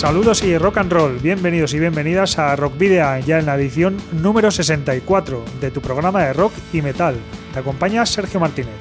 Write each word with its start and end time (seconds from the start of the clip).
Saludos 0.00 0.42
y 0.42 0.56
rock 0.56 0.78
and 0.78 0.90
roll, 0.90 1.18
bienvenidos 1.18 1.74
y 1.74 1.78
bienvenidas 1.78 2.38
a 2.38 2.56
Rock 2.56 2.78
Video, 2.78 3.18
ya 3.18 3.38
en 3.38 3.44
la 3.44 3.56
edición 3.56 3.98
número 4.12 4.50
64 4.50 5.44
de 5.60 5.70
tu 5.70 5.82
programa 5.82 6.24
de 6.24 6.32
rock 6.32 6.54
y 6.72 6.80
metal. 6.80 7.16
Te 7.52 7.58
acompaña 7.58 8.06
Sergio 8.06 8.40
Martínez. 8.40 8.72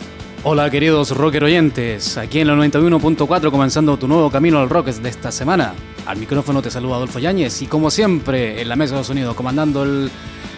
Hola 0.46 0.70
queridos 0.70 1.12
rocker 1.12 1.44
oyentes, 1.44 2.16
aquí 2.18 2.40
en 2.40 2.48
la 2.48 2.56
91.4 2.56 3.52
comenzando 3.52 4.00
tu 4.00 4.08
nuevo 4.08 4.32
camino 4.32 4.60
al 4.60 4.70
rock 4.70 4.86
de 4.86 5.10
esta 5.10 5.30
semana. 5.30 5.74
Al 6.06 6.16
micrófono 6.16 6.62
te 6.62 6.72
saluda 6.72 6.96
Adolfo 6.96 7.20
Yáñez 7.20 7.64
y 7.64 7.68
como 7.68 7.92
siempre 7.92 8.62
en 8.62 8.70
la 8.70 8.78
mesa 8.78 8.96
de 8.96 9.04
sonido 9.04 9.36
comandando 9.36 9.86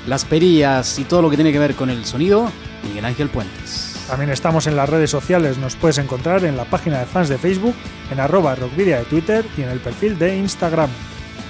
las 0.05 0.25
perillas 0.25 0.99
y 0.99 1.05
todo 1.05 1.23
lo 1.23 1.31
que 1.31 1.37
tiene 1.37 1.51
que 1.51 1.57
ver 1.57 1.73
con 1.73 1.89
el 1.89 2.05
sonido, 2.05 2.51
Miguel 2.83 3.05
Ángel 3.05 3.29
Puentes. 3.29 3.90
También 4.11 4.29
estamos 4.31 4.67
en 4.67 4.75
las 4.75 4.89
redes 4.89 5.09
sociales, 5.09 5.57
nos 5.57 5.77
puedes 5.77 5.97
encontrar 5.97 6.43
en 6.43 6.57
la 6.57 6.65
página 6.65 6.99
de 6.99 7.05
fans 7.05 7.29
de 7.29 7.37
Facebook, 7.37 7.73
en 8.11 8.19
arroba 8.19 8.55
rockvidia 8.55 8.97
de 8.97 9.05
Twitter 9.05 9.45
y 9.57 9.61
en 9.61 9.69
el 9.69 9.79
perfil 9.79 10.19
de 10.19 10.35
Instagram. 10.35 10.89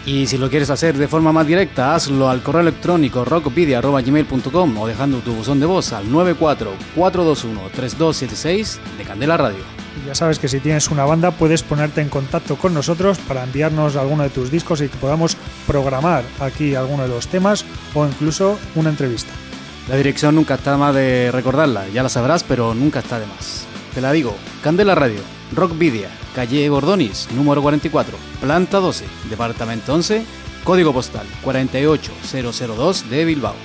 Y 0.06 0.28
si 0.28 0.38
lo 0.38 0.48
quieres 0.48 0.70
hacer 0.70 0.96
de 0.96 1.08
forma 1.08 1.32
más 1.32 1.48
directa, 1.48 1.96
hazlo 1.96 2.30
al 2.30 2.44
correo 2.44 2.62
electrónico 2.62 3.26
rockvidia.gmail.com 3.26 4.78
o 4.78 4.88
dejando 4.88 5.22
tu 5.22 5.34
buzón 5.34 5.60
de 5.60 5.66
voz 5.66 5.92
al 5.92 6.06
944213276 6.10 8.78
de 8.96 9.04
Candela 9.06 9.38
Radio. 9.38 9.64
Y 10.00 10.06
ya 10.06 10.14
sabes 10.14 10.38
que 10.38 10.48
si 10.48 10.60
tienes 10.60 10.92
una 10.92 11.06
banda 11.06 11.32
puedes 11.32 11.64
ponerte 11.64 12.02
en 12.02 12.10
contacto 12.10 12.58
con 12.58 12.76
nosotros 12.76 13.18
para 13.28 13.44
enviarnos 13.44 13.96
alguno 13.96 14.22
de 14.22 14.30
tus 14.30 14.52
discos 14.52 14.82
y 14.82 14.88
que 14.88 14.98
podamos 14.98 15.36
programar 15.66 16.24
aquí 16.40 16.76
alguno 16.76 17.02
de 17.02 17.10
los 17.10 17.28
temas 17.28 17.66
o 17.96 18.06
incluso 18.06 18.60
una 18.76 18.92
entrevista. 18.92 19.34
La 19.90 19.96
dirección 19.98 20.36
nunca 20.36 20.56
está 20.56 20.78
más 20.78 20.94
de 20.96 21.32
recordarla, 21.32 21.88
ya 21.90 22.04
la 22.04 22.10
sabrás, 22.10 22.44
pero 22.44 22.74
nunca 22.74 23.00
está 23.00 23.20
de 23.20 23.26
más. 23.26 23.66
Te 23.94 24.02
la 24.02 24.12
digo, 24.12 24.36
Candela 24.64 24.96
Radio, 24.96 25.20
Rockvidia, 25.54 26.10
calle 26.34 26.70
Gordonis, 26.70 27.28
número 27.36 27.62
44, 27.62 28.18
planta 28.40 28.78
12, 28.80 29.06
departamento 29.30 29.94
11, 29.94 30.24
código 30.64 30.94
postal 30.94 31.26
48002 31.44 33.10
de 33.10 33.26
Bilbao. 33.26 33.56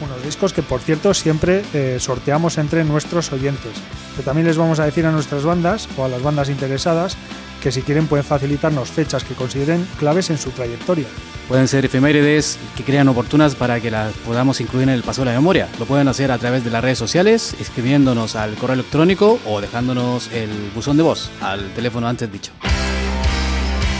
Unos 0.00 0.22
discos 0.22 0.52
que, 0.52 0.62
por 0.62 0.80
cierto, 0.80 1.12
siempre 1.12 1.62
eh, 1.74 1.98
sorteamos 2.00 2.58
entre 2.58 2.84
nuestros 2.84 3.32
oyentes. 3.32 3.72
Pero 4.12 4.24
también 4.24 4.46
les 4.46 4.56
vamos 4.56 4.78
a 4.78 4.84
decir 4.84 5.04
a 5.06 5.12
nuestras 5.12 5.44
bandas 5.44 5.88
o 5.96 6.04
a 6.04 6.08
las 6.08 6.22
bandas 6.22 6.48
interesadas 6.48 7.16
que 7.62 7.72
si 7.72 7.82
quieren 7.82 8.06
pueden 8.06 8.24
facilitarnos 8.24 8.90
fechas 8.90 9.24
que 9.24 9.34
consideren 9.34 9.86
claves 9.98 10.30
en 10.30 10.38
su 10.38 10.50
trayectoria. 10.50 11.06
Pueden 11.48 11.66
ser 11.66 11.84
efemérides 11.84 12.58
que 12.76 12.84
crean 12.84 13.08
oportunas 13.08 13.54
para 13.54 13.80
que 13.80 13.90
las 13.90 14.12
podamos 14.12 14.60
incluir 14.60 14.88
en 14.88 14.94
el 14.94 15.02
paso 15.02 15.22
de 15.22 15.26
la 15.26 15.32
memoria. 15.32 15.68
Lo 15.78 15.86
pueden 15.86 16.08
hacer 16.08 16.30
a 16.30 16.38
través 16.38 16.62
de 16.64 16.70
las 16.70 16.82
redes 16.82 16.98
sociales, 16.98 17.54
escribiéndonos 17.58 18.36
al 18.36 18.54
correo 18.56 18.74
electrónico 18.74 19.38
o 19.46 19.60
dejándonos 19.60 20.30
el 20.32 20.50
buzón 20.74 20.96
de 20.96 21.02
voz 21.02 21.30
al 21.40 21.70
teléfono 21.72 22.06
antes 22.06 22.30
dicho. 22.30 22.52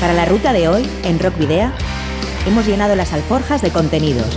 Para 0.01 0.13
la 0.13 0.27
ruta 0.27 0.53
de 0.53 0.69
hoy, 0.69 0.89
en 1.05 1.19
Rock 1.19 1.39
Video, 1.39 1.73
hemos 2.47 2.67
llenado 2.67 2.95
las 2.95 3.13
alforjas 3.13 3.63
de 3.63 3.71
contenidos 3.71 4.37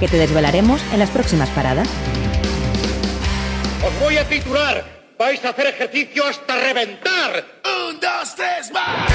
que 0.00 0.08
te 0.08 0.16
desvelaremos 0.16 0.80
en 0.92 0.98
las 0.98 1.10
próximas 1.10 1.48
paradas. 1.50 1.88
Os 3.86 4.00
voy 4.00 4.16
a 4.16 4.28
titular. 4.28 4.97
Vais 5.18 5.44
a 5.44 5.48
hacer 5.48 5.66
ejercicio 5.66 6.24
hasta 6.24 6.54
reventar. 6.54 7.44
Un, 7.90 7.98
dos, 7.98 8.36
tres, 8.36 8.70
más. 8.72 9.10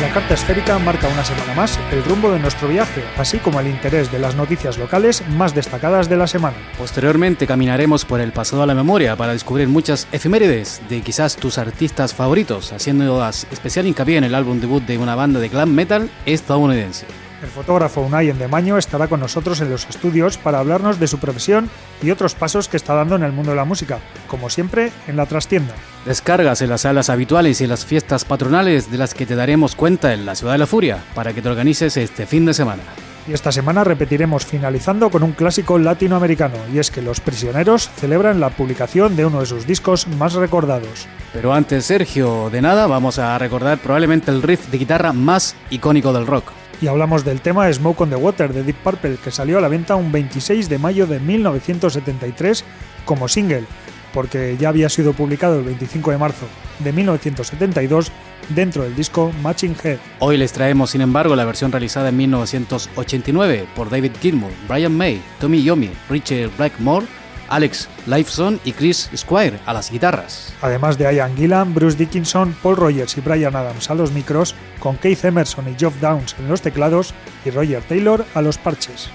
La 0.00 0.08
carta 0.14 0.32
esférica 0.32 0.78
marca 0.78 1.08
una 1.08 1.24
semana 1.24 1.52
más 1.54 1.78
el 1.92 2.02
rumbo 2.04 2.30
de 2.30 2.38
nuestro 2.38 2.68
viaje, 2.68 3.02
así 3.18 3.36
como 3.38 3.60
el 3.60 3.66
interés 3.66 4.10
de 4.10 4.18
las 4.18 4.34
noticias 4.34 4.78
locales 4.78 5.22
más 5.28 5.54
destacadas 5.54 6.08
de 6.08 6.16
la 6.16 6.26
semana. 6.26 6.56
Posteriormente 6.78 7.46
caminaremos 7.46 8.06
por 8.06 8.20
el 8.20 8.32
pasado 8.32 8.62
a 8.62 8.66
la 8.66 8.74
memoria 8.74 9.14
para 9.14 9.34
descubrir 9.34 9.68
muchas 9.68 10.08
efemérides 10.10 10.80
de 10.88 11.02
quizás 11.02 11.36
tus 11.36 11.58
artistas 11.58 12.14
favoritos, 12.14 12.72
haciendo 12.72 13.26
especial 13.28 13.86
hincapié 13.86 14.16
en 14.16 14.24
el 14.24 14.34
álbum 14.34 14.58
debut 14.58 14.84
de 14.84 14.96
una 14.96 15.14
banda 15.14 15.38
de 15.38 15.50
glam 15.50 15.70
metal 15.70 16.10
estadounidense. 16.24 17.23
El 17.44 17.50
fotógrafo 17.50 18.00
Unai 18.00 18.30
Endemaño 18.30 18.78
estará 18.78 19.06
con 19.06 19.20
nosotros 19.20 19.60
en 19.60 19.68
los 19.68 19.86
estudios 19.86 20.38
para 20.38 20.60
hablarnos 20.60 20.98
de 20.98 21.06
su 21.06 21.18
profesión 21.18 21.68
y 22.02 22.10
otros 22.10 22.34
pasos 22.34 22.68
que 22.68 22.78
está 22.78 22.94
dando 22.94 23.16
en 23.16 23.22
el 23.22 23.32
mundo 23.32 23.50
de 23.50 23.58
la 23.58 23.66
música, 23.66 23.98
como 24.28 24.48
siempre 24.48 24.92
en 25.08 25.18
la 25.18 25.26
trastienda. 25.26 25.74
Descargas 26.06 26.62
en 26.62 26.70
las 26.70 26.80
salas 26.80 27.10
habituales 27.10 27.60
y 27.60 27.64
en 27.64 27.70
las 27.70 27.84
fiestas 27.84 28.24
patronales 28.24 28.90
de 28.90 28.96
las 28.96 29.12
que 29.12 29.26
te 29.26 29.36
daremos 29.36 29.76
cuenta 29.76 30.14
en 30.14 30.24
la 30.24 30.36
Ciudad 30.36 30.54
de 30.54 30.58
la 30.58 30.66
Furia 30.66 31.04
para 31.14 31.34
que 31.34 31.42
te 31.42 31.50
organices 31.50 31.98
este 31.98 32.24
fin 32.24 32.46
de 32.46 32.54
semana. 32.54 32.82
Y 33.28 33.34
esta 33.34 33.52
semana 33.52 33.84
repetiremos 33.84 34.46
finalizando 34.46 35.10
con 35.10 35.22
un 35.22 35.32
clásico 35.32 35.78
latinoamericano, 35.78 36.56
y 36.72 36.78
es 36.78 36.90
que 36.90 37.02
Los 37.02 37.20
Prisioneros 37.20 37.90
celebran 37.96 38.40
la 38.40 38.50
publicación 38.50 39.16
de 39.16 39.26
uno 39.26 39.40
de 39.40 39.46
sus 39.46 39.66
discos 39.66 40.08
más 40.08 40.32
recordados. 40.32 41.06
Pero 41.34 41.52
antes, 41.52 41.84
Sergio, 41.84 42.48
de 42.48 42.62
nada, 42.62 42.86
vamos 42.86 43.18
a 43.18 43.36
recordar 43.36 43.76
probablemente 43.76 44.30
el 44.30 44.42
riff 44.42 44.68
de 44.68 44.78
guitarra 44.78 45.12
más 45.12 45.54
icónico 45.68 46.14
del 46.14 46.26
rock 46.26 46.63
y 46.80 46.86
hablamos 46.86 47.24
del 47.24 47.40
tema 47.40 47.72
Smoke 47.72 48.02
on 48.02 48.10
the 48.10 48.16
Water 48.16 48.52
de 48.52 48.62
Deep 48.62 48.76
Purple 48.82 49.16
que 49.22 49.30
salió 49.30 49.58
a 49.58 49.60
la 49.60 49.68
venta 49.68 49.96
un 49.96 50.12
26 50.12 50.68
de 50.68 50.78
mayo 50.78 51.06
de 51.06 51.20
1973 51.20 52.64
como 53.04 53.28
single, 53.28 53.64
porque 54.12 54.56
ya 54.58 54.68
había 54.68 54.88
sido 54.88 55.12
publicado 55.12 55.58
el 55.58 55.64
25 55.64 56.10
de 56.10 56.18
marzo 56.18 56.46
de 56.78 56.92
1972 56.92 58.10
dentro 58.50 58.82
del 58.82 58.94
disco 58.94 59.32
Matching 59.42 59.76
Head. 59.82 59.98
Hoy 60.18 60.36
les 60.36 60.52
traemos, 60.52 60.90
sin 60.90 61.00
embargo, 61.00 61.36
la 61.36 61.44
versión 61.44 61.72
realizada 61.72 62.10
en 62.10 62.16
1989 62.16 63.66
por 63.74 63.90
David 63.90 64.12
Gilmour, 64.20 64.52
Brian 64.68 64.96
May, 64.96 65.20
Tommy 65.40 65.62
Yomi, 65.62 65.90
Richard 66.08 66.50
Blackmore 66.56 67.06
Alex 67.48 67.88
Lifeson 68.06 68.60
y 68.64 68.72
Chris 68.72 69.10
Squire 69.16 69.58
a 69.66 69.72
las 69.72 69.90
guitarras. 69.90 70.52
Además 70.62 70.98
de 70.98 71.12
Ian 71.14 71.36
Gillan, 71.36 71.74
Bruce 71.74 71.96
Dickinson, 71.96 72.54
Paul 72.62 72.76
Rogers 72.76 73.16
y 73.16 73.20
Brian 73.20 73.56
Adams 73.56 73.90
a 73.90 73.94
los 73.94 74.12
micros, 74.12 74.54
con 74.78 74.96
Keith 74.96 75.24
Emerson 75.24 75.68
y 75.68 75.78
Geoff 75.78 76.00
Downs 76.00 76.34
en 76.38 76.48
los 76.48 76.62
teclados 76.62 77.14
y 77.44 77.50
Roger 77.50 77.82
Taylor 77.82 78.24
a 78.34 78.42
los 78.42 78.58
parches. 78.58 79.08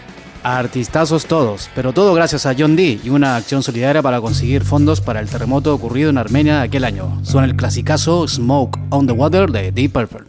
Artistazos 0.44 1.26
todos, 1.26 1.70
pero 1.76 1.92
todo 1.92 2.14
gracias 2.14 2.46
a 2.46 2.56
John 2.58 2.78
Dee 2.78 3.02
y 3.04 3.10
una 3.10 3.36
acción 3.36 3.62
solidaria 3.62 4.02
para 4.02 4.22
conseguir 4.22 4.64
fondos 4.64 5.02
para 5.02 5.20
el 5.20 5.30
terremoto 5.30 5.74
ocurrido 5.74 6.10
en 6.10 6.18
Armenia 6.18 6.62
aquel 6.62 6.86
año. 6.86 7.20
Son 7.24 7.44
el 7.44 7.58
clasicazo 7.58 8.26
Smoke 8.28 8.80
on 8.90 9.06
the 9.06 9.12
Water 9.14 9.52
de 9.52 9.72
Deep 9.72 9.92
Purple. 9.92 10.22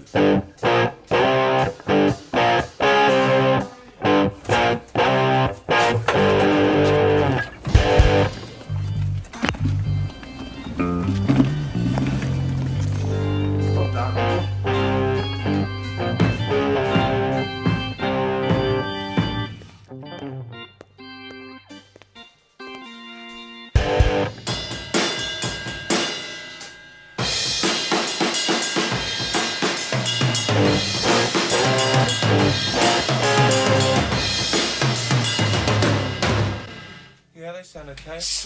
Yes. 38.20 38.44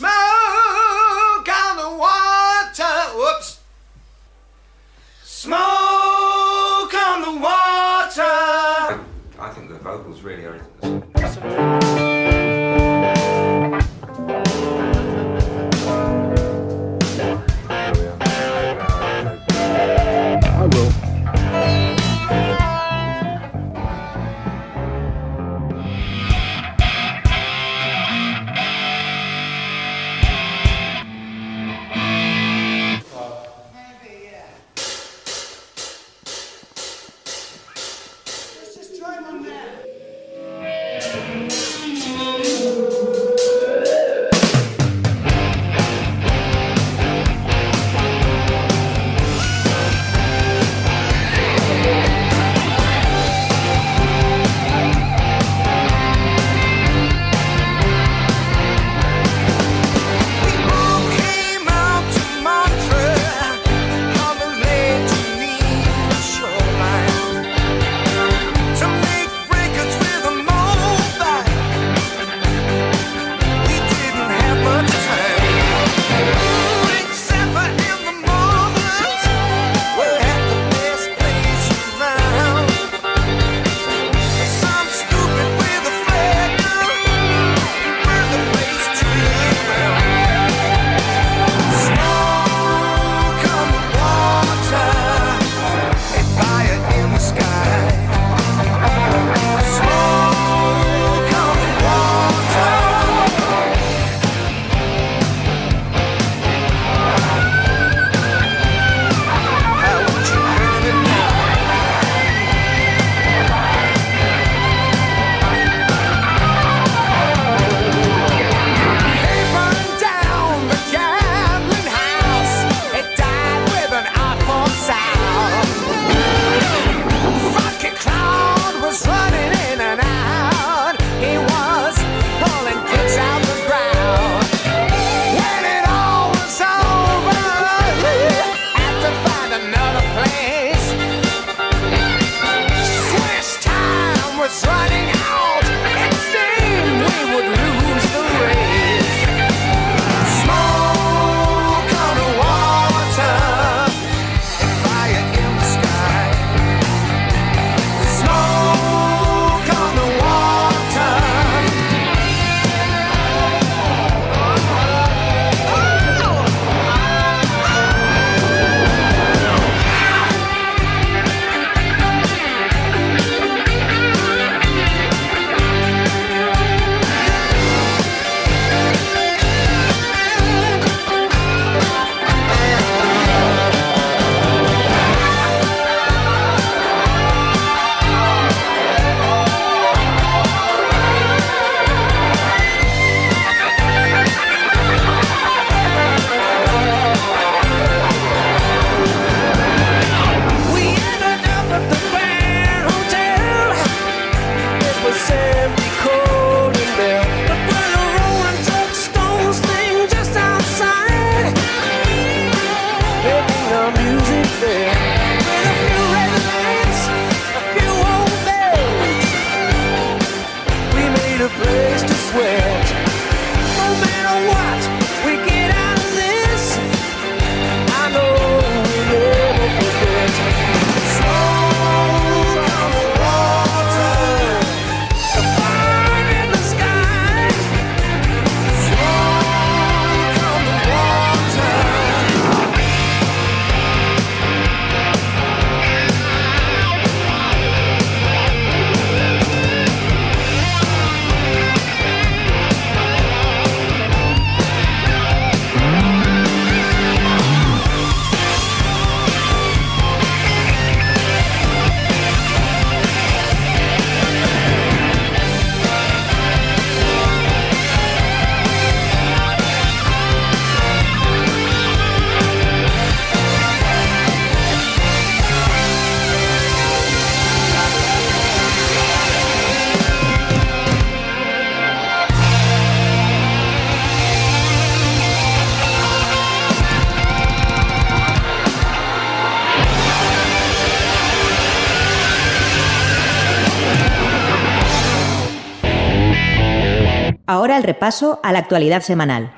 Ahora 297.74 297.88
el 297.88 297.92
repaso 297.92 298.38
a 298.44 298.52
la 298.52 298.60
actualidad 298.60 299.02
semanal, 299.02 299.50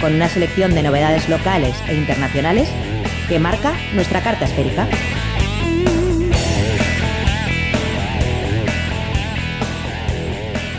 con 0.00 0.14
una 0.14 0.30
selección 0.30 0.74
de 0.74 0.82
novedades 0.82 1.28
locales 1.28 1.76
e 1.88 1.94
internacionales 1.94 2.70
que 3.28 3.38
marca 3.38 3.74
nuestra 3.92 4.22
carta 4.22 4.46
esférica. 4.46 4.88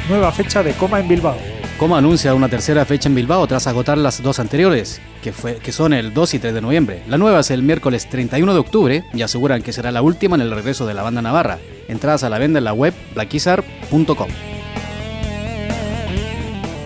Nueva 0.10 0.32
fecha 0.32 0.64
de 0.64 0.74
Coma 0.74 1.02
en 1.02 1.08
Bilbao. 1.08 1.38
Coma 1.78 2.00
anuncia 2.00 2.34
una 2.34 2.50
tercera 2.50 2.84
fecha 2.86 3.10
en 3.10 3.14
Bilbao 3.14 3.46
tras 3.46 3.68
agotar 3.68 4.00
las 4.00 4.24
dos 4.24 4.40
anteriores, 4.40 5.00
que, 5.22 5.32
fue, 5.32 5.58
que 5.58 5.72
son 5.72 5.94
el 5.94 6.16
2 6.16 6.34
y 6.34 6.40
3 6.40 6.52
de 6.56 6.62
noviembre. 6.62 7.04
La 7.08 7.20
nueva 7.20 7.42
es 7.42 7.52
el 7.52 7.62
miércoles 7.62 8.10
31 8.10 8.54
de 8.54 8.60
octubre 8.60 9.04
y 9.14 9.22
aseguran 9.22 9.62
que 9.62 9.72
será 9.72 9.92
la 9.92 10.02
última 10.02 10.36
en 10.36 10.42
el 10.42 10.50
regreso 10.50 10.88
de 10.88 10.96
la 10.96 11.04
banda 11.04 11.22
navarra. 11.22 11.60
Entradas 11.88 12.24
a 12.24 12.30
la 12.30 12.40
venta 12.40 12.58
en 12.58 12.64
la 12.64 12.74
web 12.74 12.96
blackizar.com. 13.14 14.57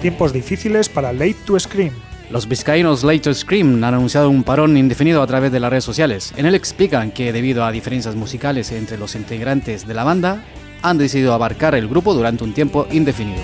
Tiempos 0.01 0.34
difíciles 0.34 0.89
para 0.89 1.13
Late 1.13 1.36
to 1.46 1.60
Scream. 1.60 1.91
Los 2.31 2.48
vizcaínos 2.48 3.03
Late 3.03 3.20
to 3.20 3.34
Scream 3.36 3.84
han 3.84 3.93
anunciado 3.93 4.31
un 4.31 4.43
parón 4.43 4.75
indefinido 4.75 5.22
a 5.22 5.27
través 5.27 5.51
de 5.51 5.60
las 5.60 5.70
redes 5.70 5.84
sociales. 5.84 6.34
En 6.38 6.48
él 6.48 6.55
explican 6.55 7.12
que 7.12 7.31
debido 7.31 7.63
a 7.63 7.72
diferencias 7.72 8.15
musicales 8.15 8.72
entre 8.72 8.98
los 8.98 9.13
integrantes 9.13 9.86
de 9.86 9.93
la 9.93 10.03
banda, 10.03 10.43
han 10.81 10.98
decidido 10.98 11.36
abarcar 11.36 11.75
el 11.75 11.88
grupo 11.88 12.15
durante 12.15 12.43
un 12.43 12.53
tiempo 12.53 12.88
indefinido. 12.91 13.43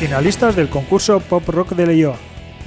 Finalistas 0.00 0.56
del 0.56 0.68
concurso 0.68 1.20
Pop 1.20 1.48
Rock 1.48 1.76
de 1.76 1.86
Leyoa. 1.86 2.16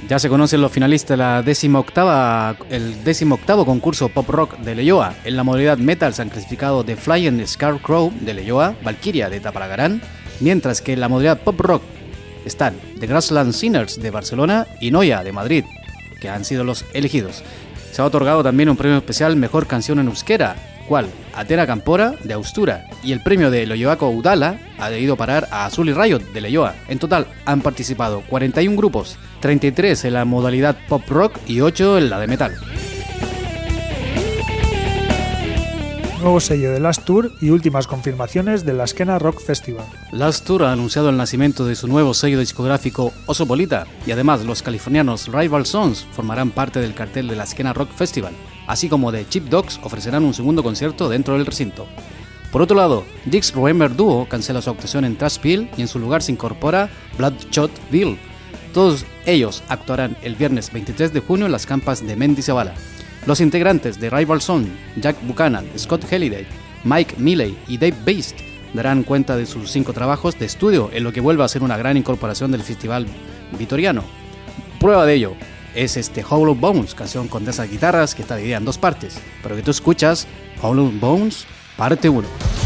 Ya 0.08 0.18
se 0.18 0.30
conocen 0.30 0.62
los 0.62 0.72
finalistas 0.72 1.10
de 1.10 1.16
la 1.18 1.42
18 1.42 2.56
el 2.70 3.04
18 3.04 3.66
concurso 3.66 4.08
Pop 4.08 4.30
Rock 4.30 4.56
de 4.60 4.74
Leyoa. 4.74 5.12
En 5.24 5.36
la 5.36 5.44
modalidad 5.44 5.76
metal 5.76 6.14
se 6.14 6.22
han 6.22 6.30
clasificado 6.30 6.84
The 6.84 6.96
Flying 6.96 7.46
Scarecrow 7.46 8.10
de 8.18 8.32
Leyoa, 8.32 8.76
Valkyria 8.82 9.28
de 9.28 9.40
Tapalagarán, 9.40 10.00
mientras 10.40 10.82
que 10.82 10.92
en 10.92 11.00
la 11.00 11.08
modalidad 11.08 11.40
pop 11.40 11.60
rock 11.60 11.82
están 12.44 12.74
The 13.00 13.06
Grassland 13.06 13.52
Sinners 13.52 14.00
de 14.00 14.10
Barcelona 14.10 14.66
y 14.80 14.90
Noia 14.90 15.22
de 15.24 15.32
Madrid, 15.32 15.64
que 16.20 16.28
han 16.28 16.44
sido 16.44 16.64
los 16.64 16.84
elegidos. 16.92 17.42
Se 17.92 18.02
ha 18.02 18.04
otorgado 18.04 18.42
también 18.42 18.68
un 18.68 18.76
premio 18.76 18.98
especial 18.98 19.36
Mejor 19.36 19.66
Canción 19.66 19.98
en 19.98 20.08
Euskera, 20.08 20.56
cual 20.86 21.08
Atera 21.34 21.66
Campora 21.66 22.14
de 22.22 22.34
Austura 22.34 22.86
y 23.02 23.12
el 23.12 23.22
premio 23.22 23.50
de 23.50 23.66
Loyoaco 23.66 24.10
Udala 24.10 24.58
ha 24.78 24.90
debido 24.90 25.16
parar 25.16 25.48
a 25.50 25.66
Azul 25.66 25.88
y 25.88 25.92
Riot 25.92 26.20
de 26.32 26.40
Leyoa. 26.40 26.74
En 26.88 26.98
total 26.98 27.26
han 27.44 27.60
participado 27.60 28.22
41 28.28 28.76
grupos, 28.76 29.18
33 29.40 30.04
en 30.04 30.14
la 30.14 30.24
modalidad 30.24 30.76
pop 30.88 31.02
rock 31.08 31.38
y 31.46 31.60
8 31.60 31.98
en 31.98 32.10
la 32.10 32.20
de 32.20 32.26
metal. 32.26 32.54
Nuevo 36.20 36.40
sello 36.40 36.72
de 36.72 36.80
Last 36.80 37.04
Tour 37.04 37.32
y 37.40 37.50
últimas 37.50 37.86
confirmaciones 37.86 38.64
de 38.64 38.72
la 38.72 38.84
Esquena 38.84 39.18
Rock 39.18 39.40
Festival. 39.40 39.84
Last 40.12 40.46
Tour 40.46 40.64
ha 40.64 40.72
anunciado 40.72 41.10
el 41.10 41.16
nacimiento 41.16 41.66
de 41.66 41.74
su 41.74 41.88
nuevo 41.88 42.14
sello 42.14 42.38
discográfico 42.38 43.12
Osopolita 43.26 43.86
y 44.06 44.12
además 44.12 44.44
los 44.44 44.62
californianos 44.62 45.28
Rival 45.28 45.66
Sons 45.66 46.06
formarán 46.12 46.50
parte 46.50 46.80
del 46.80 46.94
cartel 46.94 47.28
de 47.28 47.36
la 47.36 47.44
Esquena 47.44 47.72
Rock 47.72 47.90
Festival, 47.90 48.32
así 48.66 48.88
como 48.88 49.12
de 49.12 49.28
Chip 49.28 49.48
Dogs 49.48 49.78
ofrecerán 49.82 50.24
un 50.24 50.34
segundo 50.34 50.62
concierto 50.62 51.08
dentro 51.08 51.34
del 51.34 51.46
recinto. 51.46 51.86
Por 52.50 52.62
otro 52.62 52.76
lado, 52.76 53.04
Dix 53.26 53.52
Remember 53.54 53.94
Duo 53.94 54.26
cancela 54.28 54.62
su 54.62 54.70
actuación 54.70 55.04
en 55.04 55.16
Trashville 55.16 55.68
y 55.76 55.82
en 55.82 55.88
su 55.88 55.98
lugar 55.98 56.22
se 56.22 56.32
incorpora 56.32 56.88
Bloodshotville. 57.18 58.18
Todos 58.72 59.04
ellos 59.26 59.62
actuarán 59.68 60.16
el 60.22 60.36
viernes 60.36 60.72
23 60.72 61.12
de 61.12 61.20
junio 61.20 61.46
en 61.46 61.52
las 61.52 61.66
campas 61.66 62.06
de 62.06 62.16
Mendy 62.16 62.42
los 63.26 63.40
integrantes 63.40 64.00
de 64.00 64.08
Rival 64.08 64.40
Son, 64.40 64.66
Jack 64.96 65.16
Buchanan, 65.26 65.66
Scott 65.76 66.04
Halliday, 66.10 66.46
Mike 66.84 67.16
Milley 67.18 67.56
y 67.66 67.76
Dave 67.76 67.96
Beast 68.04 68.38
darán 68.72 69.02
cuenta 69.02 69.36
de 69.36 69.46
sus 69.46 69.70
cinco 69.70 69.92
trabajos 69.92 70.38
de 70.38 70.46
estudio 70.46 70.90
en 70.92 71.02
lo 71.02 71.12
que 71.12 71.20
vuelve 71.20 71.42
a 71.42 71.48
ser 71.48 71.62
una 71.62 71.76
gran 71.76 71.96
incorporación 71.96 72.52
del 72.52 72.62
festival 72.62 73.06
vitoriano. 73.58 74.04
Prueba 74.78 75.04
de 75.06 75.14
ello 75.14 75.34
es 75.74 75.96
este 75.96 76.24
Hollow 76.28 76.54
Bones, 76.54 76.94
canción 76.94 77.28
con 77.28 77.46
esas 77.48 77.70
guitarras 77.70 78.14
que 78.14 78.22
está 78.22 78.36
dividida 78.36 78.58
en 78.58 78.64
dos 78.64 78.78
partes, 78.78 79.18
pero 79.42 79.56
que 79.56 79.62
tú 79.62 79.70
escuchas 79.70 80.26
Hollow 80.62 80.90
Bones 81.00 81.46
parte 81.76 82.08
1. 82.08 82.65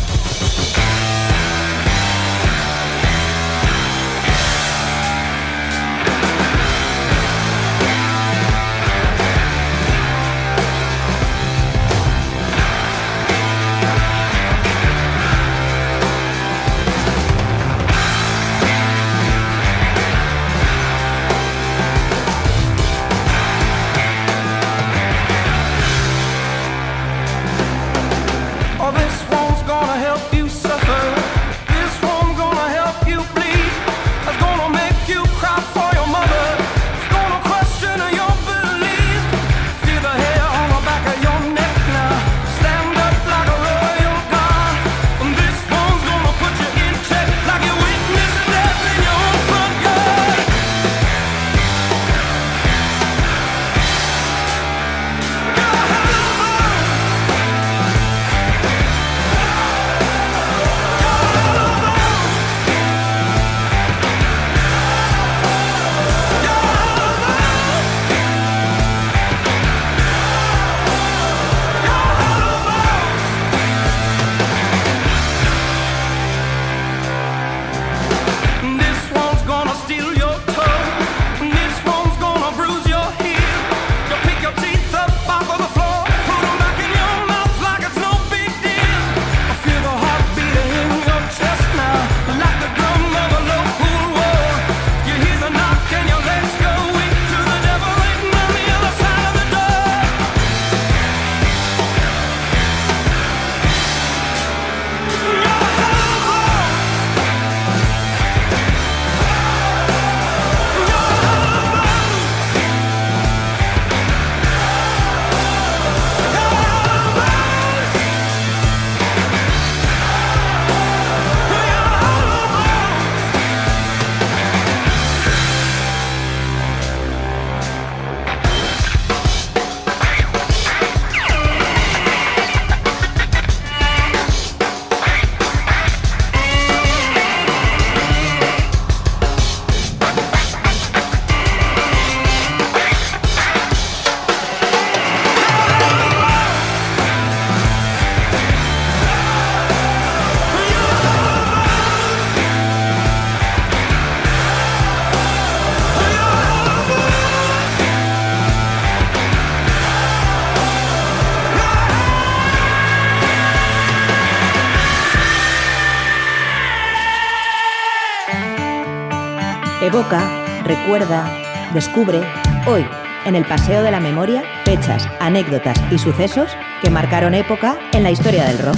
Evoca, 170.00 170.62
recuerda, 170.64 171.30
descubre, 171.74 172.22
hoy, 172.66 172.86
en 173.26 173.34
el 173.34 173.44
Paseo 173.44 173.82
de 173.82 173.90
la 173.90 174.00
Memoria, 174.00 174.42
fechas, 174.64 175.06
anécdotas 175.20 175.78
y 175.90 175.98
sucesos 175.98 176.50
que 176.82 176.88
marcaron 176.88 177.34
época 177.34 177.76
en 177.92 178.02
la 178.02 178.10
historia 178.10 178.46
del 178.46 178.58
rock. 178.60 178.76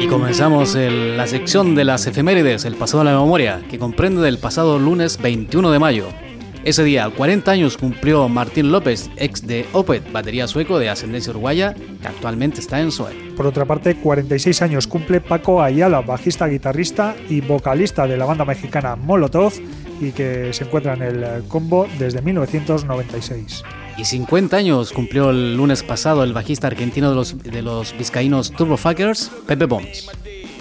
Y 0.00 0.06
comenzamos 0.06 0.74
la 0.74 1.26
sección 1.26 1.74
de 1.74 1.84
las 1.86 2.06
efemérides, 2.06 2.66
el 2.66 2.74
pasado 2.74 3.04
de 3.04 3.10
la 3.10 3.18
memoria, 3.18 3.62
que 3.70 3.78
comprende 3.78 4.20
del 4.20 4.36
pasado 4.36 4.78
lunes 4.78 5.18
21 5.22 5.70
de 5.70 5.78
mayo. 5.78 6.29
Ese 6.62 6.84
día, 6.84 7.08
40 7.08 7.50
años 7.50 7.78
cumplió 7.78 8.28
Martín 8.28 8.70
López, 8.70 9.08
ex 9.16 9.46
de 9.46 9.66
Opet, 9.72 10.12
batería 10.12 10.46
sueco 10.46 10.78
de 10.78 10.90
ascendencia 10.90 11.30
uruguaya, 11.30 11.74
que 11.74 12.06
actualmente 12.06 12.60
está 12.60 12.80
en 12.80 12.92
Zoe. 12.92 13.14
Por 13.34 13.46
otra 13.46 13.64
parte, 13.64 13.96
46 13.96 14.60
años 14.60 14.86
cumple 14.86 15.22
Paco 15.22 15.62
Ayala, 15.62 16.02
bajista, 16.02 16.46
guitarrista 16.48 17.16
y 17.30 17.40
vocalista 17.40 18.06
de 18.06 18.18
la 18.18 18.26
banda 18.26 18.44
mexicana 18.44 18.94
Molotov 18.94 19.54
y 20.02 20.12
que 20.12 20.52
se 20.52 20.64
encuentra 20.64 20.92
en 20.92 21.02
el 21.02 21.24
eh, 21.24 21.42
combo 21.48 21.88
desde 21.98 22.20
1996. 22.20 23.64
Y 23.96 24.04
50 24.04 24.54
años 24.54 24.92
cumplió 24.92 25.30
el 25.30 25.56
lunes 25.56 25.82
pasado 25.82 26.22
el 26.24 26.34
bajista 26.34 26.66
argentino 26.66 27.08
de 27.08 27.16
los, 27.16 27.42
de 27.42 27.62
los 27.62 27.96
vizcaínos 27.96 28.50
Turbofuckers, 28.52 29.30
Pepe 29.46 29.64
Bombs. 29.64 30.10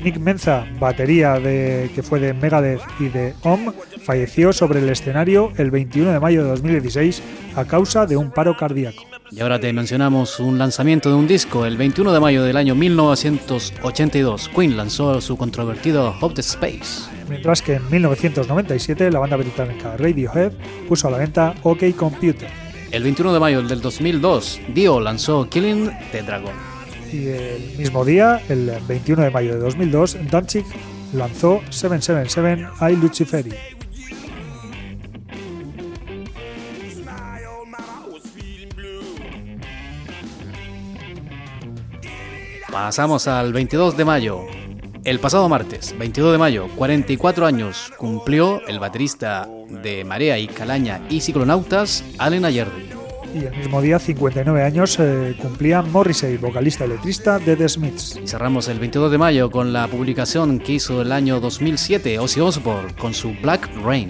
Nick 0.03 0.17
Menza, 0.17 0.65
batería 0.79 1.39
de, 1.39 1.91
que 1.93 2.03
fue 2.03 2.19
de 2.19 2.33
Megadeth 2.33 2.81
y 2.99 3.09
de 3.09 3.33
OM, 3.43 3.73
falleció 4.03 4.53
sobre 4.53 4.79
el 4.79 4.89
escenario 4.89 5.51
el 5.57 5.71
21 5.71 6.11
de 6.11 6.19
mayo 6.19 6.43
de 6.43 6.49
2016 6.49 7.21
a 7.55 7.65
causa 7.65 8.05
de 8.05 8.17
un 8.17 8.31
paro 8.31 8.55
cardíaco. 8.55 9.03
Y 9.31 9.41
ahora 9.41 9.59
te 9.59 9.71
mencionamos 9.73 10.39
un 10.39 10.57
lanzamiento 10.57 11.09
de 11.09 11.15
un 11.15 11.27
disco. 11.27 11.65
El 11.65 11.77
21 11.77 12.13
de 12.13 12.19
mayo 12.19 12.43
del 12.43 12.57
año 12.57 12.73
1982, 12.73 14.49
Queen 14.49 14.75
lanzó 14.75 15.21
su 15.21 15.37
controvertido 15.37 16.15
Hope 16.19 16.35
the 16.35 16.41
Space. 16.41 17.09
Mientras 17.29 17.61
que 17.61 17.75
en 17.75 17.89
1997 17.91 19.11
la 19.11 19.19
banda 19.19 19.37
británica 19.37 19.95
Radiohead 19.97 20.51
puso 20.87 21.07
a 21.07 21.11
la 21.11 21.19
venta 21.19 21.53
OK 21.61 21.83
Computer. 21.95 22.49
El 22.91 23.03
21 23.03 23.33
de 23.33 23.39
mayo 23.39 23.61
del 23.61 23.81
2002, 23.81 24.61
Dio 24.73 24.99
lanzó 24.99 25.47
Killing 25.47 25.91
the 26.11 26.23
Dragon. 26.23 26.68
Y 27.11 27.27
el 27.27 27.77
mismo 27.77 28.05
día, 28.05 28.41
el 28.49 28.71
21 28.87 29.23
de 29.23 29.29
mayo 29.31 29.53
de 29.53 29.59
2002, 29.59 30.17
Danzig 30.29 30.65
lanzó 31.13 31.61
777 31.69 32.67
I 32.81 32.95
Luciferi. 32.95 33.53
Pasamos 42.71 43.27
al 43.27 43.51
22 43.51 43.97
de 43.97 44.05
mayo. 44.05 44.45
El 45.03 45.19
pasado 45.19 45.49
martes, 45.49 45.97
22 45.97 46.33
de 46.33 46.37
mayo, 46.37 46.67
44 46.75 47.45
años, 47.45 47.91
cumplió 47.97 48.61
el 48.67 48.79
baterista 48.79 49.47
de 49.69 50.03
Marea 50.03 50.37
y 50.37 50.47
Calaña 50.47 51.01
y 51.09 51.21
Ciclonautas, 51.21 52.03
Allen 52.19 52.45
Ayerdi. 52.45 52.98
Y 53.33 53.45
el 53.45 53.55
mismo 53.55 53.81
día, 53.81 53.99
59 53.99 54.63
años, 54.63 54.97
eh, 54.99 55.35
cumplía 55.39 55.83
Morrissey, 55.83 56.37
vocalista 56.37 56.85
y 56.85 56.89
letrista 56.89 57.37
de 57.37 57.55
The 57.55 57.69
Smiths. 57.69 58.19
Y 58.23 58.27
cerramos 58.27 58.67
el 58.67 58.79
22 58.79 59.11
de 59.11 59.17
mayo 59.19 59.51
con 59.51 59.71
la 59.71 59.87
publicación 59.87 60.59
que 60.59 60.73
hizo 60.73 61.01
el 61.01 61.11
año 61.11 61.39
2007 61.39 62.17
Ozzy 62.17 62.39
Osbourne 62.39 62.95
con 62.95 63.13
su 63.13 63.35
Black 63.41 63.69
Rain. 63.83 64.09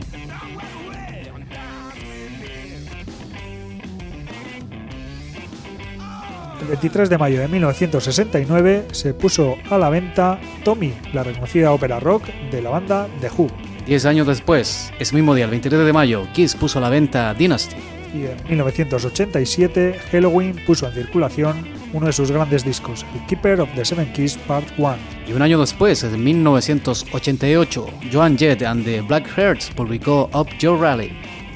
El 6.62 6.68
23 6.68 7.10
de 7.10 7.18
mayo 7.18 7.42
de 7.42 7.48
1969 7.50 8.86
se 8.92 9.14
puso 9.14 9.56
a 9.70 9.78
la 9.78 9.90
venta 9.90 10.40
Tommy, 10.64 10.94
la 11.14 11.24
reconocida 11.24 11.74
ópera 11.74 12.00
rock 12.00 12.24
de 12.52 12.62
la 12.62 12.70
banda 12.70 13.08
The 13.20 13.30
Who. 13.36 13.48
Diez 13.86 14.06
años 14.06 14.28
después, 14.28 14.94
ese 15.00 15.16
mismo 15.16 15.36
día, 15.36 15.46
el 15.46 15.52
23 15.52 15.84
de 15.84 15.94
mayo, 15.94 16.28
Kiss 16.34 16.56
puso 16.56 16.78
a 16.78 16.82
la 16.82 16.90
venta 16.90 17.34
Dynasty. 17.34 17.99
Y 18.14 18.26
en 18.26 18.38
1987 18.50 20.00
Halloween 20.12 20.56
puso 20.66 20.88
en 20.88 20.94
circulación 20.94 21.68
uno 21.94 22.08
de 22.08 22.14
sus 22.14 22.32
grandes 22.32 22.64
discos, 22.64 23.06
The 23.14 23.26
Keeper 23.28 23.62
of 23.62 23.70
the 23.76 23.86
Seven 23.86 24.12
Keys 24.14 24.38
Part 24.38 24.68
1. 24.78 24.98
Y 25.28 25.34
un 25.34 25.42
año 25.42 25.60
después, 25.60 26.04
en 26.04 26.24
1988, 26.24 27.88
Joan 28.12 28.38
Jett 28.38 28.64
and 28.64 28.84
the 28.84 29.02
Black 29.02 29.28
Hearts 29.28 29.70
publicó 29.76 30.30
Up 30.34 30.48
Your 30.60 30.80
Rally. 30.80 31.12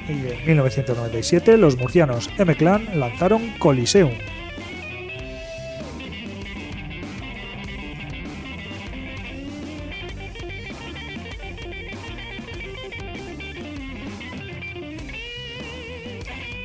Y 0.08 0.12
en 0.12 0.46
1997 0.46 1.58
los 1.58 1.78
murcianos 1.78 2.30
M-Clan 2.38 2.88
lanzaron 3.00 3.54
Coliseum. 3.60 4.12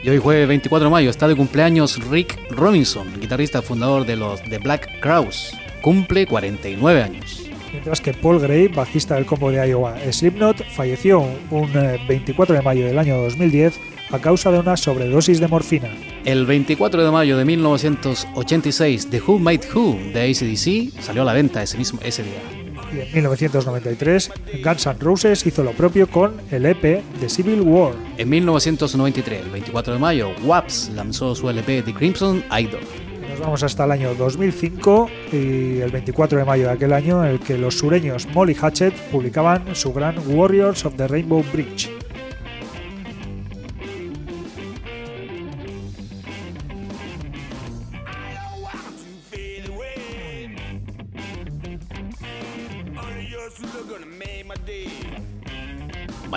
Y 0.03 0.11
hoy 0.11 0.19
jueves 0.19 0.47
24 0.47 0.85
de 0.87 0.91
mayo 0.91 1.11
está 1.11 1.27
de 1.27 1.35
cumpleaños 1.35 1.99
Rick 2.09 2.39
Robinson, 2.51 3.09
guitarrista 3.21 3.63
fundador 3.63 4.07
de 4.07 4.17
los 4.17 4.41
The 4.43 4.59
Black 4.59 5.01
Crowes. 5.01 5.57
Cumple 5.83 6.27
49 6.27 7.03
años. 7.03 7.43
Mientras 7.73 8.01
que 8.01 8.15
Paul 8.15 8.39
Gray, 8.39 8.69
bajista 8.69 9.17
del 9.17 9.27
combo 9.27 9.51
de 9.51 9.69
Iowa 9.69 9.97
Slipknot, 10.11 10.65
falleció 10.71 11.21
un 11.51 11.71
eh, 11.77 11.99
24 12.09 12.55
de 12.55 12.63
mayo 12.63 12.87
del 12.87 12.99
año 12.99 13.19
2010 13.19 13.79
a 14.11 14.19
causa 14.21 14.51
de 14.51 14.61
una 14.61 14.77
sobredosis 14.77 15.41
de 15.41 15.49
morfina. 15.49 15.91
El 16.25 16.47
24 16.47 17.05
de 17.05 17.11
mayo 17.11 17.37
de 17.37 17.45
1986, 17.45 19.11
The 19.11 19.21
Who 19.21 19.39
Made 19.39 19.69
Who 19.75 19.99
de 20.15 20.31
ACDC 20.31 21.03
salió 21.03 21.23
a 21.23 21.25
la 21.27 21.33
venta 21.33 21.63
ese, 21.63 21.77
mismo, 21.77 22.01
ese 22.03 22.23
día. 22.23 22.58
Y 22.93 23.01
en 23.01 23.13
1993 23.13 24.31
Guns 24.65 24.87
N' 24.87 24.97
Roses 25.01 25.47
hizo 25.47 25.63
lo 25.63 25.73
propio 25.73 26.09
con 26.09 26.37
el 26.51 26.67
EP 26.67 27.03
de 27.03 27.29
Civil 27.29 27.61
War. 27.61 27.95
En 28.17 28.29
1993, 28.29 29.45
el 29.45 29.51
24 29.51 29.95
de 29.95 29.99
mayo, 29.99 30.31
Waps 30.45 30.91
lanzó 30.95 31.35
su 31.35 31.49
LP 31.51 31.83
The 31.83 31.95
Crimson 31.95 32.45
Idol. 32.59 32.81
Nos 33.29 33.41
vamos 33.41 33.63
hasta 33.63 33.85
el 33.85 33.93
año 33.93 34.15
2005 34.15 35.11
y 35.33 35.81
el 35.81 35.91
24 35.91 36.39
de 36.39 36.45
mayo 36.45 36.65
de 36.65 36.73
aquel 36.73 36.93
año 36.93 37.25
en 37.25 37.33
el 37.33 37.41
que 37.41 37.59
los 37.59 37.79
sureños 37.79 38.27
Molly 38.35 38.57
Hatchet 38.59 38.95
publicaban 39.11 39.75
su 39.75 39.93
gran 39.93 40.17
Warriors 40.27 40.85
of 40.85 40.97
the 40.97 41.07
Rainbow 41.07 41.45
Bridge. 41.53 41.98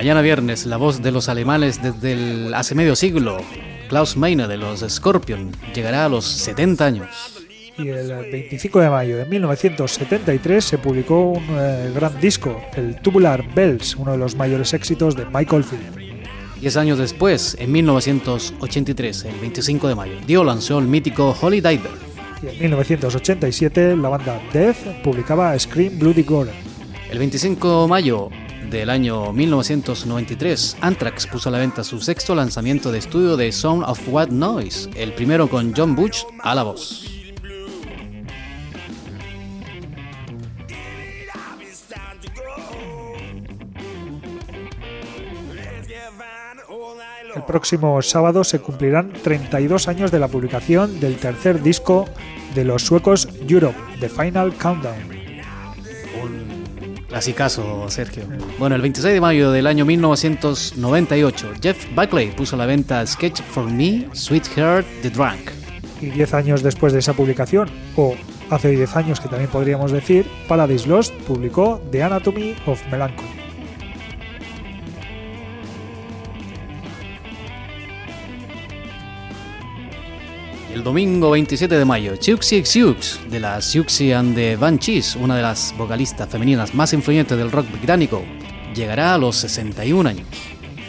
Mañana 0.01 0.23
viernes, 0.23 0.65
la 0.65 0.77
voz 0.77 1.03
de 1.03 1.11
los 1.11 1.29
alemanes 1.29 1.79
desde 1.79 2.13
el, 2.13 2.53
hace 2.55 2.73
medio 2.73 2.95
siglo, 2.95 3.37
Klaus 3.87 4.17
Meine 4.17 4.47
de 4.47 4.57
los 4.57 4.79
Scorpion, 4.79 5.51
llegará 5.75 6.05
a 6.05 6.09
los 6.09 6.25
70 6.25 6.83
años. 6.83 7.07
Y 7.77 7.87
el 7.89 8.07
25 8.31 8.79
de 8.79 8.89
mayo 8.89 9.17
de 9.17 9.25
1973 9.25 10.65
se 10.65 10.79
publicó 10.79 11.33
un 11.33 11.45
eh, 11.51 11.91
gran 11.93 12.19
disco, 12.19 12.59
el 12.75 12.99
Tubular 12.99 13.45
Bells, 13.53 13.95
uno 13.95 14.13
de 14.13 14.17
los 14.17 14.35
mayores 14.35 14.73
éxitos 14.73 15.15
de 15.15 15.25
Michael 15.25 15.63
Field. 15.63 15.95
Diez 16.59 16.77
años 16.77 16.97
después, 16.97 17.55
en 17.59 17.71
1983, 17.71 19.25
el 19.25 19.39
25 19.39 19.87
de 19.87 19.93
mayo, 19.93 20.13
Dio 20.25 20.43
lanzó 20.43 20.79
el 20.79 20.87
mítico 20.87 21.37
Holy 21.39 21.61
Diver. 21.61 21.91
Y 22.41 22.47
en 22.47 22.59
1987 22.59 23.95
la 23.97 24.09
banda 24.09 24.41
Death 24.51 25.03
publicaba 25.03 25.59
Scream 25.59 25.99
Bloody 25.99 26.23
Gore. 26.23 26.49
El 27.11 27.19
25 27.19 27.83
de 27.83 27.87
mayo 27.87 28.29
del 28.71 28.89
año 28.89 29.33
1993, 29.33 30.77
Anthrax 30.79 31.27
puso 31.27 31.49
a 31.49 31.51
la 31.51 31.59
venta 31.59 31.83
su 31.83 31.99
sexto 31.99 32.33
lanzamiento 32.33 32.91
de 32.91 32.99
estudio 32.99 33.35
de 33.35 33.51
Sound 33.51 33.83
of 33.85 33.99
What 34.07 34.29
Noise, 34.29 34.89
el 34.95 35.13
primero 35.13 35.49
con 35.49 35.73
John 35.75 35.95
Butch 35.95 36.23
a 36.41 36.55
la 36.55 36.63
voz. 36.63 37.05
El 47.35 47.43
próximo 47.43 48.01
sábado 48.01 48.43
se 48.43 48.59
cumplirán 48.59 49.11
32 49.11 49.87
años 49.87 50.11
de 50.11 50.19
la 50.19 50.29
publicación 50.29 50.99
del 50.99 51.17
tercer 51.17 51.61
disco 51.61 52.05
de 52.55 52.63
los 52.63 52.83
suecos 52.83 53.27
Europe, 53.47 53.77
The 53.99 54.09
Final 54.09 54.53
Countdown. 54.55 55.20
Clasicazo, 57.11 57.89
Sergio. 57.89 58.23
Bueno, 58.57 58.77
el 58.77 58.81
26 58.81 59.15
de 59.15 59.19
mayo 59.19 59.51
del 59.51 59.67
año 59.67 59.83
1998, 59.83 61.51
Jeff 61.61 61.85
Buckley 61.93 62.31
puso 62.31 62.55
a 62.55 62.59
la 62.59 62.65
venta 62.65 63.05
Sketch 63.05 63.41
for 63.41 63.69
Me, 63.69 64.07
Sweetheart, 64.13 64.87
The 65.01 65.09
Drunk. 65.09 65.51
Y 65.99 66.05
10 66.05 66.33
años 66.33 66.63
después 66.63 66.93
de 66.93 66.99
esa 66.99 67.11
publicación, 67.11 67.69
o 67.97 68.15
hace 68.49 68.69
10 68.69 68.95
años 68.95 69.19
que 69.19 69.27
también 69.27 69.49
podríamos 69.49 69.91
decir, 69.91 70.25
Paradise 70.47 70.87
Lost 70.87 71.13
publicó 71.27 71.81
The 71.91 72.01
Anatomy 72.01 72.55
of 72.65 72.81
Melancholy. 72.89 73.40
El 80.73 80.83
domingo 80.83 81.31
27 81.31 81.77
de 81.77 81.85
mayo, 81.85 82.15
Siouxsie 82.19 82.65
Sioux 82.65 83.19
de 83.29 83.39
la 83.39 83.61
Siouxsie 83.61 84.13
and 84.13 84.35
the 84.35 84.55
Banshees, 84.55 85.15
una 85.15 85.35
de 85.35 85.41
las 85.41 85.73
vocalistas 85.77 86.29
femeninas 86.29 86.73
más 86.73 86.93
influyentes 86.93 87.37
del 87.37 87.51
rock 87.51 87.69
británico, 87.71 88.23
llegará 88.73 89.13
a 89.13 89.17
los 89.17 89.35
61 89.37 90.09
años. 90.09 90.27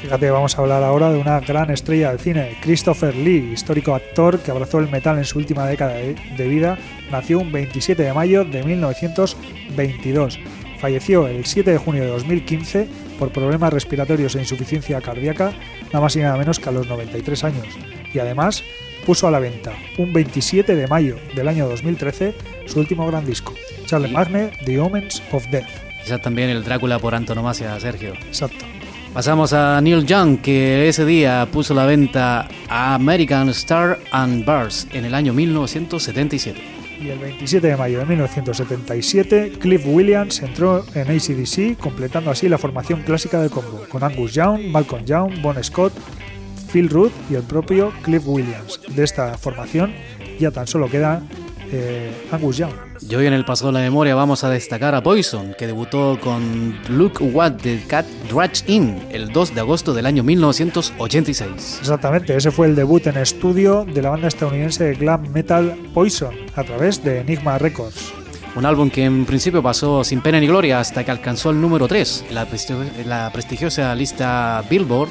Fíjate, 0.00 0.30
vamos 0.30 0.56
a 0.56 0.60
hablar 0.60 0.82
ahora 0.82 1.12
de 1.12 1.18
una 1.18 1.40
gran 1.40 1.70
estrella 1.70 2.10
del 2.10 2.20
cine, 2.20 2.58
Christopher 2.62 3.14
Lee, 3.14 3.50
histórico 3.52 3.94
actor 3.94 4.38
que 4.38 4.50
abrazó 4.50 4.78
el 4.78 4.90
metal 4.90 5.18
en 5.18 5.24
su 5.24 5.38
última 5.38 5.66
década 5.66 5.94
de 5.94 6.48
vida, 6.48 6.78
nació 7.10 7.40
un 7.40 7.50
27 7.50 8.02
de 8.02 8.12
mayo 8.12 8.44
de 8.44 8.62
1922. 8.62 10.38
Falleció 10.80 11.28
el 11.28 11.44
7 11.44 11.70
de 11.70 11.78
junio 11.78 12.02
de 12.02 12.08
2015 12.08 12.88
por 13.18 13.30
problemas 13.30 13.72
respiratorios 13.72 14.34
e 14.34 14.40
insuficiencia 14.40 15.00
cardíaca, 15.00 15.52
nada 15.86 16.00
más 16.00 16.16
y 16.16 16.20
nada 16.20 16.36
menos 16.36 16.58
que 16.58 16.68
a 16.68 16.72
los 16.72 16.88
93 16.88 17.44
años. 17.44 17.66
Y 18.12 18.18
además 18.18 18.64
puso 19.04 19.28
a 19.28 19.30
la 19.30 19.38
venta 19.38 19.72
un 19.98 20.12
27 20.12 20.74
de 20.74 20.86
mayo 20.86 21.16
del 21.34 21.48
año 21.48 21.68
2013 21.68 22.34
su 22.66 22.80
último 22.80 23.06
gran 23.06 23.24
disco, 23.24 23.54
Charles 23.86 24.12
Magne, 24.12 24.50
The 24.64 24.80
Omens 24.80 25.22
of 25.32 25.46
Death. 25.50 25.68
Ya 26.06 26.18
también 26.18 26.50
el 26.50 26.64
Drácula 26.64 26.98
por 26.98 27.14
antonomasia, 27.14 27.78
Sergio. 27.78 28.14
Exacto. 28.14 28.64
Pasamos 29.12 29.52
a 29.52 29.80
Neil 29.80 30.06
Young, 30.06 30.38
que 30.40 30.88
ese 30.88 31.04
día 31.04 31.46
puso 31.52 31.74
a 31.74 31.76
la 31.76 31.86
venta 31.86 32.48
a 32.68 32.94
American 32.94 33.50
Star 33.50 33.98
and 34.10 34.44
Bars 34.44 34.86
en 34.92 35.04
el 35.04 35.14
año 35.14 35.34
1977 35.34 36.82
y 37.02 37.10
el 37.10 37.18
27 37.18 37.66
de 37.66 37.76
mayo 37.76 37.98
de 37.98 38.06
1977 38.06 39.52
Cliff 39.58 39.82
Williams 39.86 40.40
entró 40.40 40.84
en 40.94 41.10
ACDC, 41.10 41.76
completando 41.78 42.30
así 42.30 42.48
la 42.48 42.58
formación 42.58 43.02
clásica 43.02 43.40
del 43.40 43.50
combo, 43.50 43.84
con 43.88 44.04
Angus 44.04 44.34
Young, 44.34 44.66
Malcolm 44.68 45.04
Young, 45.04 45.42
Bon 45.42 45.62
Scott, 45.62 45.92
Phil 46.72 46.88
Rudd 46.88 47.12
y 47.30 47.34
el 47.34 47.42
propio 47.42 47.92
Cliff 48.02 48.22
Williams. 48.26 48.80
De 48.88 49.04
esta 49.04 49.36
formación 49.38 49.92
ya 50.38 50.50
tan 50.50 50.66
solo 50.66 50.88
queda 50.88 51.22
eh, 51.70 52.10
Angus 52.30 52.58
Young. 52.58 52.72
Y 53.08 53.14
hoy 53.14 53.26
en 53.26 53.32
el 53.32 53.44
Paso 53.44 53.66
de 53.66 53.72
la 53.72 53.80
Memoria 53.80 54.14
vamos 54.14 54.44
a 54.44 54.50
destacar 54.50 54.94
a 54.94 55.02
Poison, 55.02 55.54
que 55.58 55.66
debutó 55.66 56.18
con 56.20 56.78
Look 56.88 57.20
What 57.20 57.54
the 57.62 57.82
Cat 57.88 58.06
Dratch 58.30 58.68
In 58.68 59.02
el 59.10 59.32
2 59.32 59.54
de 59.54 59.60
agosto 59.60 59.92
del 59.92 60.06
año 60.06 60.22
1986. 60.22 61.78
Exactamente, 61.80 62.36
ese 62.36 62.50
fue 62.50 62.68
el 62.68 62.76
debut 62.76 63.06
en 63.06 63.16
estudio 63.16 63.84
de 63.84 64.02
la 64.02 64.10
banda 64.10 64.28
estadounidense 64.28 64.84
de 64.84 64.94
glam 64.94 65.32
metal 65.32 65.76
Poison 65.92 66.34
a 66.54 66.62
través 66.62 67.02
de 67.02 67.20
Enigma 67.20 67.58
Records. 67.58 68.12
Un 68.54 68.66
álbum 68.66 68.90
que 68.90 69.04
en 69.04 69.24
principio 69.24 69.62
pasó 69.62 70.04
sin 70.04 70.20
pena 70.20 70.38
ni 70.38 70.46
gloria 70.46 70.78
hasta 70.78 71.04
que 71.04 71.10
alcanzó 71.10 71.50
el 71.50 71.60
número 71.60 71.88
3 71.88 72.26
en 72.28 73.08
la, 73.08 73.30
prestigiosa 73.32 73.94
lista 73.94 74.62
Billboard 74.68 75.08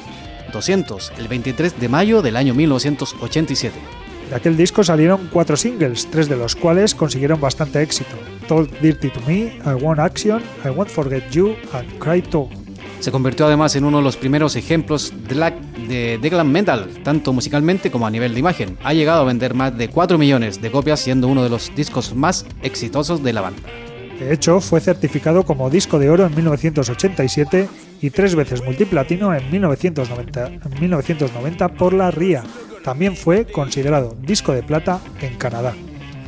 200 0.52 1.14
el 1.18 1.28
23 1.28 1.80
de 1.80 1.90
mayo 1.90 2.22
del 2.22 2.38
año 2.38 2.54
1987. 2.54 3.80
De 4.30 4.36
aquel 4.36 4.56
disco 4.56 4.82
salieron 4.82 5.30
cuatro 5.32 5.58
singles, 5.58 6.08
tres 6.10 6.30
de 6.30 6.38
los 6.38 6.56
cuales 6.56 6.96
consiguieron 6.96 7.42
bastante 7.42 7.82
éxito. 7.82 8.16
Told 8.48 8.70
Dirty 8.80 9.10
to 9.10 9.20
Me, 9.28 9.58
I 9.66 9.74
Want 9.82 10.00
Action, 10.00 10.42
I 10.64 10.70
Won't 10.70 10.90
Forget 10.90 11.30
You 11.32 11.56
and 11.74 12.00
Cry 12.00 12.22
To. 12.22 12.48
Se 13.02 13.12
convirtió 13.12 13.48
además 13.48 13.76
en 13.76 13.84
uno 13.84 13.98
de 13.98 14.04
los 14.04 14.16
primeros 14.16 14.56
ejemplos 14.56 15.12
de, 15.28 16.18
de, 16.18 16.30
glam 16.30 16.50
metal, 16.50 16.88
tanto 17.04 17.34
musicalmente 17.34 17.92
como 17.92 18.08
a 18.08 18.10
nivel 18.12 18.34
de 18.34 18.40
imagen. 18.40 18.78
Ha 18.84 18.94
llegado 18.94 19.22
a 19.22 19.26
vender 19.26 19.54
más 19.54 19.78
de 19.78 19.90
4 19.90 20.18
millones 20.18 20.62
de 20.62 20.72
copias, 20.72 21.00
siendo 21.00 21.28
uno 21.28 21.44
de 21.44 21.50
los 21.50 21.76
discos 21.76 22.16
más 22.16 22.46
exitosos 22.62 23.24
de 23.24 23.34
la 23.34 23.42
banda. 23.42 23.64
De 24.20 24.32
hecho, 24.32 24.62
fue 24.62 24.80
certificado 24.82 25.44
como 25.44 25.70
disco 25.70 25.98
de 25.98 26.10
oro 26.10 26.28
en 26.28 26.36
1987 26.36 27.68
y 28.02 28.10
tres 28.10 28.36
veces 28.36 28.64
multiplatino 28.64 29.34
en 29.34 29.50
1990, 29.52 30.48
en 30.48 30.80
1990 30.80 31.68
por 31.70 31.94
la 31.94 32.12
RIA, 32.12 32.44
también 32.84 33.16
fue 33.16 33.46
considerado 33.46 34.18
disco 34.22 34.54
de 34.54 34.64
plata 34.64 35.00
en 35.22 35.36
Canadá. 35.38 35.74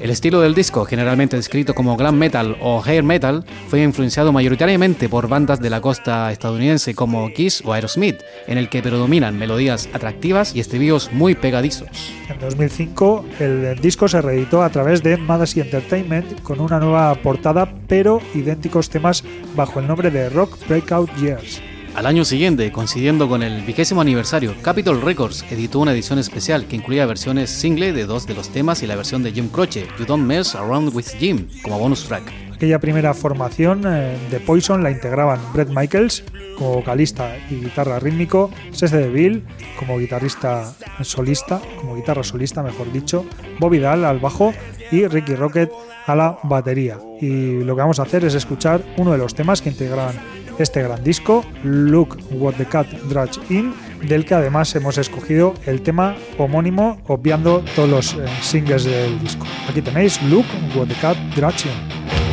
El 0.03 0.09
estilo 0.09 0.41
del 0.41 0.53
disco, 0.53 0.83
generalmente 0.83 1.37
descrito 1.37 1.73
como 1.73 1.95
glam 1.95 2.17
metal 2.17 2.57
o 2.59 2.83
hair 2.85 3.03
metal, 3.03 3.45
fue 3.69 3.83
influenciado 3.83 4.33
mayoritariamente 4.33 5.07
por 5.07 5.29
bandas 5.29 5.61
de 5.61 5.69
la 5.69 5.79
costa 5.79 6.29
estadounidense 6.29 6.93
como 6.93 7.31
Kiss 7.31 7.63
o 7.63 7.71
Aerosmith, 7.71 8.21
en 8.47 8.57
el 8.57 8.67
que 8.67 8.81
predominan 8.81 9.39
melodías 9.39 9.87
atractivas 9.93 10.53
y 10.53 10.59
estribillos 10.59 11.09
muy 11.13 11.35
pegadizos. 11.35 12.11
En 12.27 12.37
2005, 12.37 13.25
el 13.39 13.79
disco 13.79 14.09
se 14.09 14.21
reeditó 14.21 14.61
a 14.61 14.69
través 14.71 15.03
de 15.03 15.15
Madasi 15.15 15.61
Entertainment 15.61 16.41
con 16.41 16.59
una 16.59 16.81
nueva 16.81 17.15
portada, 17.15 17.73
pero 17.87 18.21
idénticos 18.35 18.89
temas 18.89 19.23
bajo 19.55 19.79
el 19.79 19.87
nombre 19.87 20.11
de 20.11 20.27
Rock 20.27 20.57
Breakout 20.67 21.15
Years. 21.15 21.61
Al 21.95 22.07
año 22.07 22.25
siguiente, 22.25 22.71
coincidiendo 22.71 23.29
con 23.29 23.43
el 23.43 23.61
vigésimo 23.61 24.01
aniversario, 24.01 24.55
Capitol 24.63 24.99
Records 24.99 25.45
editó 25.51 25.79
una 25.79 25.93
edición 25.93 26.17
especial 26.17 26.65
que 26.65 26.75
incluía 26.75 27.05
versiones 27.05 27.51
single 27.51 27.93
de 27.93 28.07
dos 28.07 28.25
de 28.25 28.33
los 28.33 28.49
temas 28.49 28.81
y 28.81 28.87
la 28.87 28.95
versión 28.95 29.21
de 29.21 29.31
Jim 29.31 29.47
Croce, 29.47 29.85
You 29.99 30.05
Don't 30.05 30.25
Mess 30.25 30.55
Around 30.55 30.95
with 30.95 31.05
Jim, 31.19 31.47
como 31.61 31.77
bonus 31.77 32.05
track. 32.05 32.23
Aquella 32.51 32.79
primera 32.79 33.13
formación 33.13 33.83
eh, 33.85 34.17
de 34.31 34.39
Poison 34.39 34.81
la 34.81 34.89
integraban 34.89 35.39
Brett 35.53 35.69
Michaels 35.69 36.23
como 36.57 36.73
vocalista 36.73 37.37
y 37.51 37.55
guitarra 37.55 37.99
rítmico, 37.99 38.49
Cece 38.71 38.97
DeVille 38.97 39.43
como 39.77 39.99
guitarrista 39.99 40.73
solista, 41.01 41.61
como 41.79 41.95
guitarra 41.95 42.23
solista 42.23 42.63
mejor 42.63 42.91
dicho, 42.91 43.23
Bobby 43.59 43.77
Dahl 43.77 44.05
al 44.05 44.19
bajo 44.19 44.51
y 44.91 45.05
Ricky 45.05 45.35
Rocket 45.35 45.69
a 46.07 46.15
la 46.15 46.39
batería. 46.43 46.97
Y 47.21 47.63
lo 47.63 47.75
que 47.75 47.81
vamos 47.81 47.99
a 47.99 48.03
hacer 48.03 48.25
es 48.25 48.33
escuchar 48.33 48.83
uno 48.97 49.11
de 49.11 49.19
los 49.19 49.35
temas 49.35 49.61
que 49.61 49.69
integraban 49.69 50.15
este 50.59 50.81
gran 50.81 51.03
disco, 51.03 51.43
Look 51.63 52.17
What 52.31 52.55
the 52.55 52.65
Cat 52.65 52.87
Dratch 53.09 53.39
In, 53.49 53.73
del 54.07 54.25
que 54.25 54.35
además 54.35 54.75
hemos 54.75 54.97
escogido 54.97 55.53
el 55.65 55.81
tema 55.81 56.15
homónimo, 56.37 57.01
obviando 57.07 57.63
todos 57.75 57.89
los 57.89 58.13
eh, 58.13 58.25
singles 58.41 58.83
del 58.83 59.19
disco. 59.19 59.45
Aquí 59.69 59.81
tenéis 59.81 60.21
Look 60.23 60.45
What 60.75 60.87
the 60.87 60.95
Cat 60.95 61.17
Dratch 61.35 61.65
In. 61.65 62.32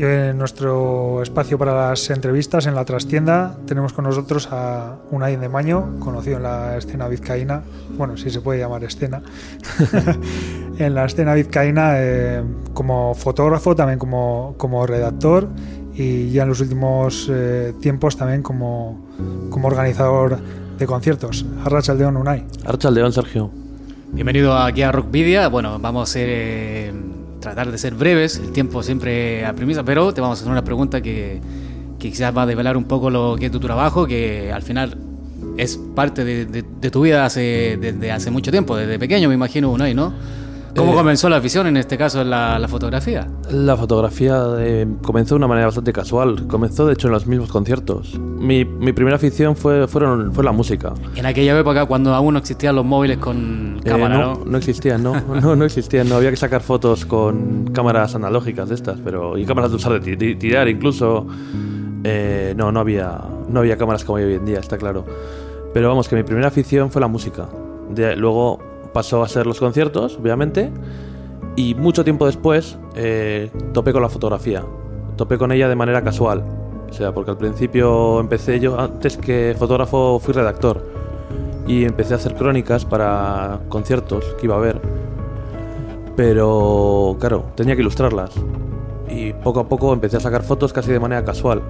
Y 0.00 0.02
en 0.02 0.38
nuestro 0.38 1.22
espacio 1.22 1.58
para 1.58 1.90
las 1.90 2.08
entrevistas, 2.08 2.64
en 2.64 2.74
la 2.74 2.86
trastienda, 2.86 3.58
tenemos 3.66 3.92
con 3.92 4.06
nosotros 4.06 4.48
a 4.50 4.96
Unai 5.10 5.36
de 5.36 5.50
Maño, 5.50 5.96
conocido 5.98 6.38
en 6.38 6.44
la 6.44 6.78
escena 6.78 7.06
vizcaína, 7.06 7.64
bueno, 7.98 8.16
si 8.16 8.30
se 8.30 8.40
puede 8.40 8.60
llamar 8.60 8.82
escena, 8.82 9.20
en 10.78 10.94
la 10.94 11.04
escena 11.04 11.34
vizcaína 11.34 11.96
eh, 11.96 12.42
como 12.72 13.14
fotógrafo, 13.14 13.76
también 13.76 13.98
como, 13.98 14.54
como 14.56 14.86
redactor 14.86 15.48
y 15.92 16.30
ya 16.30 16.44
en 16.44 16.48
los 16.48 16.62
últimos 16.62 17.28
eh, 17.30 17.74
tiempos 17.78 18.16
también 18.16 18.42
como, 18.42 19.06
como 19.50 19.68
organizador 19.68 20.38
de 20.78 20.86
conciertos. 20.86 21.44
Arrachaldeón, 21.62 22.16
Unai. 22.16 22.46
Arrachaldeón, 22.64 23.12
Sergio. 23.12 23.50
Bienvenido 24.12 24.56
aquí 24.56 24.80
a 24.80 24.92
Rockvidia. 24.92 25.48
Bueno, 25.48 25.78
vamos 25.78 26.16
a 26.16 26.20
eh, 26.20 26.90
tratar 27.40 27.70
de 27.72 27.78
ser 27.78 27.94
breves, 27.94 28.38
el 28.38 28.52
tiempo 28.52 28.82
siempre 28.82 29.44
apremisa, 29.46 29.82
pero 29.82 30.12
te 30.12 30.20
vamos 30.20 30.38
a 30.38 30.42
hacer 30.42 30.52
una 30.52 30.64
pregunta 30.64 31.00
que, 31.00 31.40
que 31.98 32.10
quizás 32.10 32.36
va 32.36 32.42
a 32.42 32.46
desvelar 32.46 32.76
un 32.76 32.84
poco 32.84 33.10
lo 33.10 33.36
que 33.38 33.46
es 33.46 33.52
tu 33.52 33.60
trabajo, 33.60 34.06
que 34.06 34.52
al 34.52 34.62
final 34.62 34.96
es 35.56 35.78
parte 35.94 36.24
de, 36.24 36.62
tu 36.90 37.02
vida 37.02 37.28
desde 37.28 38.12
hace 38.12 38.30
mucho 38.30 38.50
tiempo, 38.50 38.76
desde 38.76 38.98
pequeño 38.98 39.28
me 39.28 39.34
imagino, 39.34 39.70
Unai, 39.70 39.94
¿no? 39.94 40.12
¿Cómo 40.76 40.92
Eh, 40.92 40.94
comenzó 40.96 41.28
la 41.28 41.36
afición 41.36 41.66
en 41.66 41.76
este 41.76 41.98
caso 41.98 42.22
la, 42.24 42.58
la 42.58 42.68
fotografía? 42.68 43.26
La 43.50 43.76
fotografía 43.76 44.42
eh, 44.58 44.86
comenzó 45.02 45.34
de 45.34 45.38
una 45.38 45.48
manera 45.48 45.66
bastante 45.66 45.92
casual. 45.92 46.46
Comenzó, 46.46 46.86
de 46.86 46.92
hecho, 46.92 47.08
en 47.08 47.12
los 47.12 47.26
mismos 47.26 47.50
conciertos. 47.50 48.18
Mi, 48.18 48.64
mi 48.64 48.92
primera 48.92 49.16
afición 49.16 49.56
fue, 49.56 49.88
fueron, 49.88 50.32
fue 50.32 50.44
la 50.44 50.52
música. 50.52 50.92
En 51.16 51.26
aquella 51.26 51.58
época 51.58 51.86
cuando 51.86 52.14
aún 52.14 52.34
no 52.34 52.38
existían 52.38 52.76
los 52.76 52.84
móviles 52.84 53.18
con 53.18 53.80
Eh, 53.84 53.88
cámara, 53.88 54.18
no, 54.18 54.34
¿no? 54.36 54.44
no 54.44 54.58
existían, 54.58 55.02
no, 55.02 55.14
no, 55.40 55.56
no 55.56 55.64
existían. 55.64 56.08
No 56.08 56.14
había 56.16 56.30
que 56.30 56.36
sacar 56.36 56.60
fotos 56.62 57.04
con 57.04 57.64
cámaras 57.72 58.14
analógicas 58.14 58.68
de 58.68 58.74
estas, 58.76 58.98
pero 59.04 59.36
y 59.38 59.44
cámaras 59.44 59.70
de 59.70 59.76
usar 59.76 59.92
de 59.94 60.00
ti- 60.00 60.16
ti- 60.16 60.36
tirar 60.36 60.68
incluso. 60.68 61.26
Eh, 62.04 62.54
no, 62.56 62.72
no 62.72 62.80
había, 62.80 63.20
no 63.48 63.60
había 63.60 63.76
cámaras 63.76 64.04
como 64.04 64.16
hay 64.18 64.24
hoy 64.24 64.34
en 64.34 64.44
día, 64.46 64.58
está 64.60 64.78
claro. 64.78 65.04
Pero 65.74 65.88
vamos, 65.88 66.08
que 66.08 66.16
mi 66.16 66.22
primera 66.22 66.48
afición 66.48 66.90
fue 66.90 67.00
la 67.00 67.08
música. 67.08 67.46
De, 67.90 68.16
luego 68.16 68.58
pasó 68.92 69.22
a 69.22 69.28
ser 69.28 69.46
los 69.46 69.58
conciertos, 69.58 70.18
obviamente. 70.20 70.70
Y 71.56 71.74
mucho 71.74 72.04
tiempo 72.04 72.26
después 72.26 72.78
eh, 72.94 73.50
topé 73.72 73.92
con 73.92 74.02
la 74.02 74.08
fotografía. 74.08 74.64
Topé 75.16 75.38
con 75.38 75.52
ella 75.52 75.68
de 75.68 75.76
manera 75.76 76.02
casual. 76.02 76.44
O 76.88 76.92
sea, 76.92 77.12
porque 77.12 77.30
al 77.30 77.38
principio 77.38 78.18
empecé 78.20 78.58
yo, 78.58 78.78
antes 78.78 79.16
que 79.16 79.54
fotógrafo, 79.58 80.18
fui 80.18 80.34
redactor. 80.34 80.84
Y 81.66 81.84
empecé 81.84 82.14
a 82.14 82.16
hacer 82.16 82.34
crónicas 82.34 82.84
para 82.84 83.60
conciertos 83.68 84.24
que 84.38 84.46
iba 84.46 84.56
a 84.56 84.60
ver. 84.60 84.80
Pero, 86.16 87.16
claro, 87.20 87.44
tenía 87.54 87.76
que 87.76 87.82
ilustrarlas. 87.82 88.32
Y 89.08 89.32
poco 89.32 89.60
a 89.60 89.68
poco 89.68 89.92
empecé 89.92 90.16
a 90.16 90.20
sacar 90.20 90.42
fotos 90.42 90.72
casi 90.72 90.90
de 90.90 90.98
manera 90.98 91.24
casual. 91.24 91.62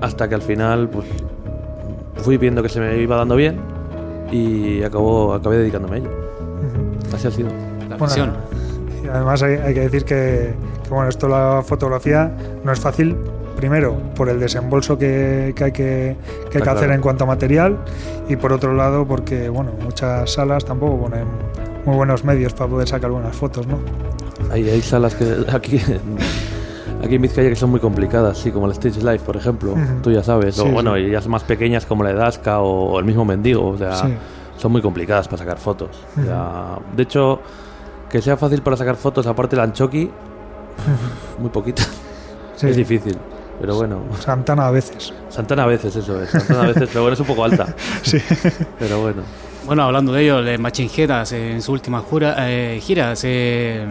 Hasta 0.00 0.28
que 0.28 0.34
al 0.34 0.42
final, 0.42 0.88
pues, 0.88 1.06
fui 2.16 2.36
viendo 2.36 2.62
que 2.62 2.68
se 2.68 2.80
me 2.80 2.96
iba 2.98 3.16
dando 3.16 3.36
bien. 3.36 3.60
Y 4.30 4.82
acabó, 4.82 5.34
acabé 5.34 5.58
dedicándome 5.58 5.96
a 5.96 5.98
ello. 5.98 6.29
Así 7.12 7.26
ha 7.26 7.30
sido. 7.30 7.48
La 7.88 7.96
Bueno, 7.96 8.04
afición. 8.04 8.32
y 9.04 9.08
además 9.08 9.42
hay, 9.42 9.54
hay 9.54 9.74
que 9.74 9.80
decir 9.80 10.04
que, 10.04 10.54
que, 10.84 10.90
bueno, 10.90 11.08
esto 11.08 11.28
la 11.28 11.62
fotografía 11.64 12.30
no 12.64 12.72
es 12.72 12.80
fácil, 12.80 13.16
primero 13.56 13.96
por 14.14 14.28
el 14.28 14.38
desembolso 14.40 14.96
que, 14.98 15.52
que 15.56 15.64
hay 15.64 15.72
que, 15.72 15.82
que, 15.82 16.16
hay 16.46 16.50
que 16.50 16.58
Está 16.58 16.70
hacer 16.70 16.84
claro. 16.84 16.94
en 16.94 17.00
cuanto 17.02 17.24
a 17.24 17.26
material 17.26 17.78
y 18.28 18.36
por 18.36 18.52
otro 18.52 18.74
lado 18.74 19.06
porque 19.06 19.48
bueno, 19.48 19.72
muchas 19.82 20.30
salas 20.32 20.64
tampoco 20.64 20.98
ponen 21.02 21.24
muy 21.84 21.96
buenos 21.96 22.24
medios 22.24 22.52
para 22.54 22.70
poder 22.70 22.88
sacar 22.88 23.10
buenas 23.10 23.34
fotos, 23.36 23.66
¿no? 23.66 23.78
Hay, 24.50 24.68
hay 24.68 24.80
salas 24.80 25.14
que 25.14 25.44
aquí, 25.52 25.78
aquí 27.04 27.14
en 27.16 27.22
Vizcaya 27.22 27.48
que 27.50 27.56
son 27.56 27.70
muy 27.70 27.80
complicadas, 27.80 28.38
sí, 28.38 28.50
como 28.50 28.66
el 28.66 28.72
Stage 28.72 29.00
Life, 29.02 29.24
por 29.26 29.36
ejemplo, 29.36 29.72
Ujú. 29.72 29.82
tú 30.02 30.10
ya 30.12 30.22
sabes. 30.22 30.54
Sí, 30.56 30.62
o 30.62 30.66
bueno, 30.66 30.94
sí. 30.94 31.00
y 31.02 31.10
las 31.10 31.26
más 31.28 31.42
pequeñas 31.44 31.84
como 31.86 32.02
la 32.04 32.10
Edasca 32.10 32.60
o, 32.60 32.98
el 32.98 33.04
mismo 33.04 33.24
Mendigo, 33.24 33.68
o 33.68 33.76
sea, 33.78 33.94
Sí. 33.96 34.14
Son 34.60 34.72
muy 34.72 34.82
complicadas 34.82 35.26
para 35.26 35.38
sacar 35.38 35.58
fotos. 35.58 35.96
O 36.20 36.22
sea, 36.22 36.78
de 36.94 37.02
hecho, 37.02 37.40
que 38.10 38.20
sea 38.20 38.36
fácil 38.36 38.62
para 38.62 38.76
sacar 38.76 38.96
fotos, 38.96 39.26
aparte 39.26 39.56
la 39.56 39.62
Anchoqui, 39.64 40.10
muy 41.38 41.50
poquita. 41.50 41.82
Sí. 42.56 42.68
Es 42.68 42.76
difícil, 42.76 43.16
pero 43.58 43.74
bueno. 43.76 44.02
Santana 44.18 44.66
a 44.66 44.70
veces. 44.70 45.14
Santana 45.30 45.62
a 45.62 45.66
veces, 45.66 45.96
eso 45.96 46.20
es. 46.22 46.28
Santana 46.28 46.62
a 46.62 46.66
veces, 46.66 46.88
pero 46.92 47.02
bueno, 47.02 47.14
es 47.14 47.20
un 47.20 47.26
poco 47.26 47.44
alta. 47.44 47.74
Sí. 48.02 48.18
Pero 48.78 49.00
bueno. 49.00 49.22
Bueno, 49.64 49.84
hablando 49.84 50.12
de 50.12 50.22
ello, 50.22 50.38
el 50.40 50.58
Machine 50.58 50.90
Head 50.94 51.32
en 51.32 51.62
su 51.62 51.72
última 51.72 52.00
jura, 52.00 52.34
eh, 52.38 52.80
gira 52.82 53.14
se, 53.16 53.86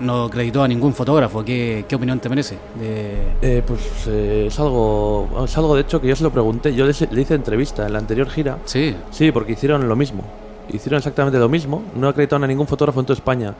no 0.00 0.24
acreditó 0.24 0.62
a 0.62 0.68
ningún 0.68 0.94
fotógrafo. 0.94 1.44
¿Qué, 1.44 1.84
qué 1.88 1.96
opinión 1.96 2.20
te 2.20 2.28
merece? 2.28 2.58
De... 2.78 3.32
Eh, 3.42 3.62
pues 3.66 3.80
eh, 4.06 4.46
es 4.48 4.58
algo 4.60 5.44
es 5.44 5.56
algo 5.56 5.74
de 5.74 5.82
hecho 5.82 6.00
que 6.00 6.08
yo 6.08 6.16
se 6.16 6.24
lo 6.24 6.30
pregunté. 6.30 6.74
Yo 6.74 6.86
le, 6.86 6.92
le 7.10 7.20
hice 7.20 7.34
entrevista 7.34 7.86
en 7.86 7.92
la 7.92 7.98
anterior 7.98 8.28
gira. 8.28 8.58
Sí, 8.64 8.94
Sí, 9.10 9.32
porque 9.32 9.52
hicieron 9.52 9.88
lo 9.88 9.96
mismo. 9.96 10.22
Hicieron 10.70 10.98
exactamente 10.98 11.38
lo 11.38 11.48
mismo. 11.48 11.82
No 11.96 12.08
acreditaron 12.08 12.44
a 12.44 12.46
ningún 12.46 12.66
fotógrafo 12.66 13.00
en 13.00 13.06
toda 13.06 13.16
España. 13.16 13.54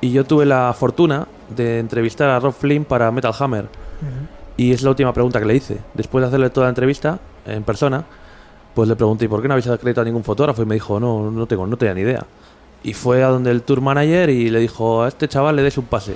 Y 0.00 0.12
yo 0.12 0.24
tuve 0.24 0.44
la 0.44 0.74
fortuna 0.78 1.26
de 1.54 1.78
entrevistar 1.78 2.28
a 2.28 2.38
Rob 2.38 2.52
Flynn 2.52 2.84
para 2.84 3.10
Metal 3.10 3.32
Hammer. 3.38 3.68
Y 4.56 4.72
es 4.72 4.82
la 4.82 4.90
última 4.90 5.12
pregunta 5.12 5.40
que 5.40 5.46
le 5.46 5.56
hice. 5.56 5.78
Después 5.94 6.22
de 6.22 6.28
hacerle 6.28 6.50
toda 6.50 6.66
la 6.66 6.70
entrevista 6.70 7.18
en 7.46 7.62
persona, 7.64 8.04
pues 8.74 8.88
le 8.88 8.96
pregunté, 8.96 9.24
¿y 9.24 9.28
por 9.28 9.40
qué 9.40 9.48
no 9.48 9.54
habéis 9.54 9.68
acreditado 9.68 10.02
a 10.02 10.04
ningún 10.04 10.22
fotógrafo? 10.24 10.62
Y 10.62 10.66
me 10.66 10.74
dijo, 10.74 11.00
no, 11.00 11.30
no 11.30 11.46
tengo, 11.46 11.66
no 11.66 11.76
tenía 11.76 11.94
ni 11.94 12.02
idea. 12.02 12.24
Y 12.84 12.92
fue 12.92 13.24
a 13.24 13.28
donde 13.28 13.50
el 13.50 13.62
tour 13.62 13.80
manager 13.80 14.30
y 14.30 14.50
le 14.50 14.60
dijo, 14.60 15.02
a 15.02 15.08
este 15.08 15.26
chaval 15.26 15.56
le 15.56 15.62
des 15.62 15.76
un 15.78 15.86
pase. 15.86 16.14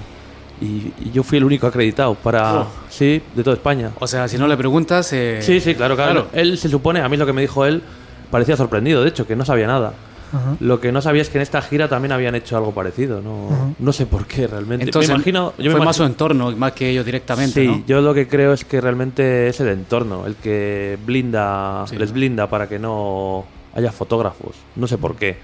Y, 0.61 0.93
y 1.01 1.11
yo 1.13 1.23
fui 1.23 1.39
el 1.39 1.45
único 1.45 1.67
acreditado 1.67 2.15
para... 2.15 2.61
Oh. 2.61 2.67
Sí, 2.91 3.23
de 3.35 3.43
toda 3.43 3.57
España. 3.57 3.91
o 3.99 4.07
sea, 4.07 4.29
si 4.29 4.37
no 4.39 4.47
le 4.47 4.57
preguntas... 4.57 5.13
eh, 5.13 5.39
Sí, 5.41 5.61
sí, 5.61 5.75
claro, 5.75 5.97
claro, 5.97 6.13
claro. 6.13 6.29
Él 6.33 6.59
se 6.59 6.69
supone, 6.69 7.01
a 7.01 7.09
mí 7.09 7.17
lo 7.17 7.25
que 7.27 7.33
me 7.33 7.41
dijo 7.41 7.65
él, 7.65 7.83
parecía 8.31 8.57
sorprendido, 8.57 9.03
de 9.03 9.09
hecho, 9.09 9.27
que 9.27 9.35
no 9.37 9.45
sabía 9.45 9.67
nada. 9.67 9.95
Ajá. 10.31 10.57
Lo 10.61 10.79
que 10.79 10.93
no 10.93 11.01
sabía 11.01 11.23
es 11.23 11.31
que 11.31 11.39
en 11.39 11.43
esta 11.43 11.63
gira 11.63 11.89
también 11.89 12.13
habían 12.13 12.35
hecho 12.35 12.57
algo 12.59 12.73
parecido. 12.73 13.23
No, 13.23 13.75
no 13.79 13.93
sé 13.95 14.05
por 14.05 14.27
qué 14.27 14.47
realmente. 14.47 14.85
Entonces, 14.85 15.09
me 15.09 15.15
imagino, 15.15 15.55
yo 15.57 15.71
me 15.71 15.77
fue 15.77 15.87
más 15.87 15.97
su 15.97 16.03
imagino- 16.03 16.13
entorno, 16.13 16.51
más 16.57 16.73
que 16.73 16.91
ellos 16.91 17.07
directamente, 17.07 17.63
Sí, 17.63 17.67
¿no? 17.67 17.83
yo 17.87 18.01
lo 18.03 18.13
que 18.13 18.29
creo 18.29 18.53
es 18.53 18.65
que 18.67 18.79
realmente 18.81 19.49
es 19.49 19.59
el 19.61 19.69
entorno 19.69 20.27
el 20.27 20.35
que 20.37 20.99
blinda, 21.07 21.87
Sí. 21.87 21.97
les 21.97 22.13
blinda 22.13 22.47
para 22.51 22.69
que 22.69 22.79
no 22.79 23.47
haya 23.75 23.91
fotógrafos. 23.91 24.57
No 24.77 24.87
sé 24.87 24.99
por 24.99 25.17
qué. 25.17 25.37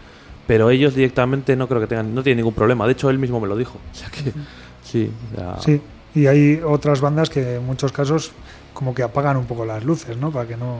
Pero 0.46 0.70
ellos 0.70 0.94
directamente 0.94 1.56
no 1.56 1.66
creo 1.68 1.80
que 1.80 1.86
tengan, 1.86 2.14
no 2.14 2.22
tienen 2.22 2.38
ningún 2.38 2.54
problema. 2.54 2.86
De 2.86 2.92
hecho, 2.92 3.08
él 3.10 3.18
mismo 3.18 3.40
me 3.40 3.48
lo 3.48 3.56
dijo. 3.56 3.78
O 3.92 3.94
sea 3.94 4.08
que, 4.10 4.32
sí, 4.82 5.10
Sí. 5.60 5.80
Y 6.14 6.26
hay 6.26 6.60
otras 6.64 7.00
bandas 7.00 7.28
que 7.28 7.56
en 7.56 7.66
muchos 7.66 7.90
casos 7.92 8.32
como 8.72 8.94
que 8.94 9.02
apagan 9.02 9.36
un 9.36 9.46
poco 9.46 9.64
las 9.64 9.84
luces, 9.84 10.16
¿no? 10.16 10.30
Para 10.30 10.46
que 10.46 10.56
no... 10.56 10.78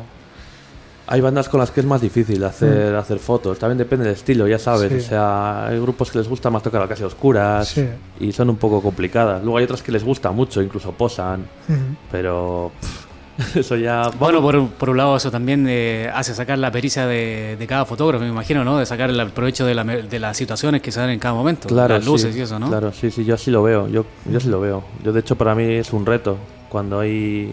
Hay 1.06 1.20
bandas 1.20 1.48
con 1.50 1.60
las 1.60 1.70
que 1.70 1.80
es 1.80 1.86
más 1.86 2.00
difícil 2.00 2.42
hacer, 2.44 2.94
hacer 2.94 3.18
fotos. 3.18 3.58
También 3.58 3.76
depende 3.76 4.04
del 4.06 4.14
estilo, 4.14 4.46
ya 4.48 4.58
sabes. 4.58 4.90
Sí. 4.90 4.98
O 4.98 5.02
sea, 5.02 5.66
hay 5.66 5.78
grupos 5.78 6.10
que 6.10 6.18
les 6.18 6.28
gusta 6.28 6.48
más 6.50 6.62
tocar 6.62 6.80
a 6.82 6.88
casi 6.88 7.02
oscuras 7.02 7.68
Sí. 7.68 7.86
y 8.20 8.32
son 8.32 8.48
un 8.48 8.56
poco 8.56 8.80
complicadas. 8.80 9.42
Luego 9.42 9.58
hay 9.58 9.64
otras 9.64 9.82
que 9.82 9.92
les 9.92 10.02
gusta 10.04 10.30
mucho, 10.30 10.62
incluso 10.62 10.92
posan. 10.92 11.44
Pero 12.10 12.72
pff, 12.80 13.03
eso 13.54 13.76
ya. 13.76 14.10
Bueno, 14.18 14.40
por, 14.40 14.68
por 14.70 14.90
un 14.90 14.96
lado 14.96 15.16
eso 15.16 15.30
también 15.30 15.66
eh, 15.68 16.10
hace 16.14 16.34
sacar 16.34 16.58
la 16.58 16.70
pericia 16.70 17.06
de, 17.06 17.56
de 17.58 17.66
cada 17.66 17.84
fotógrafo, 17.84 18.22
me 18.24 18.30
imagino, 18.30 18.64
¿no? 18.64 18.78
De 18.78 18.86
sacar 18.86 19.10
el 19.10 19.30
provecho 19.30 19.66
de, 19.66 19.74
la, 19.74 19.84
de 19.84 20.18
las 20.18 20.36
situaciones 20.36 20.82
que 20.82 20.92
se 20.92 21.00
dan 21.00 21.10
en 21.10 21.18
cada 21.18 21.34
momento. 21.34 21.68
claro, 21.68 21.94
las 21.94 22.04
luces 22.04 22.32
sí, 22.32 22.40
y 22.40 22.42
eso, 22.42 22.58
¿no? 22.58 22.68
Claro, 22.68 22.92
sí, 22.92 23.10
sí, 23.10 23.24
yo 23.24 23.34
así 23.34 23.50
lo 23.50 23.62
veo. 23.62 23.88
Yo, 23.88 24.04
yo 24.30 24.40
sí 24.40 24.48
lo 24.48 24.60
veo. 24.60 24.84
Yo, 25.02 25.12
de 25.12 25.20
hecho, 25.20 25.36
para 25.36 25.54
mí 25.54 25.64
es 25.64 25.92
un 25.92 26.06
reto. 26.06 26.36
Cuando 26.68 27.00
hay 27.00 27.52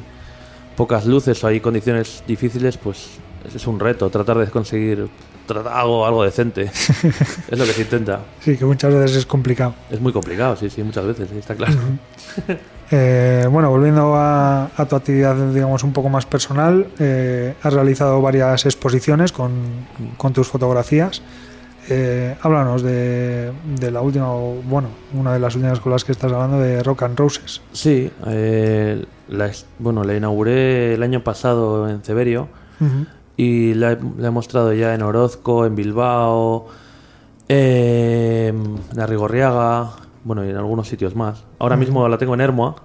pocas 0.76 1.06
luces 1.06 1.44
o 1.44 1.48
hay 1.48 1.60
condiciones 1.60 2.24
difíciles, 2.28 2.78
pues 2.78 3.20
es, 3.54 3.68
un 3.68 3.80
reto 3.80 4.10
tratar 4.10 4.38
de 4.38 4.48
conseguir 4.48 5.10
tratar 5.48 5.74
algo, 5.74 6.06
algo 6.06 6.24
decente. 6.24 6.64
es 7.50 7.60
lo 7.60 7.66
que 7.66 7.74
se 7.74 7.82
intenta. 7.82 8.22
Sí, 8.40 8.56
que 8.56 8.66
muchas 8.66 8.94
veces 8.94 9.18
es 9.18 9.26
complicado. 9.26 9.74
Es 9.90 10.00
muy 10.00 10.14
complicado, 10.14 10.56
sí, 10.56 10.70
sí, 10.70 10.84
muchas 10.84 11.06
veces, 11.06 11.30
sí, 11.32 11.38
está 11.40 11.56
claro. 11.56 11.74
Eh, 12.94 13.48
bueno, 13.50 13.70
volviendo 13.70 14.16
a, 14.16 14.66
a 14.76 14.86
tu 14.86 14.98
actividad, 14.98 15.36
digamos, 15.54 15.84
un 15.84 15.94
poco 15.94 16.10
más 16.10 16.26
personal, 16.26 16.88
eh, 17.00 17.54
has 17.64 17.74
realizado 17.74 18.22
varias 18.22 18.66
exposiciones 18.66 19.32
con, 19.32 19.52
con 20.18 20.34
tus 20.34 20.50
fotografías. 20.50 21.22
Eh, 21.90 22.36
háblanos 22.42 22.84
de, 22.84 23.52
de 23.80 23.92
la 23.92 24.02
última, 24.02 24.28
bueno, 24.66 24.90
una 25.14 25.34
de 25.34 25.40
las 25.40 25.56
últimas 25.56 25.80
con 25.80 25.92
las 25.94 26.04
que 26.04 26.12
estás 26.12 26.32
hablando 26.32 26.60
de 26.60 26.84
Rock 26.84 27.04
and 27.04 27.18
Roses. 27.18 27.62
Sí, 27.72 28.12
la, 28.24 29.52
bueno, 29.80 30.04
la 30.04 30.16
inauguré 30.16 30.94
el 30.94 31.02
año 31.02 31.24
pasado 31.24 31.90
en 31.90 32.02
Ceberio 32.02 32.50
y 33.38 33.74
la 33.74 33.94
he, 33.94 33.98
la 34.18 34.28
he 34.28 34.32
mostrado 34.32 34.74
ya 34.74 34.94
en 34.94 35.02
Orozco, 35.02 35.66
en 35.66 35.76
Bilbao, 35.76 36.68
en 37.48 38.80
Arrigorriaga, 38.98 39.90
bueno, 40.24 40.46
y 40.46 40.50
en 40.50 40.58
algunos 40.58 40.88
sitios 40.88 41.16
más. 41.16 41.44
Ahora 41.60 41.76
mismo 41.76 42.08
la 42.08 42.18
tengo 42.18 42.34
en 42.34 42.42
Hermoa, 42.42 42.76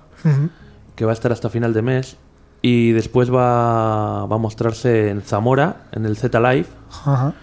que 0.94 1.05
va 1.05 1.12
a 1.12 1.14
estar 1.14 1.33
hasta 1.33 1.51
final 1.51 1.72
de 1.72 1.83
mes, 1.83 2.16
y 2.62 2.92
después 2.92 3.33
va, 3.33 4.27
va 4.27 4.37
a 4.37 4.38
mostrarse 4.38 5.11
en 5.11 5.22
Zamora, 5.22 5.85
en 5.92 6.07
el 6.07 6.16
Z 6.16 6.40
Live, 6.40 6.66
Ajá. 6.90 7.35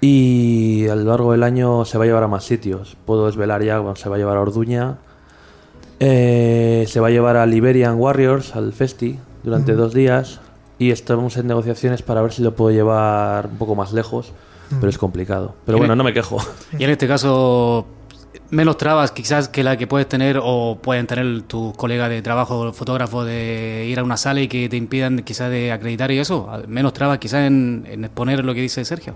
y 0.00 0.86
a 0.88 0.94
lo 0.94 1.04
largo 1.04 1.32
del 1.32 1.42
año 1.42 1.84
se 1.84 1.98
va 1.98 2.04
a 2.04 2.06
llevar 2.06 2.22
a 2.22 2.28
más 2.28 2.44
sitios. 2.44 2.96
Puedo 3.04 3.26
desvelar 3.26 3.62
ya, 3.62 3.78
bueno, 3.78 3.96
se 3.96 4.08
va 4.08 4.16
a 4.16 4.18
llevar 4.18 4.36
a 4.36 4.40
Orduña, 4.42 4.98
eh, 6.00 6.84
se 6.86 7.00
va 7.00 7.08
a 7.08 7.10
llevar 7.10 7.36
a 7.36 7.46
Liberian 7.46 7.96
Warriors, 7.96 8.54
al 8.54 8.72
Festi, 8.72 9.18
durante 9.42 9.72
dos 9.72 9.94
días, 9.94 10.40
y 10.78 10.90
estamos 10.90 11.36
en 11.36 11.46
negociaciones 11.48 12.02
para 12.02 12.22
ver 12.22 12.32
si 12.32 12.42
lo 12.42 12.54
puedo 12.54 12.70
llevar 12.70 13.46
un 13.46 13.56
poco 13.56 13.74
más 13.74 13.92
lejos, 13.92 14.32
pero 14.78 14.90
es 14.90 14.98
complicado. 14.98 15.54
Pero 15.64 15.78
bueno, 15.78 15.96
no 15.96 16.04
me 16.04 16.12
quejo. 16.12 16.36
Y 16.78 16.84
en 16.84 16.90
este 16.90 17.08
caso, 17.08 17.86
menos 18.50 18.76
trabas 18.78 19.12
quizás 19.12 19.48
que 19.48 19.62
la 19.62 19.76
que 19.76 19.86
puedes 19.86 20.08
tener 20.08 20.38
o 20.42 20.78
pueden 20.82 21.06
tener 21.06 21.42
tus 21.42 21.76
colegas 21.76 22.08
de 22.10 22.22
trabajo, 22.22 22.72
fotógrafos, 22.72 23.26
de 23.26 23.86
ir 23.88 23.98
a 23.98 24.04
una 24.04 24.16
sala 24.16 24.40
y 24.40 24.48
que 24.48 24.68
te 24.68 24.76
impidan 24.76 25.20
quizás 25.20 25.50
de 25.50 25.70
acreditar 25.72 26.10
y 26.10 26.18
eso. 26.18 26.48
Menos 26.66 26.92
trabas 26.92 27.18
quizás 27.18 27.46
en, 27.46 27.84
en 27.88 28.04
exponer 28.04 28.44
lo 28.44 28.54
que 28.54 28.62
dice 28.62 28.84
Sergio. 28.84 29.14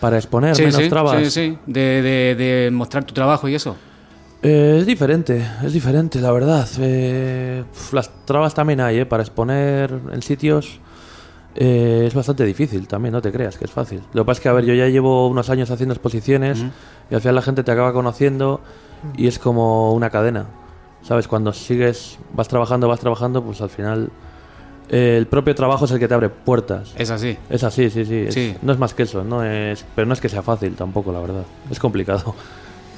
Para 0.00 0.16
exponer 0.16 0.54
Sí, 0.56 0.62
menos 0.64 0.82
sí, 0.82 0.88
trabas. 0.88 1.18
sí, 1.24 1.30
sí, 1.30 1.58
de, 1.66 2.02
de- 2.02 2.34
de 2.34 2.70
mostrar 2.72 3.04
tu 3.04 3.14
trabajo 3.14 3.48
y 3.48 3.54
eso. 3.54 3.76
Eh, 4.42 4.78
es 4.80 4.86
diferente, 4.86 5.46
es 5.64 5.72
diferente, 5.72 6.20
la 6.20 6.32
verdad. 6.32 6.68
Eh, 6.80 7.62
las 7.92 8.10
trabas 8.24 8.52
también 8.54 8.80
hay, 8.80 8.98
¿eh? 8.98 9.06
Para 9.06 9.22
exponer 9.22 9.92
en 10.12 10.20
sitios 10.22 10.80
eh, 11.54 12.04
es 12.06 12.14
bastante 12.14 12.44
difícil 12.44 12.86
también, 12.88 13.12
no 13.12 13.20
te 13.22 13.30
creas 13.32 13.58
que 13.58 13.64
es 13.64 13.70
fácil. 13.70 14.02
Lo 14.12 14.22
que 14.22 14.26
pasa 14.26 14.38
es 14.38 14.42
que, 14.42 14.48
a 14.48 14.52
ver, 14.52 14.64
yo 14.64 14.74
ya 14.74 14.88
llevo 14.88 15.28
unos 15.28 15.50
años 15.50 15.70
haciendo 15.70 15.92
exposiciones 15.94 16.64
y 17.10 17.14
al 17.14 17.20
final 17.20 17.34
la 17.36 17.42
gente 17.42 17.62
te 17.64 17.70
acaba 17.72 17.92
conociendo 17.92 18.60
y 19.16 19.26
es 19.26 19.38
como 19.38 19.92
una 19.92 20.10
cadena. 20.10 20.46
¿Sabes? 21.02 21.26
Cuando 21.26 21.52
sigues, 21.52 22.18
vas 22.32 22.46
trabajando, 22.46 22.86
vas 22.86 23.00
trabajando, 23.00 23.42
pues 23.42 23.60
al 23.60 23.70
final 23.70 24.10
eh, 24.88 25.16
el 25.18 25.26
propio 25.26 25.52
trabajo 25.54 25.84
es 25.86 25.90
el 25.90 25.98
que 25.98 26.06
te 26.06 26.14
abre 26.14 26.28
puertas. 26.28 26.92
Es 26.96 27.10
así. 27.10 27.36
Es 27.50 27.64
así, 27.64 27.90
sí, 27.90 28.04
sí. 28.04 28.16
es- 28.28 28.34
Sí. 28.34 28.56
No 28.62 28.72
es 28.72 28.78
más 28.78 28.94
que 28.94 29.02
eso, 29.02 29.24
no 29.24 29.42
es, 29.44 29.84
pero 29.96 30.06
no 30.06 30.12
es 30.14 30.20
que 30.20 30.28
sea 30.28 30.42
fácil 30.42 30.74
tampoco, 30.76 31.12
la 31.12 31.18
verdad. 31.20 31.44
Es 31.70 31.78
complicado. 31.80 32.34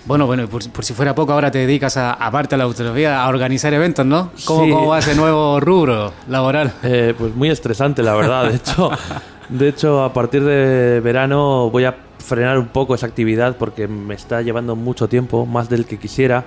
Bueno, 0.07 0.27
bueno, 0.27 0.47
por, 0.49 0.69
por 0.71 0.85
si 0.85 0.93
fuera 0.93 1.15
poco, 1.15 1.33
ahora 1.33 1.51
te 1.51 1.59
dedicas, 1.59 1.97
a, 1.97 2.13
aparte 2.13 2.57
de 2.57 2.63
la 2.63 2.69
fotografía, 2.69 3.23
a 3.25 3.29
organizar 3.29 3.73
eventos, 3.73 4.05
¿no? 4.05 4.31
¿Cómo, 4.45 4.65
Sí. 4.65 4.71
cómo 4.71 4.87
va 4.89 4.99
ese 4.99 5.15
nuevo 5.15 5.61
rubro 5.61 6.13
laboral? 6.29 6.75
Eh, 6.83 7.15
pues 7.17 7.35
muy 7.35 7.49
estresante, 7.49 8.03
la 8.03 8.15
verdad. 8.15 8.51
De 8.51 8.57
hecho, 8.57 8.91
de 9.49 9.69
hecho, 9.69 10.03
a 10.05 10.13
partir 10.13 10.45
de 10.45 11.01
verano 11.01 11.71
voy 11.71 11.85
a 11.87 11.95
frenar 12.19 12.59
un 12.59 12.67
poco 12.69 12.95
esa 12.95 13.07
actividad 13.07 13.57
porque 13.57 13.89
me 13.89 14.15
está 14.15 14.43
llevando 14.43 14.77
mucho 14.77 15.09
tiempo, 15.09 15.47
más 15.47 15.71
del 15.71 15.87
que 15.87 15.99
quisiera. 15.99 16.45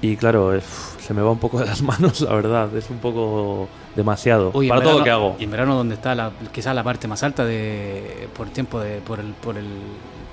Y 0.00 0.16
claro, 0.16 0.54
eh, 0.56 0.60
se 1.00 1.14
me 1.14 1.22
va 1.22 1.30
un 1.30 1.38
poco 1.38 1.60
de 1.60 1.66
las 1.66 1.82
manos, 1.82 2.20
la 2.20 2.34
verdad. 2.34 2.74
Es 2.76 2.90
un 2.90 2.98
poco 2.98 3.68
demasiado 3.94 4.50
Uy, 4.54 4.68
para 4.68 4.80
todo 4.80 4.92
lo 4.94 4.98
que 4.98 5.10
verano- 5.10 5.26
hago. 5.28 5.36
Y 5.38 5.44
en 5.44 5.50
verano, 5.52 5.76
donde 5.76 5.94
está 5.94 6.16
la, 6.16 6.32
quizás 6.52 6.74
la 6.74 6.82
parte 6.82 7.06
más 7.06 7.22
alta 7.22 7.44
de 7.44 8.28
por 8.36 8.48
tiempo 8.48 8.80
de 8.80 8.98
por 9.02 9.20
el 9.20 9.34
por 9.34 9.56
el 9.56 9.66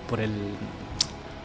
por 0.09 0.19
el 0.19 0.31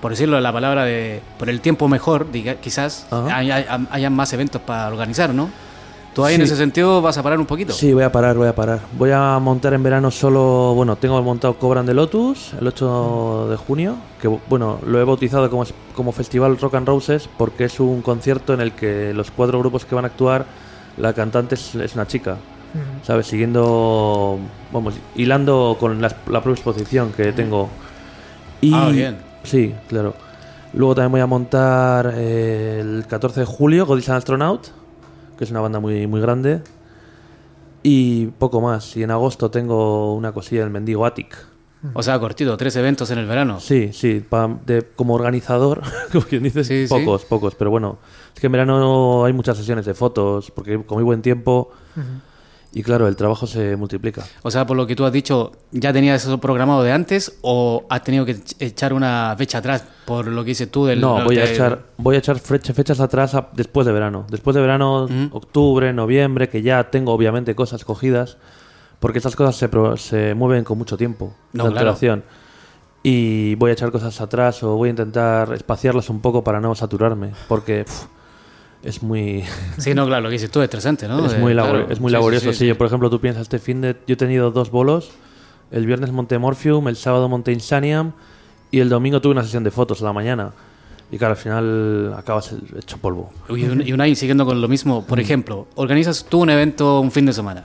por 0.00 0.10
decirlo 0.12 0.36
de 0.36 0.42
la 0.42 0.52
palabra 0.52 0.84
de 0.84 1.20
por 1.38 1.48
el 1.50 1.60
tiempo 1.60 1.88
mejor, 1.88 2.30
diga, 2.32 2.54
quizás 2.56 3.06
hay- 3.10 3.50
hay- 3.50 3.66
hayan 3.90 4.14
más 4.14 4.32
eventos 4.32 4.60
para 4.62 4.88
organizar, 4.88 5.34
¿no? 5.34 5.50
Tú 6.14 6.24
ahí 6.24 6.34
en 6.34 6.40
Sí. 6.40 6.46
ese 6.46 6.56
sentido 6.56 7.00
vas 7.00 7.16
a 7.18 7.22
parar 7.22 7.38
un 7.38 7.46
poquito. 7.46 7.72
Sí, 7.72 7.92
voy 7.92 8.02
a 8.02 8.10
parar, 8.10 8.36
voy 8.36 8.48
a 8.48 8.54
parar. 8.54 8.80
Voy 8.98 9.12
a 9.12 9.38
montar 9.38 9.74
en 9.74 9.82
verano 9.84 10.10
solo, 10.10 10.72
bueno, 10.74 10.96
tengo 10.96 11.22
montado 11.22 11.54
Cobran 11.54 11.86
de 11.86 11.94
Lotus 11.94 12.52
el 12.60 12.66
8 12.66 13.46
de 13.48 13.56
junio, 13.56 13.94
que 14.20 14.26
bueno, 14.26 14.80
lo 14.84 15.00
he 15.00 15.04
bautizado 15.04 15.48
como, 15.48 15.64
como 15.94 16.10
Festival 16.10 16.58
Rock 16.58 16.74
and 16.74 16.88
Roses 16.88 17.28
porque 17.38 17.64
es 17.66 17.78
un 17.78 18.02
concierto 18.02 18.54
en 18.54 18.60
el 18.60 18.72
que 18.72 19.14
los 19.14 19.30
cuatro 19.30 19.60
grupos 19.60 19.84
que 19.84 19.94
van 19.94 20.04
a 20.04 20.08
actuar, 20.08 20.46
la 20.96 21.12
cantante 21.12 21.54
es, 21.54 21.76
es 21.76 21.94
una 21.94 22.08
chica, 22.08 22.38
¿sabes? 23.04 23.28
Siguiendo, 23.28 24.36
vamos, 24.72 24.94
hilando 25.14 25.76
con 25.78 26.02
la, 26.02 26.08
la 26.26 26.40
propia 26.42 26.54
exposición 26.54 27.12
que 27.12 27.32
tengo. 27.32 27.68
Y, 28.60 28.74
Ah, 28.74 28.88
bien. 28.90 29.29
Sí, 29.44 29.74
claro. 29.88 30.14
Luego 30.72 30.94
también 30.94 31.12
voy 31.12 31.20
a 31.20 31.26
montar 31.26 32.12
eh, 32.16 32.78
el 32.80 33.06
14 33.08 33.40
de 33.40 33.46
julio 33.46 33.86
Godis 33.86 34.08
Astronaut, 34.08 34.68
que 35.36 35.44
es 35.44 35.50
una 35.50 35.60
banda 35.60 35.80
muy, 35.80 36.06
muy 36.06 36.20
grande. 36.20 36.62
Y 37.82 38.26
poco 38.26 38.60
más. 38.60 38.96
Y 38.96 39.02
en 39.02 39.10
agosto 39.10 39.50
tengo 39.50 40.14
una 40.14 40.32
cosilla 40.32 40.62
del 40.62 40.70
Mendigo 40.70 41.06
Attic. 41.06 41.34
O 41.94 42.02
sea, 42.02 42.18
cortito, 42.20 42.54
tres 42.58 42.76
eventos 42.76 43.10
en 43.10 43.18
el 43.18 43.26
verano. 43.26 43.58
Sí, 43.58 43.90
sí, 43.94 44.20
pa- 44.28 44.54
de- 44.66 44.86
como 44.94 45.14
organizador, 45.14 45.80
como 46.12 46.26
quien 46.26 46.42
dice, 46.42 46.62
Sí, 46.62 46.86
sí. 46.86 46.92
pocos, 46.94 47.24
pocos. 47.24 47.54
Pero 47.54 47.70
bueno, 47.70 47.98
es 48.34 48.40
que 48.40 48.46
en 48.48 48.52
verano 48.52 49.24
hay 49.24 49.32
muchas 49.32 49.56
sesiones 49.56 49.86
de 49.86 49.94
fotos, 49.94 50.50
porque 50.50 50.84
con 50.84 50.96
muy 50.98 51.04
buen 51.04 51.22
tiempo. 51.22 51.70
Y 52.72 52.84
claro, 52.84 53.08
el 53.08 53.16
trabajo 53.16 53.48
se 53.48 53.74
multiplica. 53.76 54.24
O 54.42 54.50
sea, 54.50 54.64
por 54.64 54.76
lo 54.76 54.86
que 54.86 54.94
tú 54.94 55.04
has 55.04 55.12
dicho, 55.12 55.50
¿ya 55.72 55.92
tenías 55.92 56.24
eso 56.24 56.38
programado 56.38 56.84
de 56.84 56.92
antes 56.92 57.36
o 57.42 57.84
has 57.90 58.04
tenido 58.04 58.24
que 58.24 58.36
ech- 58.36 58.54
echar 58.60 58.92
una 58.92 59.34
fecha 59.36 59.58
atrás 59.58 59.84
por 60.04 60.28
lo 60.28 60.44
que 60.44 60.50
dices 60.50 60.70
tú 60.70 60.86
del 60.86 61.00
No, 61.00 61.24
voy 61.24 61.38
a 61.38 61.44
echar, 61.50 61.80
voy 61.96 62.14
a 62.14 62.18
echar 62.20 62.38
fecha- 62.38 62.72
fechas 62.72 63.00
atrás 63.00 63.34
a- 63.34 63.48
después 63.54 63.86
de 63.88 63.92
verano. 63.92 64.24
Después 64.30 64.54
de 64.54 64.60
verano, 64.60 65.08
octubre, 65.32 65.92
noviembre, 65.92 66.48
que 66.48 66.62
ya 66.62 66.90
tengo 66.90 67.12
obviamente 67.12 67.56
cosas 67.56 67.84
cogidas, 67.84 68.36
porque 69.00 69.18
esas 69.18 69.34
cosas 69.34 69.56
se, 69.56 69.68
pro- 69.68 69.96
se 69.96 70.34
mueven 70.34 70.62
con 70.62 70.78
mucho 70.78 70.96
tiempo 70.96 71.34
No, 71.52 71.64
de 71.64 71.70
claro. 71.72 71.88
antelación. 71.90 72.22
Y 73.02 73.54
voy 73.56 73.70
a 73.70 73.72
echar 73.72 73.90
cosas 73.90 74.20
atrás 74.20 74.62
o 74.62 74.76
voy 74.76 74.88
a 74.88 74.90
intentar 74.90 75.52
espaciarlas 75.54 76.08
un 76.10 76.20
poco 76.20 76.44
para 76.44 76.60
no 76.60 76.74
saturarme, 76.74 77.32
porque 77.48 77.84
es 78.82 79.02
muy 79.02 79.44
Sí, 79.78 79.94
no, 79.94 80.06
claro, 80.06 80.22
lo 80.22 80.28
que 80.28 80.34
dices 80.34 80.50
tú 80.50 80.60
es 80.60 80.64
estresante, 80.64 81.06
¿no? 81.08 81.24
es 81.26 81.34
Eh, 81.34 81.38
muy, 81.38 81.52
claro. 81.52 81.78
labor- 81.78 81.92
es 81.92 82.00
muy 82.00 82.10
Sí, 82.10 82.12
laborioso. 82.14 82.46
sí, 82.46 82.52
Sí, 82.52 82.58
sí. 82.60 82.66
yo, 82.66 82.78
por 82.78 82.86
ejemplo, 82.86 83.10
tú 83.10 83.20
piensas, 83.20 83.42
este 83.42 83.58
fin 83.58 83.80
de... 83.80 83.96
Yo 84.06 84.14
he 84.14 84.16
tenido 84.16 84.50
dos 84.50 84.70
bolos. 84.70 85.10
El 85.70 85.86
viernes 85.86 86.10
monté 86.12 86.38
Morphium, 86.38 86.88
el 86.88 86.96
sábado 86.96 87.28
monté 87.28 87.52
Insaniam 87.52 88.12
y 88.72 88.80
el 88.80 88.88
domingo 88.88 89.20
tuve 89.20 89.32
una 89.32 89.44
sesión 89.44 89.62
de 89.64 89.70
fotos 89.70 90.02
a 90.02 90.04
la 90.04 90.12
mañana. 90.12 90.50
Y 91.12 91.18
claro, 91.18 91.32
al 91.32 91.38
final 91.38 92.14
acabas 92.16 92.54
hecho 92.78 92.98
polvo. 92.98 93.32
Y 93.48 93.64
un- 93.64 93.86
y 93.86 93.92
Unai, 93.92 94.14
siguiendo 94.14 94.44
con 94.46 94.60
lo 94.60 94.68
mismo, 94.68 95.04
por 95.06 95.18
ejemplo, 95.20 95.66
organizas 95.74 96.24
tú 96.28 96.40
un 96.40 96.50
evento 96.50 97.00
un 97.00 97.10
fin 97.10 97.26
de 97.26 97.32
semana. 97.32 97.64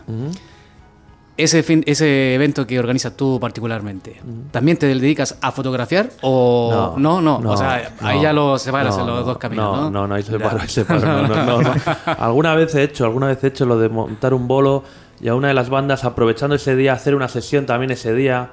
Ese, 1.38 1.63
fin, 1.63 1.84
ese 1.86 2.34
evento 2.34 2.65
que 2.65 2.80
organizas 2.80 3.17
tú 3.17 3.39
particularmente, 3.41 4.21
¿también 4.52 4.78
te 4.78 4.88
dedicas 4.88 5.38
a 5.41 5.51
fotografiar 5.51 6.10
o 6.22 6.95
no? 6.97 7.22
No, 7.22 7.39
O 7.39 7.57
sea, 7.57 7.91
ahí 7.99 8.18
no, 8.18 8.24
ya 8.24 8.32
lo 8.34 8.57
separas 8.57 8.95
no, 8.95 9.01
en 9.01 9.07
los 9.07 9.20
no, 9.20 9.26
dos 9.26 9.38
caminos, 9.38 9.76
¿no? 9.76 9.84
No, 9.84 9.89
no, 9.91 10.07
no, 10.07 10.16
ahí 10.16 10.24
separo, 10.24 10.62
ahí 10.62 10.70
separo. 10.70 11.01
No, 11.05 11.28
no, 11.28 11.45
no, 11.45 11.62
no. 11.62 11.74
Alguna 12.20 12.55
vez 12.55 12.74
he 12.76 12.84
hecho, 12.84 13.03
alguna 13.03 13.28
vez 13.28 13.43
he 13.43 13.47
hecho 13.47 13.66
lo 13.66 13.78
de 13.78 13.89
montar 13.89 14.34
un 14.34 14.47
bolo 14.47 14.84
y 15.20 15.28
a 15.28 15.36
una 15.36 15.49
de 15.49 15.53
las 15.53 15.70
bandas 15.70 16.05
aprovechando 16.05 16.55
ese 16.55 16.76
día 16.78 16.93
hacer 16.93 17.16
una 17.16 17.28
sesión 17.28 17.66
también 17.66 17.91
ese 17.91 18.14
día, 18.14 18.51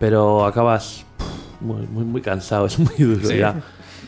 pero 0.00 0.46
acabas 0.46 1.04
pff, 1.18 1.62
muy, 1.62 1.86
muy, 1.86 2.04
muy 2.04 2.22
cansado, 2.22 2.66
es 2.66 2.76
muy 2.78 2.94
duro 2.96 3.28
Sí. 3.28 3.38
ya. 3.38 3.54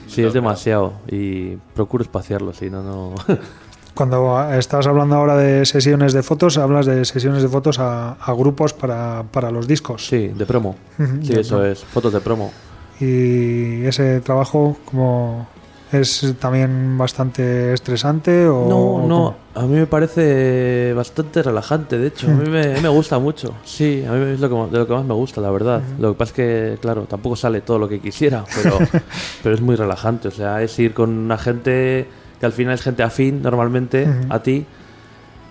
Sí, 0.08 0.24
es 0.24 0.32
demasiado 0.32 0.94
y 1.06 1.56
procuro 1.74 2.02
espaciarlo, 2.02 2.52
si 2.54 2.68
no, 2.70 2.82
no. 2.82 3.14
Cuando 3.98 4.40
estás 4.52 4.86
hablando 4.86 5.16
ahora 5.16 5.36
de 5.36 5.66
sesiones 5.66 6.12
de 6.12 6.22
fotos, 6.22 6.56
hablas 6.56 6.86
de 6.86 7.04
sesiones 7.04 7.42
de 7.42 7.48
fotos 7.48 7.80
a, 7.80 8.12
a 8.12 8.32
grupos 8.32 8.72
para, 8.72 9.24
para 9.32 9.50
los 9.50 9.66
discos. 9.66 10.06
Sí, 10.06 10.28
de 10.28 10.46
promo. 10.46 10.76
Sí, 11.20 11.32
eso 11.32 11.64
es, 11.66 11.80
fotos 11.80 12.12
de 12.12 12.20
promo. 12.20 12.52
Y 13.00 13.84
ese 13.84 14.20
trabajo 14.20 14.76
como 14.84 15.48
es 15.90 16.32
también 16.38 16.96
bastante 16.96 17.72
estresante 17.72 18.46
o 18.46 18.68
No, 18.68 19.08
no, 19.08 19.34
a 19.56 19.66
mí 19.66 19.74
me 19.74 19.86
parece 19.88 20.92
bastante 20.94 21.42
relajante, 21.42 21.98
de 21.98 22.06
hecho, 22.06 22.28
a 22.28 22.34
mí 22.34 22.48
me, 22.48 22.80
me 22.80 22.88
gusta 22.88 23.18
mucho, 23.18 23.54
sí, 23.64 24.04
a 24.06 24.12
mí 24.12 24.32
es 24.32 24.38
lo 24.38 24.48
que, 24.48 24.72
de 24.74 24.78
lo 24.78 24.86
que 24.86 24.92
más 24.92 25.04
me 25.06 25.14
gusta, 25.14 25.40
la 25.40 25.50
verdad. 25.50 25.82
Lo 25.98 26.12
que 26.12 26.18
pasa 26.18 26.30
es 26.30 26.36
que, 26.36 26.78
claro, 26.80 27.02
tampoco 27.08 27.34
sale 27.34 27.62
todo 27.62 27.80
lo 27.80 27.88
que 27.88 27.98
quisiera, 27.98 28.44
pero, 28.62 28.78
pero 29.42 29.56
es 29.56 29.60
muy 29.60 29.74
relajante, 29.74 30.28
o 30.28 30.30
sea, 30.30 30.62
es 30.62 30.78
ir 30.78 30.94
con 30.94 31.10
una 31.10 31.36
gente 31.36 32.06
que 32.40 32.46
al 32.46 32.52
final 32.52 32.74
es 32.74 32.82
gente 32.82 33.02
afín 33.02 33.42
normalmente 33.42 34.06
a 34.28 34.42
ti, 34.42 34.64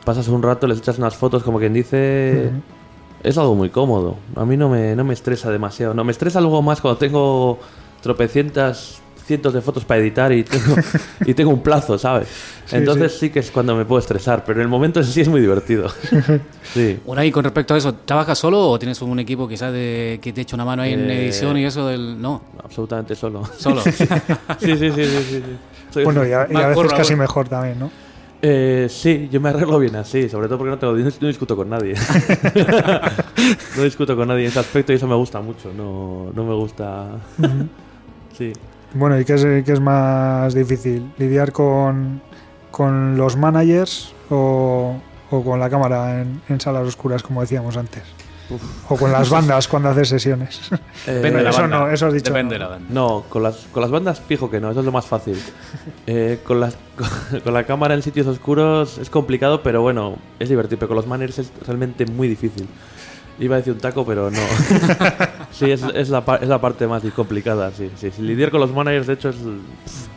pasas 0.06 0.28
un 0.28 0.42
rato, 0.42 0.68
les 0.68 0.78
echas 0.78 0.98
unas 0.98 1.16
fotos, 1.16 1.44
como 1.44 1.60
quien 1.60 1.74
dice, 1.74 2.52
es 3.24 3.38
algo 3.38 3.56
muy 3.56 3.70
cómodo. 3.70 4.16
A 4.36 4.46
mí 4.46 4.56
no 4.56 4.70
me, 4.70 4.96
no 4.96 5.04
me 5.04 5.14
estresa 5.14 5.52
demasiado. 5.52 5.94
No, 5.94 6.04
me 6.04 6.12
estresa 6.12 6.40
algo 6.40 6.62
más 6.62 6.82
cuando 6.82 6.98
tengo 6.98 7.60
tropecientas 8.02 9.02
cientos 9.28 9.54
de 9.54 9.62
fotos 9.62 9.84
para 9.84 10.00
editar 10.00 10.32
y 10.32 10.44
tengo, 10.44 10.76
y 11.26 11.34
tengo 11.34 11.52
un 11.52 11.62
plazo, 11.62 11.98
¿sabes? 12.00 12.30
Entonces 12.72 13.18
sí. 13.20 13.30
que 13.30 13.40
es 13.40 13.52
cuando 13.52 13.76
me 13.76 13.84
puedo 13.86 14.00
estresar, 14.00 14.44
pero 14.46 14.60
en 14.60 14.64
el 14.64 14.68
momento 14.70 15.00
en 15.02 15.06
sí 15.06 15.22
es 15.22 15.28
muy 15.28 15.42
divertido. 15.42 15.90
sí. 16.74 17.00
Bueno, 17.06 17.24
y 17.24 17.32
con 17.32 17.44
respecto 17.44 17.74
a 17.74 17.78
eso, 17.78 17.94
¿trabajas 17.94 18.40
solo 18.40 18.70
o 18.70 18.80
tienes 18.80 19.02
un 19.02 19.20
equipo 19.20 19.48
quizás 19.48 19.72
de, 19.74 20.20
que 20.22 20.32
te 20.34 20.42
eche 20.42 20.56
una 20.56 20.64
mano 20.66 20.82
ahí 20.82 20.94
en 20.94 21.10
Eh, 21.10 21.26
edición 21.26 21.58
y 21.58 21.66
eso 21.66 21.86
del... 21.88 22.20
No, 22.22 22.42
Absolutamente 22.64 23.16
solo. 23.16 23.44
solo. 23.58 23.82
sí, 23.82 23.92
sí, 23.92 24.08
sí, 24.78 24.92
sí, 24.92 25.06
sí, 25.06 25.24
sí. 25.30 25.44
Soy- 25.94 26.04
Bueno, 26.06 26.26
y 26.26 26.32
a, 26.32 26.48
y 26.50 26.56
a 26.56 26.68
veces 26.68 26.92
casi 26.94 27.14
bueno. 27.14 27.24
mejor 27.24 27.50
también, 27.50 27.80
¿no? 27.80 27.92
Eh, 28.42 28.88
sí, 28.90 29.28
yo 29.32 29.42
me 29.42 29.50
arreglo 29.50 29.80
bien 29.80 29.96
así, 29.96 30.30
sobre 30.30 30.48
todo 30.48 30.60
porque 30.60 30.70
no, 30.72 30.78
tengo, 30.78 30.94
no 30.94 31.28
discuto 31.28 31.56
con 31.56 31.70
nadie. 31.70 31.96
no 33.78 33.84
discuto 33.84 34.16
con 34.16 34.28
nadie 34.28 34.44
en 34.44 34.50
ese 34.50 34.60
aspecto 34.60 34.94
y 34.94 34.96
eso 34.96 35.08
me 35.08 35.16
gusta 35.16 35.42
mucho. 35.42 35.72
No, 35.76 36.32
no 36.34 36.44
me 36.46 36.54
gusta. 36.54 37.08
sí. 38.38 38.54
Bueno, 38.94 39.20
¿y 39.20 39.26
qué 39.26 39.34
es, 39.34 39.42
qué 39.66 39.72
es 39.74 39.80
más 39.80 40.54
difícil? 40.54 41.12
¿Lidiar 41.18 41.52
con, 41.52 42.22
con 42.72 43.18
los 43.18 43.36
managers 43.36 44.14
o, 44.30 44.96
o 45.30 45.44
con 45.44 45.60
la 45.60 45.70
cámara 45.70 46.22
en, 46.22 46.42
en 46.50 46.60
salas 46.60 46.88
oscuras, 46.88 47.22
como 47.24 47.42
decíamos 47.42 47.78
antes? 47.78 48.04
O 48.88 48.96
con 48.96 49.12
las 49.12 49.30
bandas 49.30 49.68
cuando 49.70 49.90
haces 49.90 50.08
sesiones. 50.08 50.70
Eh, 51.06 51.22
la 51.34 51.50
eso 51.50 51.62
banda. 51.62 51.80
no, 51.80 51.90
eso 51.92 52.08
has 52.08 52.14
dicho 52.14 52.32
Depende 52.32 52.58
no. 52.58 52.60
de 52.60 52.60
la 52.60 52.68
banda. 52.70 52.88
No, 52.90 53.24
con 53.28 53.44
las, 53.44 53.68
con 53.74 53.82
las 53.82 53.92
bandas 53.92 54.22
fijo 54.22 54.50
que 54.50 54.62
no, 54.62 54.72
eso 54.72 54.80
es 54.80 54.86
lo 54.86 54.92
más 54.94 55.06
fácil. 55.06 55.38
Eh, 56.06 56.40
con, 56.46 56.62
las, 56.62 56.78
con 57.44 57.54
la 57.54 57.66
cámara 57.66 57.94
en 57.94 58.02
sitios 58.02 58.26
oscuros 58.26 58.98
es 59.00 59.10
complicado, 59.10 59.62
pero 59.64 59.82
bueno, 59.82 60.16
es 60.40 60.48
divertido. 60.48 60.80
Pero 60.80 60.88
con 60.88 60.96
los 60.96 61.08
manners 61.08 61.40
es 61.40 61.52
realmente 61.66 62.06
muy 62.06 62.30
difícil. 62.30 62.70
Iba 63.40 63.56
a 63.56 63.58
decir 63.60 63.74
un 63.74 63.80
taco, 63.80 64.06
pero 64.06 64.32
no. 64.32 64.38
sí, 65.52 65.70
es, 65.72 65.84
es, 65.94 66.10
la, 66.10 66.24
es 66.42 66.48
la 66.48 66.60
parte 66.60 66.88
más 66.88 67.04
complicada, 67.16 67.72
sí, 67.72 67.90
sí. 67.98 68.10
sí. 68.16 68.22
Lidiar 68.22 68.50
con 68.52 68.60
los 68.62 68.74
managers, 68.74 69.08
de 69.08 69.14
hecho, 69.14 69.30
es... 69.30 69.36
pff, 69.36 70.08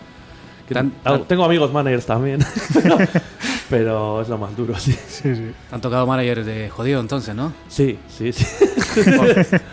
Tan- 0.73 0.93
ah, 1.05 1.11
tan- 1.15 1.25
Tengo 1.25 1.45
amigos 1.45 1.73
managers 1.73 2.07
también, 2.07 2.39
pero, 2.83 2.97
pero 3.69 4.21
es 4.23 4.29
lo 4.29 4.39
más 4.39 4.57
duro, 4.57 4.79
sí. 4.79 4.93
Sí, 4.93 5.35
sí. 5.35 5.51
Te 5.69 5.75
han 5.75 5.81
tocado 5.81 6.07
managers 6.07 6.47
de 6.47 6.71
jodido 6.71 7.01
entonces, 7.01 7.35
¿no? 7.35 7.53
Sí, 7.69 7.99
sí, 8.09 8.33
sí. 8.33 8.47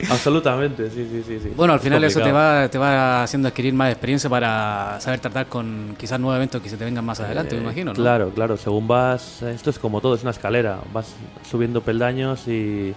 Absolutamente, 0.10 0.90
sí, 0.90 1.08
sí, 1.10 1.24
sí. 1.26 1.40
sí. 1.44 1.54
Bueno, 1.56 1.74
al 1.74 1.80
final 1.80 2.04
Es 2.04 2.14
eso 2.16 2.24
te 2.24 2.32
va, 2.32 2.68
te 2.70 2.78
va 2.78 3.24
haciendo 3.24 3.48
adquirir 3.48 3.74
más 3.74 3.92
experiencia 3.92 4.30
para 4.30 4.98
saber 5.00 5.20
tratar 5.20 5.48
con 5.48 5.96
quizás 5.98 6.20
nuevos 6.20 6.38
eventos 6.38 6.62
que 6.62 6.70
se 6.70 6.78
te 6.78 6.86
vengan 6.86 7.06
más 7.06 7.20
adelante, 7.20 7.56
me 7.56 7.62
Eh, 7.62 7.64
imagino, 7.64 7.92
¿no? 7.94 7.96
Claro, 8.02 8.32
claro. 8.34 8.58
Según 8.58 8.88
vas, 8.88 9.42
esto 9.44 9.70
es 9.70 9.80
como 9.80 10.02
todo, 10.02 10.16
es 10.16 10.22
una 10.24 10.32
escalera. 10.32 10.80
Vas 10.94 11.14
subiendo 11.50 11.82
peldaños 11.82 12.48
y 12.48 12.94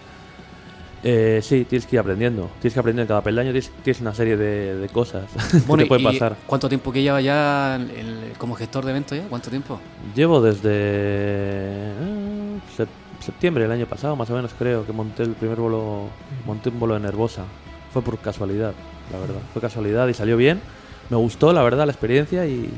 eh, 1.03 1.41
sí, 1.43 1.65
tienes 1.65 1.87
que 1.87 1.97
ir 1.97 2.01
aprendiendo. 2.01 2.51
Tienes 2.61 2.75
que 2.75 2.81
aprender 2.81 3.03
en 3.05 3.09
cada 3.09 3.23
peldaño. 3.23 3.53
Tienes, 3.53 3.71
tienes 3.83 4.01
una 4.03 4.15
serie 4.15 4.37
de, 4.37 4.77
de 4.77 4.89
cosas 4.89 5.25
Bueno, 5.67 5.79
que 5.79 5.85
te 5.85 5.89
puede 5.89 6.03
y 6.03 6.05
pasar. 6.05 6.37
¿cuánto 6.47 6.69
tiempo 6.69 6.93
que 6.93 7.03
lleva 7.03 7.21
ya 7.21 7.77
el- 7.77 8.33
como 8.39 8.55
gestor 8.55 8.85
de 8.85 8.91
eventos 8.91 9.17
ya? 9.19 9.25
¿Cuánto 9.29 9.49
tiempo? 9.51 9.81
Llevo 10.15 10.41
desde 10.43 10.71
eh, 10.73 11.93
sep- 12.77 12.89
septiembre 13.21 13.65
del 13.65 13.73
año 13.73 13.87
pasado, 13.87 14.17
más 14.17 14.31
o 14.31 14.35
menos 14.35 14.53
creo, 14.59 14.85
que 14.87 14.93
monté 14.93 15.23
el 15.23 15.31
primer 15.33 15.59
vuelo, 15.59 16.09
monté 16.47 16.69
un 16.71 16.79
vuelo 16.79 16.95
de 16.95 17.01
Nervosa. 17.01 17.45
Fue 17.93 18.03
por 18.03 18.19
casualidad, 18.19 18.73
la 19.13 19.19
verdad. 19.19 19.41
Fue 19.53 19.61
casualidad 19.61 20.07
y 20.09 20.15
salió 20.15 20.37
bien. 20.37 20.61
Me 21.09 21.17
gustó, 21.17 21.53
la 21.53 21.63
verdad, 21.63 21.87
la 21.87 21.93
experiencia 21.93 22.47
y 22.47 22.71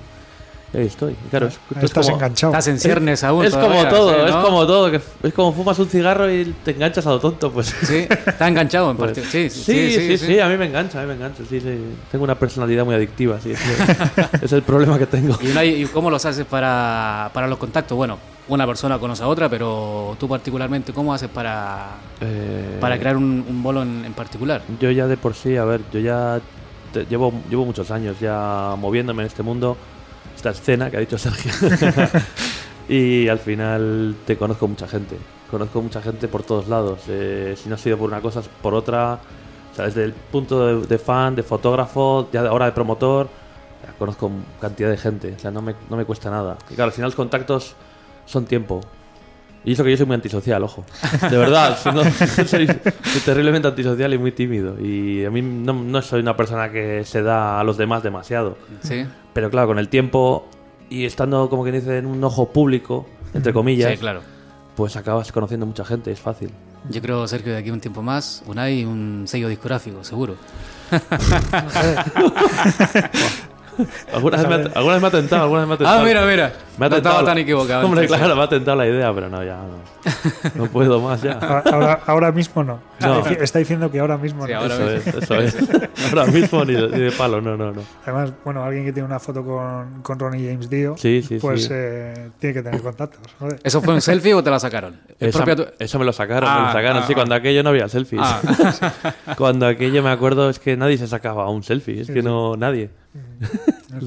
ahí 0.74 0.86
estoy. 0.86 1.14
Claro, 1.30 1.46
es, 1.48 1.58
Ahí 1.76 1.84
estás 1.84 2.06
como- 2.06 2.16
enganchado. 2.16 2.52
Estás 2.52 2.68
en 2.68 2.78
ciernes 2.80 3.22
aún. 3.24 3.44
Es 3.44 3.52
como 3.54 3.66
todavía, 3.68 3.88
todo, 3.90 4.10
sí, 4.14 4.20
es 4.26 4.32
¿no? 4.34 4.42
como 4.42 4.66
todo, 4.66 4.90
que 4.90 5.00
es 5.22 5.34
como 5.34 5.52
fumas 5.52 5.78
un 5.78 5.88
cigarro 5.88 6.30
y 6.32 6.54
te 6.64 6.70
enganchas 6.72 7.06
a 7.06 7.10
lo 7.10 7.20
tonto, 7.20 7.50
pues. 7.52 7.66
Sí, 7.82 8.06
está 8.26 8.48
enganchado 8.48 8.90
en 8.90 8.96
Pues, 8.96 9.12
parte. 9.12 9.28
Sí, 9.30 9.50
sí, 9.50 9.90
sí, 9.92 10.18
sí, 10.18 10.40
a 10.40 10.48
mí 10.48 10.56
me 10.56 10.66
engancha, 10.66 10.98
a 10.98 11.02
mí 11.02 11.08
me 11.08 11.14
engancha, 11.14 11.42
sí, 11.48 11.60
sí. 11.60 11.78
Tengo 12.10 12.24
una 12.24 12.34
personalidad 12.34 12.84
muy 12.84 12.94
adictiva, 12.94 13.38
sí, 13.40 13.52
es, 13.52 13.60
es 14.42 14.52
el 14.52 14.62
problema 14.62 14.98
que 14.98 15.06
tengo. 15.06 15.36
¿Y, 15.42 15.50
una- 15.50 15.64
y 15.64 15.84
cómo 15.86 16.10
los 16.10 16.24
haces 16.24 16.46
para, 16.46 17.30
para 17.32 17.46
los 17.46 17.58
contactos? 17.58 17.96
Bueno, 17.96 18.18
una 18.48 18.66
persona 18.66 18.98
conoce 18.98 19.22
a 19.22 19.28
otra, 19.28 19.48
pero 19.48 20.16
tú 20.18 20.28
particularmente, 20.28 20.92
¿cómo 20.92 21.14
haces 21.14 21.28
para, 21.28 21.90
Eh, 22.20 22.78
para 22.80 22.98
crear 22.98 23.16
un, 23.16 23.44
un 23.48 23.62
bolo 23.62 23.82
en, 23.82 24.04
en 24.04 24.12
particular? 24.14 24.62
Yo 24.80 24.90
ya 24.90 25.06
de 25.06 25.16
por 25.16 25.34
sí, 25.34 25.56
a 25.56 25.64
ver, 25.64 25.80
yo 25.92 26.00
ya 26.00 26.40
te- 26.92 27.06
llevo, 27.06 27.32
llevo 27.48 27.64
muchos 27.64 27.90
años 27.90 28.16
ya 28.20 28.74
moviéndome 28.78 29.22
en 29.22 29.28
este 29.28 29.42
mundo, 29.42 29.76
esta 30.42 30.50
escena 30.50 30.90
que 30.90 30.96
ha 30.96 31.00
dicho 31.00 31.16
Sergio. 31.16 31.52
y 32.88 33.28
al 33.28 33.38
final 33.38 34.16
te 34.26 34.36
conozco 34.36 34.66
mucha 34.66 34.88
gente. 34.88 35.16
Conozco 35.48 35.80
mucha 35.80 36.02
gente 36.02 36.26
por 36.26 36.42
todos 36.42 36.66
lados. 36.66 37.02
Eh, 37.06 37.54
si 37.56 37.68
no 37.68 37.76
ha 37.76 37.78
sido 37.78 37.96
por 37.96 38.08
una 38.08 38.20
cosa, 38.20 38.40
es 38.40 38.48
por 38.48 38.74
otra. 38.74 39.20
O 39.72 39.76
sea, 39.76 39.84
desde 39.84 40.02
el 40.02 40.12
punto 40.12 40.80
de, 40.80 40.98
fan, 40.98 41.36
de 41.36 41.44
fotógrafo, 41.44 42.28
ya 42.32 42.40
ahora 42.40 42.66
de 42.66 42.72
promotor, 42.72 43.28
conozco 44.00 44.32
cantidad 44.60 44.90
de 44.90 44.96
gente. 44.96 45.34
O 45.36 45.38
sea, 45.38 45.52
no 45.52 45.62
me, 45.62 45.76
no 45.88 45.96
me 45.96 46.04
cuesta 46.04 46.28
nada. 46.28 46.58
Y 46.68 46.74
claro, 46.74 46.88
al 46.88 46.92
final 46.92 47.08
los 47.08 47.14
contactos 47.14 47.76
son 48.26 48.44
tiempo. 48.44 48.80
Y 49.64 49.72
eso 49.72 49.84
que 49.84 49.92
yo 49.92 49.96
soy 49.96 50.06
muy 50.06 50.14
antisocial, 50.14 50.62
ojo. 50.64 50.84
De 51.30 51.36
verdad, 51.36 51.78
no, 51.94 52.02
soy, 52.46 52.66
soy 52.66 53.20
terriblemente 53.24 53.68
antisocial 53.68 54.12
y 54.12 54.18
muy 54.18 54.32
tímido. 54.32 54.76
Y 54.80 55.24
a 55.24 55.30
mí 55.30 55.40
no, 55.40 55.72
no 55.72 56.02
soy 56.02 56.20
una 56.20 56.36
persona 56.36 56.70
que 56.70 57.04
se 57.04 57.22
da 57.22 57.60
a 57.60 57.64
los 57.64 57.76
demás 57.76 58.02
demasiado. 58.02 58.58
Sí, 58.82 59.06
Pero 59.32 59.50
claro, 59.50 59.68
con 59.68 59.78
el 59.78 59.88
tiempo 59.88 60.48
y 60.90 61.06
estando, 61.06 61.48
como 61.48 61.64
que 61.64 61.72
dice, 61.72 61.98
en 61.98 62.06
un 62.06 62.22
ojo 62.24 62.52
público, 62.52 63.06
entre 63.34 63.52
comillas, 63.52 63.92
sí, 63.92 63.98
claro. 63.98 64.20
pues 64.74 64.96
acabas 64.96 65.30
conociendo 65.32 65.64
mucha 65.64 65.84
gente, 65.84 66.10
es 66.10 66.20
fácil. 66.20 66.50
Yo 66.90 67.00
creo, 67.00 67.26
Sergio, 67.28 67.52
de 67.52 67.58
aquí 67.58 67.70
a 67.70 67.72
un 67.72 67.80
tiempo 67.80 68.02
más, 68.02 68.42
Unai, 68.46 68.84
un 68.84 69.24
sello 69.26 69.48
discográfico, 69.48 70.02
seguro. 70.02 70.34
Alguna 74.12 74.36
vez, 74.36 74.48
me 74.48 74.54
ha, 74.54 74.58
alguna 74.74 74.92
vez 74.94 75.02
me 75.02 75.08
ha 75.08 75.10
tentado, 75.10 75.42
alguna 75.44 75.60
vez 75.60 75.68
me 75.68 75.74
ha 75.74 75.78
tentado. 75.78 76.00
Ah, 76.00 76.04
mira, 76.04 76.26
mira. 76.26 76.52
Me 76.78 76.86
ha 76.86 76.88
no 76.88 76.96
estaba 76.96 77.16
tentado- 77.16 77.24
tan 77.24 77.38
equivocado. 77.38 77.84
Hombre, 77.86 78.02
entonces. 78.02 78.18
claro, 78.26 78.36
me 78.36 78.42
ha 78.44 78.48
tentado 78.48 78.76
la 78.76 78.86
idea, 78.86 79.12
pero 79.14 79.28
no, 79.28 79.44
ya 79.44 79.56
no. 79.56 79.92
No 80.56 80.66
puedo 80.66 81.00
más 81.00 81.22
ya. 81.22 81.32
Ahora, 81.38 82.00
ahora 82.06 82.32
mismo 82.32 82.64
no. 82.64 82.80
No. 83.00 83.18
Está 83.18 83.30
dici- 83.30 83.42
Está 83.42 83.58
diciendo 83.60 83.90
que 83.90 84.00
ahora 84.00 84.16
mismo 84.18 84.46
Sí, 84.46 84.52
no. 84.52 84.58
ahora 84.60 84.74
Eso 84.74 84.84
mismo. 84.84 84.96
es, 85.18 85.22
eso 85.22 85.34
es. 85.36 85.56
Ahora 86.12 86.26
mismo 86.26 86.64
ni 86.64 86.74
de, 86.74 86.88
ni 86.88 86.98
de 87.00 87.12
palo, 87.12 87.40
no, 87.40 87.56
no, 87.56 87.72
no. 87.72 87.82
Además, 88.04 88.32
bueno, 88.44 88.62
alguien 88.64 88.84
que 88.84 88.92
tiene 88.92 89.06
una 89.06 89.18
foto 89.20 89.44
con, 89.44 90.02
con 90.02 90.18
Ronnie 90.18 90.50
James 90.50 90.68
Dio, 90.68 90.96
Sí, 90.98 91.22
sí, 91.22 91.38
pues 91.40 91.64
sí. 91.64 91.68
eh, 91.72 92.30
tiene 92.38 92.54
que 92.54 92.62
tener 92.62 92.82
contactos. 92.82 93.20
joder. 93.38 93.58
¿Eso 93.62 93.80
fue 93.80 93.94
un 93.94 94.00
selfie 94.00 94.34
o 94.34 94.42
te 94.42 94.50
la 94.50 94.58
sacaron? 94.58 95.00
Esa- 95.20 95.44
tu- 95.56 95.66
Eso 95.78 95.98
me 95.98 96.04
lo 96.04 96.12
sacaron, 96.12 96.50
me 96.50 96.56
Ah, 96.56 96.62
lo 96.66 96.72
sacaron. 96.72 96.98
ah, 97.02 97.06
sí, 97.06 97.12
ah. 97.12 97.16
cuando 97.16 97.34
aquello 97.36 97.62
no 97.62 97.68
había 97.70 97.88
selfies. 97.88 98.20
Ah. 98.22 98.40
cuando 99.36 99.66
aquello 99.66 100.02
me 100.02 100.10
acuerdo 100.10 100.50
es 100.50 100.58
que 100.58 100.76
nadie 100.76 100.98
se 100.98 101.06
sacaba 101.06 101.48
un 101.48 101.62
selfie, 101.62 102.00
es 102.00 102.10
que 102.10 102.22
no, 102.22 102.56
nadie. 102.56 102.90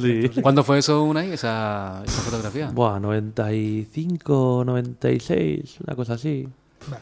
Sí. 0.02 0.30
¿Cuándo 0.42 0.64
fue 0.64 0.80
eso, 0.80 1.04
Unai, 1.04 1.32
esa, 1.32 2.02
esa 2.06 2.22
fotografía? 2.22 2.70
Buah, 2.74 3.00
95, 3.00 4.64
96, 4.66 5.78
una 5.86 5.96
cosa 5.96 6.14
así. 6.14 6.48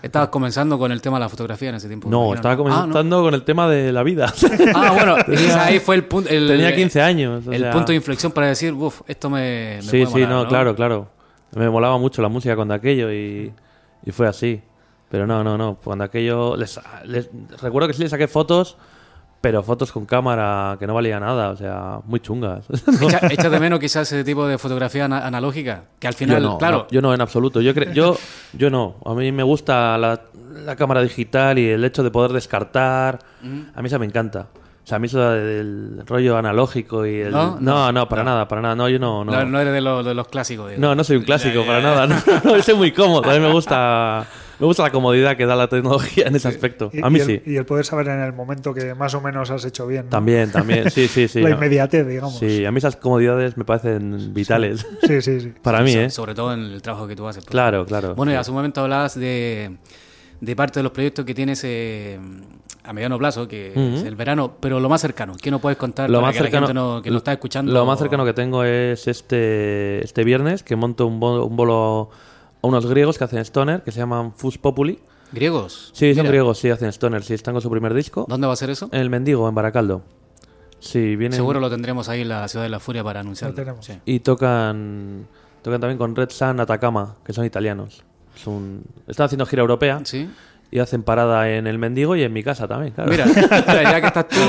Estabas 0.01 0.29
comenzando 0.29 0.79
con 0.79 0.91
el 0.93 1.01
tema 1.01 1.17
de 1.17 1.21
la 1.21 1.29
fotografía 1.29 1.67
en 1.69 1.75
ese 1.75 1.87
tiempo. 1.87 2.09
No, 2.09 2.27
imagino, 2.27 2.35
estaba 2.35 2.53
Ah, 2.53 2.57
¿no? 2.57 2.63
comenzando 2.63 3.21
con 3.23 3.33
el 3.33 3.43
tema 3.43 3.67
de 3.67 3.91
la 3.91 4.03
vida. 4.03 4.33
Ah, 4.75 4.91
bueno, 4.93 5.15
y 5.27 5.49
ahí 5.51 5.79
fue 5.79 5.95
el 5.95 6.05
punto. 6.05 6.29
El, 6.29 6.47
Tenía 6.47 6.73
15 6.73 7.01
años. 7.01 7.47
o 7.47 7.51
El 7.51 7.61
sea, 7.63 7.71
punto 7.71 7.91
de 7.91 7.95
inflexión 7.97 8.31
para 8.31 8.47
decir, 8.47 8.73
uff, 8.73 9.01
esto 9.07 9.29
me. 9.29 9.75
me 9.77 9.81
Sí, 9.81 9.89
puede 9.89 10.05
sí, 10.05 10.13
molar", 10.13 10.29
no, 10.29 10.47
claro, 10.47 10.75
claro. 10.75 11.09
Me 11.55 11.69
molaba 11.69 11.97
mucho 11.97 12.21
la 12.21 12.29
música 12.29 12.55
cuando 12.55 12.73
aquello 12.73 13.11
y, 13.11 13.51
y 14.05 14.11
fue 14.11 14.27
así. 14.27 14.61
Pero 15.09 15.27
no, 15.27 15.43
no, 15.43 15.57
no. 15.57 15.77
Cuando 15.83 16.03
aquello. 16.05 16.55
Les, 16.55 16.79
les- 17.05 17.29
recuerdo 17.61 17.87
que 17.89 17.93
sí 17.93 18.01
le 18.03 18.09
saqué 18.09 18.27
fotos, 18.27 18.77
pero 19.43 19.61
fotos 19.61 19.91
con 19.91 20.05
cámara 20.05 20.77
que 20.79 20.87
no 20.87 20.93
valía 20.93 21.19
nada, 21.19 21.49
o 21.49 21.57
sea, 21.57 21.99
muy 22.05 22.21
chungas. 22.21 22.63
Echa- 23.01 23.27
¿Echas 23.29 23.51
de 23.51 23.59
menos 23.59 23.77
quizás 23.77 24.09
ese 24.09 24.23
tipo 24.23 24.47
de 24.47 24.57
fotografía 24.57 25.03
ana- 25.03 25.27
analógica? 25.27 25.83
Que 25.99 26.07
al 26.07 26.13
final, 26.13 26.41
yo 26.41 26.49
no, 26.51 26.57
claro. 26.57 26.77
no, 26.77 26.87
yo 26.89 27.01
no 27.01 27.13
en 27.13 27.19
absoluto. 27.19 27.59
Yo, 27.59 27.73
yo, 27.73 28.17
yo 28.53 28.69
no. 28.69 28.95
A 29.05 29.13
mí 29.13 29.33
me 29.33 29.43
gusta 29.43 29.97
la, 29.97 30.21
la 30.65 30.77
cámara 30.77 31.01
digital 31.01 31.59
y 31.59 31.67
el 31.69 31.83
hecho 31.83 32.03
de 32.03 32.09
poder 32.11 32.31
descartar. 32.31 33.19
A 33.75 33.81
mí 33.81 33.87
eso 33.87 33.99
me 33.99 34.05
encanta. 34.05 34.47
O 34.55 34.87
sea, 34.87 34.95
a 34.95 34.99
mí 34.99 35.07
eso 35.07 35.19
del 35.19 36.03
rollo 36.05 36.37
analógico 36.37 37.05
y 37.05 37.19
el... 37.19 37.31
¿No? 37.31 37.57
No, 37.59 37.91
no, 37.91 38.07
para 38.07 38.23
nada, 38.23 38.47
para 38.47 38.61
nada. 38.61 38.75
No, 38.75 38.87
yo 38.87 38.97
no... 38.97 39.25
no, 39.25 39.31
No, 39.33 39.45
no, 39.45 39.59
eres 39.59 39.73
de, 39.73 39.81
los- 39.81 40.05
de 40.05 40.13
los 40.13 40.29
clásicos. 40.29 40.69
digo. 40.69 40.81
no, 40.81 40.95
no 40.95 41.03
soy 41.03 41.17
un 41.17 41.23
clásico, 41.23 41.65
para 41.65 41.81
nada. 41.81 42.07
No, 42.07 42.61
soy 42.63 42.75
muy 42.75 42.93
cómodo. 42.93 43.29
A 43.29 43.33
mí 43.33 43.39
me 43.41 43.51
gusta, 43.51 44.25
me 44.63 44.67
gusta 44.67 44.83
la 44.83 44.91
comodidad 44.93 45.35
que 45.35 45.45
da 45.45 45.57
la 45.57 45.67
tecnología 45.67 46.27
en 46.27 46.35
ese 46.37 46.47
aspecto. 46.47 46.89
Y, 46.93 47.01
A 47.03 47.09
mí 47.09 47.17
y 47.19 47.21
el, 47.21 47.27
sí. 47.27 47.41
y 47.47 47.55
el 47.57 47.65
poder 47.65 47.83
saber 47.85 48.07
en 48.07 48.21
el 48.21 48.31
momento 48.31 48.73
que 48.73 48.95
más 48.95 49.13
o 49.13 49.19
menos 49.19 49.51
has 49.51 49.65
hecho 49.65 49.85
bien. 49.87 50.05
¿no? 50.05 50.09
También, 50.09 50.51
también. 50.53 50.89
Sí, 50.89 51.09
sí, 51.09 51.27
sí. 51.27 51.41
La 51.43 51.49
inmediatez, 51.49 52.07
digamos. 52.07 52.39
Sí, 52.39 52.63
a 52.63 52.71
mí 52.71 52.77
esas 52.77 52.95
comodidades 52.95 53.57
me 53.57 53.65
parecen 53.65 54.33
vitales. 54.33 54.87
Sí, 55.05 55.21
sí, 55.21 55.41
sí. 55.41 55.53
Para 55.61 55.81
mí, 55.81 55.91
So- 55.91 55.99
¿eh? 55.99 56.09
Sobre 56.09 56.33
todo 56.33 56.53
en 56.53 56.61
el 56.61 56.81
trabajo 56.81 57.07
que 57.09 57.15
tú 57.17 57.27
haces. 57.27 57.43
pues. 57.43 57.51
Claro, 57.51 57.85
claro. 57.85 58.15
Bueno, 58.15 58.31
y 58.31 58.35
hace 58.35 58.51
un 58.51 58.55
momento 58.55 58.79
hablabas 58.79 59.19
de, 59.19 59.75
de 60.39 60.55
parte 60.55 60.79
de 60.79 60.83
los 60.83 60.93
proyectos 60.93 61.25
que 61.25 61.33
tienes 61.33 61.61
eh, 61.65 62.17
a 62.85 62.93
mediano 62.93 63.17
plazo, 63.17 63.47
que 63.47 63.73
es 63.75 64.03
el 64.03 64.15
verano, 64.15 64.55
pero 64.61 64.79
lo 64.79 64.87
más 64.87 65.01
cercano. 65.01 65.33
¿Qué 65.41 65.51
no 65.51 65.59
puedes 65.59 65.77
contar 65.77 66.09
lo 66.09 66.19
para 66.19 66.27
más 66.27 66.33
que 66.35 66.39
la 66.39 66.45
cercano 66.45 66.67
gente 66.67 66.73
no- 66.73 67.01
que 67.01 67.09
nos 67.11 67.17
está 67.17 67.33
escuchando? 67.33 67.73
lo 67.73 67.85
más 67.85 67.99
cercano 67.99 68.23
que 68.23 68.33
tengo 68.33 68.63
es 68.63 69.07
este 69.09 70.03
este 70.03 70.23
viernes 70.23 70.63
que 70.63 70.75
monto 70.77 71.05
un, 71.05 71.19
bo- 71.19 71.45
un 71.45 71.55
bolo 71.57 72.09
a 72.63 72.67
unos 72.67 72.85
griegos 72.87 73.17
que 73.19 73.25
hacen 73.25 73.39
stoner 73.39 73.83
que 73.83 73.91
se 73.91 73.99
llaman 73.99 74.33
Fus 74.33 74.57
Populi 74.57 74.99
¿Griegos? 75.31 75.91
Sí, 75.93 76.13
son 76.15 76.27
griegos, 76.27 76.59
sí, 76.59 76.69
hacen 76.69 76.87
stoner, 76.89 77.23
sí, 77.23 77.33
están 77.33 77.53
con 77.55 77.61
su 77.61 77.69
primer 77.69 77.93
disco. 77.93 78.25
¿Dónde 78.29 78.45
va 78.47 78.53
a 78.53 78.55
ser 78.55 78.69
eso? 78.69 78.87
En 78.91 79.01
el 79.01 79.09
Mendigo, 79.09 79.49
en 79.49 79.55
Baracaldo. 79.55 80.03
Sí, 80.79 81.15
vienen 81.15 81.35
Seguro 81.37 81.59
lo 81.59 81.69
tendremos 81.69 82.07
ahí 82.09 82.21
en 82.21 82.29
la 82.29 82.47
Ciudad 82.47 82.63
de 82.65 82.69
la 82.69 82.79
Furia 82.79 83.03
para 83.03 83.21
anunciarlo. 83.21 83.55
Lo 83.55 83.63
tenemos. 83.63 83.85
Sí. 83.85 83.93
y 84.05 84.19
tocan 84.19 85.27
tocan 85.63 85.79
también 85.81 85.97
con 85.97 86.15
Red 86.15 86.29
Sun 86.29 86.59
Atacama, 86.59 87.15
que 87.25 87.33
son 87.33 87.45
italianos. 87.45 88.03
Es 88.35 88.45
un- 88.47 88.83
están 89.07 89.25
haciendo 89.27 89.45
gira 89.45 89.61
europea 89.61 90.01
¿Sí? 90.03 90.29
Y 90.75 90.79
hacen 90.79 91.03
parada 91.03 91.49
en 91.51 91.67
el 91.67 91.77
Mendigo 91.77 92.15
y 92.15 92.23
en 92.23 92.33
mi 92.33 92.41
casa 92.41 92.67
también, 92.67 92.93
claro. 92.93 93.11
Mira, 93.11 93.25
mira, 93.67 93.83
ya 93.83 94.01
que 94.01 94.07
estás 94.07 94.27
tú, 94.27 94.39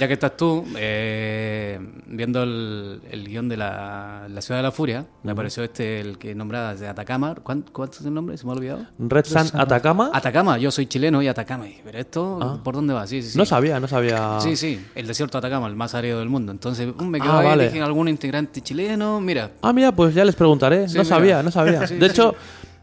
ya 0.00 0.08
que 0.08 0.14
estás 0.14 0.36
tú 0.36 0.64
eh, 0.76 1.78
viendo 2.06 2.42
el, 2.42 3.00
el 3.08 3.28
guion 3.28 3.48
de 3.48 3.56
la, 3.56 4.26
la 4.28 4.40
Ciudad 4.42 4.58
de 4.58 4.62
la 4.64 4.72
Furia, 4.72 5.06
me 5.22 5.30
apareció 5.30 5.62
este, 5.62 6.00
el 6.00 6.18
que 6.18 6.34
nombrabas 6.34 6.80
de 6.80 6.88
Atacama. 6.88 7.36
¿Cuán- 7.36 7.64
¿Cuánto 7.72 7.98
es 8.00 8.04
el 8.06 8.12
nombre? 8.12 8.36
¿Se 8.36 8.44
me 8.46 8.50
ha 8.52 8.54
olvidado? 8.56 8.86
Red 8.98 9.24
Sun 9.26 9.46
Atacama. 9.60 10.10
Atacama, 10.12 10.58
yo 10.58 10.72
soy 10.72 10.86
chileno 10.86 11.22
y 11.22 11.28
Atacama. 11.28 11.68
Y 11.68 11.80
Pero 11.84 11.98
esto, 11.98 12.60
¿por 12.64 12.74
dónde 12.74 12.92
va? 12.92 13.06
Sí, 13.06 13.22
sí, 13.22 13.30
sí. 13.30 13.38
No 13.38 13.44
sabía, 13.46 13.78
no 13.78 13.86
sabía. 13.86 14.40
Sí, 14.40 14.56
sí, 14.56 14.84
el 14.96 15.06
desierto 15.06 15.40
de 15.40 15.46
Atacama, 15.46 15.68
el 15.68 15.76
más 15.76 15.94
árido 15.94 16.18
del 16.18 16.28
mundo. 16.28 16.50
Entonces 16.50 16.88
um, 16.98 17.06
me 17.06 17.20
quedo 17.20 17.30
Ah, 17.32 17.40
ahí, 17.40 17.46
vale. 17.46 17.64
dije, 17.68 17.80
algún 17.80 18.08
integrante 18.08 18.60
chileno, 18.60 19.20
mira. 19.20 19.52
Ah, 19.62 19.72
mira, 19.72 19.92
pues 19.92 20.14
ya 20.14 20.24
les 20.24 20.34
preguntaré. 20.34 20.88
Sí, 20.88 20.96
no 20.96 21.04
mira. 21.04 21.14
sabía, 21.16 21.42
no 21.44 21.50
sabía. 21.52 21.86
Sí, 21.86 21.94
de 21.94 22.06
sí. 22.06 22.10
hecho, 22.12 22.34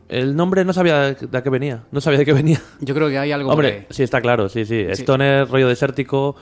el 0.10 0.36
nombre 0.36 0.64
no 0.66 0.74
sabía 0.74 1.14
de 1.14 1.38
a 1.38 1.44
qué 1.44 1.50
venía. 1.50 1.84
No 1.92 2.02
sabía 2.02 2.20
de 2.20 2.26
qué 2.26 2.34
venía. 2.34 2.62
Yo 2.82 2.94
creo 2.96 3.10
que 3.10 3.18
hay 3.18 3.32
algo 3.32 3.52
Hombre, 3.52 3.68
ahí. 3.74 3.88
sí, 3.90 4.04
está 4.04 4.22
claro, 4.22 4.50
sí, 4.50 4.66
sí. 4.66 4.86
Stoner, 4.92 5.48
rollo 5.48 5.68
desértico. 5.68 6.36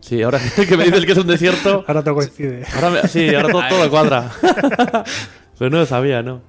Sí, 0.00 0.22
ahora 0.22 0.38
que 0.68 0.76
me 0.76 0.84
dices 0.84 1.04
que 1.06 1.12
es 1.12 1.18
un 1.18 1.26
desierto. 1.26 1.84
Ahora 1.86 2.02
te 2.02 2.12
coincide. 2.12 2.64
Ahora 2.74 2.90
me- 2.90 3.08
sí, 3.08 3.34
ahora 3.34 3.48
todo, 3.50 3.62
todo 3.68 3.90
cuadra. 3.90 4.30
Pero 5.58 5.70
no 5.70 5.78
lo 5.78 5.86
sabía, 5.86 6.22
¿no? 6.22 6.42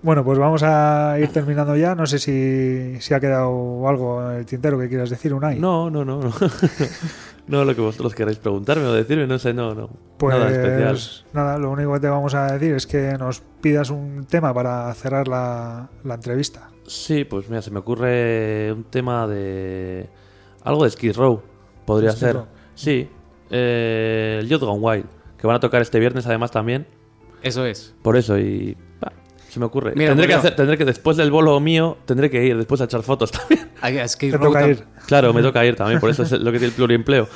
Bueno, 0.00 0.24
pues 0.24 0.38
vamos 0.38 0.62
a 0.62 1.16
ir 1.20 1.28
terminando 1.28 1.76
ya. 1.76 1.96
No 1.96 2.06
sé 2.06 2.20
si, 2.20 3.00
si 3.00 3.12
ha 3.14 3.18
quedado 3.20 3.86
algo 3.88 4.30
en 4.30 4.36
el 4.38 4.46
tintero 4.46 4.78
que 4.78 4.88
quieras 4.88 5.10
decir, 5.10 5.34
Unai. 5.34 5.58
No, 5.58 5.90
no, 5.90 6.04
no. 6.04 6.20
No, 6.20 6.32
no 7.48 7.64
lo 7.64 7.74
que 7.74 7.80
vosotros 7.80 8.14
queréis 8.14 8.38
preguntarme 8.38 8.84
o 8.84 8.92
decirme, 8.92 9.26
no 9.26 9.38
sé, 9.38 9.52
no, 9.54 9.74
no. 9.74 9.90
Pues 10.18 10.36
Nada 10.36 10.50
especial. 10.50 10.98
nada, 11.32 11.58
lo 11.58 11.70
único 11.70 11.94
que 11.94 12.00
te 12.00 12.08
vamos 12.08 12.34
a 12.34 12.52
decir 12.52 12.74
es 12.74 12.86
que 12.86 13.14
nos 13.18 13.40
pidas 13.60 13.90
un 13.90 14.26
tema 14.26 14.52
para 14.54 14.92
cerrar 14.94 15.28
la, 15.28 15.88
la 16.04 16.14
entrevista. 16.14 16.70
Sí, 16.86 17.24
pues 17.24 17.48
mira, 17.48 17.62
se 17.62 17.70
me 17.70 17.78
ocurre 17.80 18.72
un 18.72 18.84
tema 18.84 19.26
de. 19.26 20.08
Algo 20.64 20.84
de 20.84 20.90
Skid 20.90 21.16
Row, 21.16 21.42
podría 21.84 22.12
ser. 22.12 22.34
Row. 22.34 22.46
Sí, 22.74 23.08
eh, 23.50 24.38
el 24.40 24.48
Youth 24.48 24.60
Gone 24.62 24.80
Wild, 24.80 25.06
que 25.38 25.46
van 25.46 25.56
a 25.56 25.60
tocar 25.60 25.82
este 25.82 25.98
viernes 25.98 26.26
además 26.26 26.50
también. 26.50 26.86
Eso 27.42 27.64
es. 27.64 27.94
Por 28.02 28.16
eso, 28.16 28.38
y. 28.38 28.76
se 29.58 29.60
me 29.60 29.66
ocurre. 29.66 29.92
Mira, 29.96 30.10
tendré, 30.10 30.28
que 30.28 30.34
hacer, 30.34 30.56
tendré 30.56 30.78
que, 30.78 30.84
después 30.84 31.16
del 31.16 31.30
bolo 31.30 31.58
mío, 31.58 31.98
tendré 32.04 32.30
que 32.30 32.44
ir, 32.44 32.56
después 32.56 32.80
a 32.80 32.84
echar 32.84 33.02
fotos 33.02 33.32
también. 33.32 34.08
Skid 34.08 34.30
Te 34.30 34.36
Row 34.36 34.52
toca 34.52 34.68
ir. 34.68 34.84
Claro, 35.06 35.32
me 35.32 35.42
toca 35.42 35.64
ir 35.64 35.74
también, 35.74 36.00
por 36.00 36.10
eso 36.10 36.22
es 36.22 36.32
lo 36.32 36.52
que 36.52 36.58
tiene 36.58 36.66
el 36.66 36.72
pluriempleo. 36.72 37.28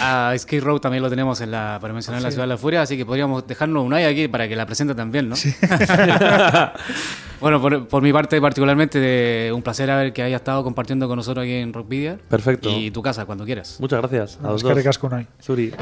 A 0.00 0.34
Skid 0.36 0.62
Row 0.62 0.78
también 0.78 1.02
lo 1.02 1.10
tenemos 1.10 1.40
en 1.40 1.50
la, 1.50 1.78
para 1.80 1.92
mencionar 1.92 2.18
en 2.18 2.24
la 2.24 2.30
Ciudad 2.30 2.44
de 2.44 2.48
la 2.48 2.58
Furia, 2.58 2.82
así 2.82 2.96
que 2.96 3.04
podríamos 3.04 3.46
dejarnos 3.46 3.84
un 3.84 3.94
ahí 3.94 4.04
aquí 4.04 4.28
para 4.28 4.48
que 4.48 4.56
la 4.56 4.66
presente 4.66 4.94
también, 4.94 5.28
¿no? 5.28 5.34
bueno, 7.40 7.60
por, 7.60 7.88
por 7.88 8.02
mi 8.02 8.12
parte 8.12 8.40
particularmente, 8.40 9.00
de, 9.00 9.52
un 9.52 9.62
placer 9.62 9.90
haber 9.90 10.12
que 10.12 10.22
haya 10.22 10.36
estado 10.36 10.62
compartiendo 10.62 11.08
con 11.08 11.16
nosotros 11.16 11.44
aquí 11.44 11.54
en 11.54 11.72
Rockvidia. 11.72 12.18
Perfecto. 12.28 12.70
Y 12.70 12.90
tu 12.90 13.02
casa, 13.02 13.24
cuando 13.24 13.44
quieras. 13.44 13.78
Muchas 13.80 14.00
gracias 14.00 14.38
a 14.42 14.50
los 14.50 14.62
Es 14.62 14.68
que 14.68 15.08
dos. 15.08 15.24
Suri. 15.40 15.72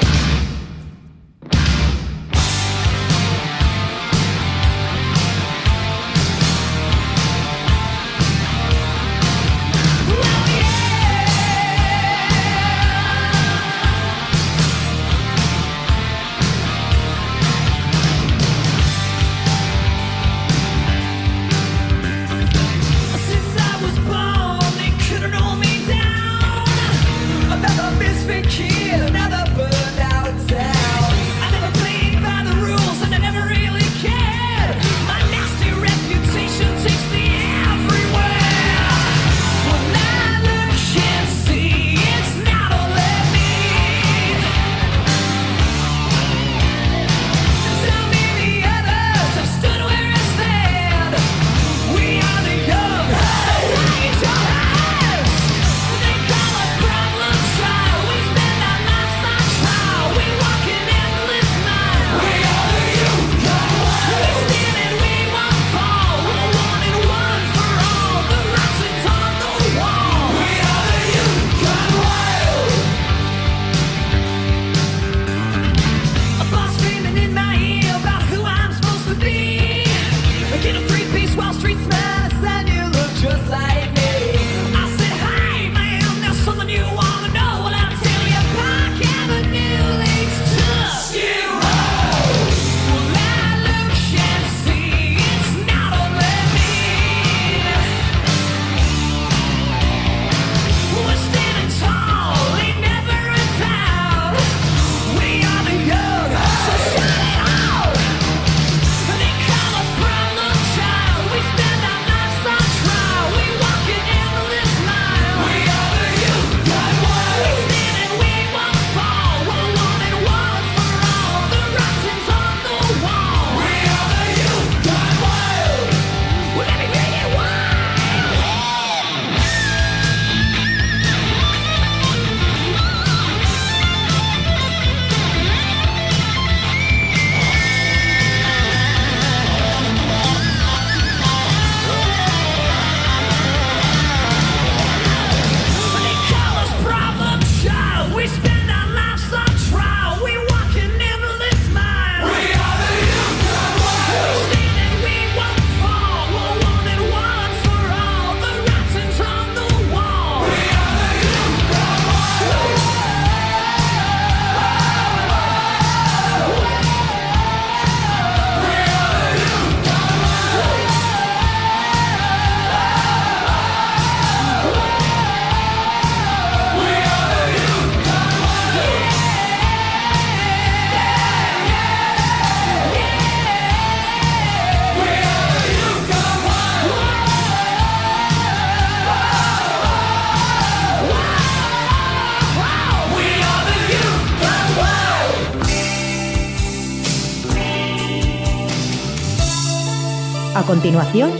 Continuación, 200.82 201.30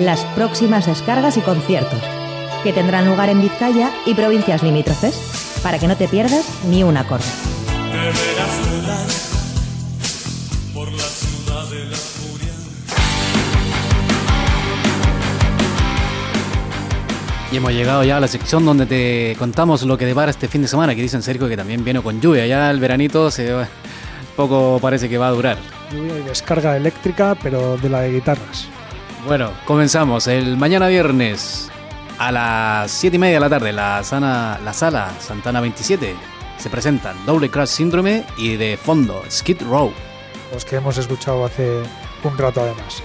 las 0.00 0.24
próximas 0.34 0.86
descargas 0.86 1.36
y 1.36 1.40
conciertos, 1.42 2.00
que 2.64 2.72
tendrán 2.72 3.06
lugar 3.06 3.28
en 3.28 3.40
Vizcaya 3.40 3.92
y 4.04 4.14
provincias 4.14 4.64
limítrofes, 4.64 5.60
para 5.62 5.78
que 5.78 5.86
no 5.86 5.96
te 5.96 6.08
pierdas 6.08 6.44
ni 6.68 6.82
un 6.82 6.96
acorde. 6.96 7.22
Y 17.52 17.56
hemos 17.56 17.70
llegado 17.70 18.02
ya 18.02 18.16
a 18.16 18.20
la 18.20 18.26
sección 18.26 18.66
donde 18.66 18.86
te 18.86 19.36
contamos 19.38 19.84
lo 19.84 19.96
que 19.96 20.04
depara 20.04 20.32
este 20.32 20.48
fin 20.48 20.62
de 20.62 20.66
semana, 20.66 20.96
que 20.96 21.02
dicen 21.02 21.22
Sergio 21.22 21.48
que 21.48 21.56
también 21.56 21.84
viene 21.84 22.02
con 22.02 22.20
lluvia. 22.20 22.44
Ya 22.48 22.68
el 22.72 22.80
veranito 22.80 23.30
se 23.30 23.54
poco 24.34 24.80
parece 24.82 25.08
que 25.08 25.16
va 25.16 25.28
a 25.28 25.30
durar. 25.30 25.83
Lluvia 25.94 26.18
y 26.18 26.22
descarga 26.22 26.76
eléctrica, 26.76 27.36
pero 27.42 27.76
de 27.76 27.88
la 27.88 28.00
de 28.00 28.12
guitarras. 28.12 28.68
Bueno, 29.26 29.52
comenzamos. 29.64 30.26
El 30.26 30.56
mañana 30.56 30.88
viernes 30.88 31.70
a 32.18 32.30
las 32.30 32.90
7 32.90 33.16
y 33.16 33.18
media 33.18 33.34
de 33.34 33.40
la 33.40 33.50
tarde, 33.50 33.72
la, 33.72 34.02
sana, 34.04 34.58
la 34.64 34.72
sala 34.72 35.10
Santana 35.18 35.60
27 35.60 36.14
se 36.58 36.70
presentan 36.70 37.16
Double 37.26 37.50
Crash 37.50 37.68
Síndrome 37.68 38.24
y 38.36 38.56
de 38.56 38.76
fondo 38.76 39.22
Skid 39.30 39.62
Row. 39.62 39.92
los 40.52 40.64
que 40.64 40.76
hemos 40.76 40.96
escuchado 40.98 41.44
hace 41.44 41.82
un 42.22 42.38
rato 42.38 42.62
además. 42.62 43.02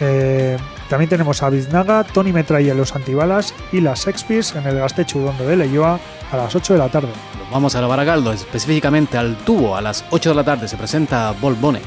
Eh, 0.00 0.56
también 0.88 1.08
tenemos 1.08 1.42
a 1.42 1.50
Biznaga, 1.50 2.04
Tony 2.04 2.32
Metralla 2.32 2.74
los 2.74 2.94
Antibalas 2.94 3.54
y 3.72 3.80
las 3.80 4.00
Sex 4.00 4.24
Pistols 4.24 4.64
en 4.64 4.70
el 4.70 4.78
Gastecho 4.78 5.18
Udondo 5.18 5.46
de 5.46 5.56
Leyoa 5.56 5.98
a 6.30 6.36
las 6.36 6.54
8 6.54 6.74
de 6.74 6.78
la 6.78 6.88
tarde. 6.88 7.08
Nos 7.38 7.50
vamos 7.50 7.74
a 7.74 7.80
la 7.80 7.86
Baracaldo, 7.86 8.32
específicamente 8.32 9.16
al 9.16 9.36
Tubo, 9.38 9.76
a 9.76 9.80
las 9.80 10.04
8 10.10 10.30
de 10.30 10.34
la 10.34 10.44
tarde 10.44 10.68
se 10.68 10.76
presenta 10.76 11.32
Volbone. 11.32 11.80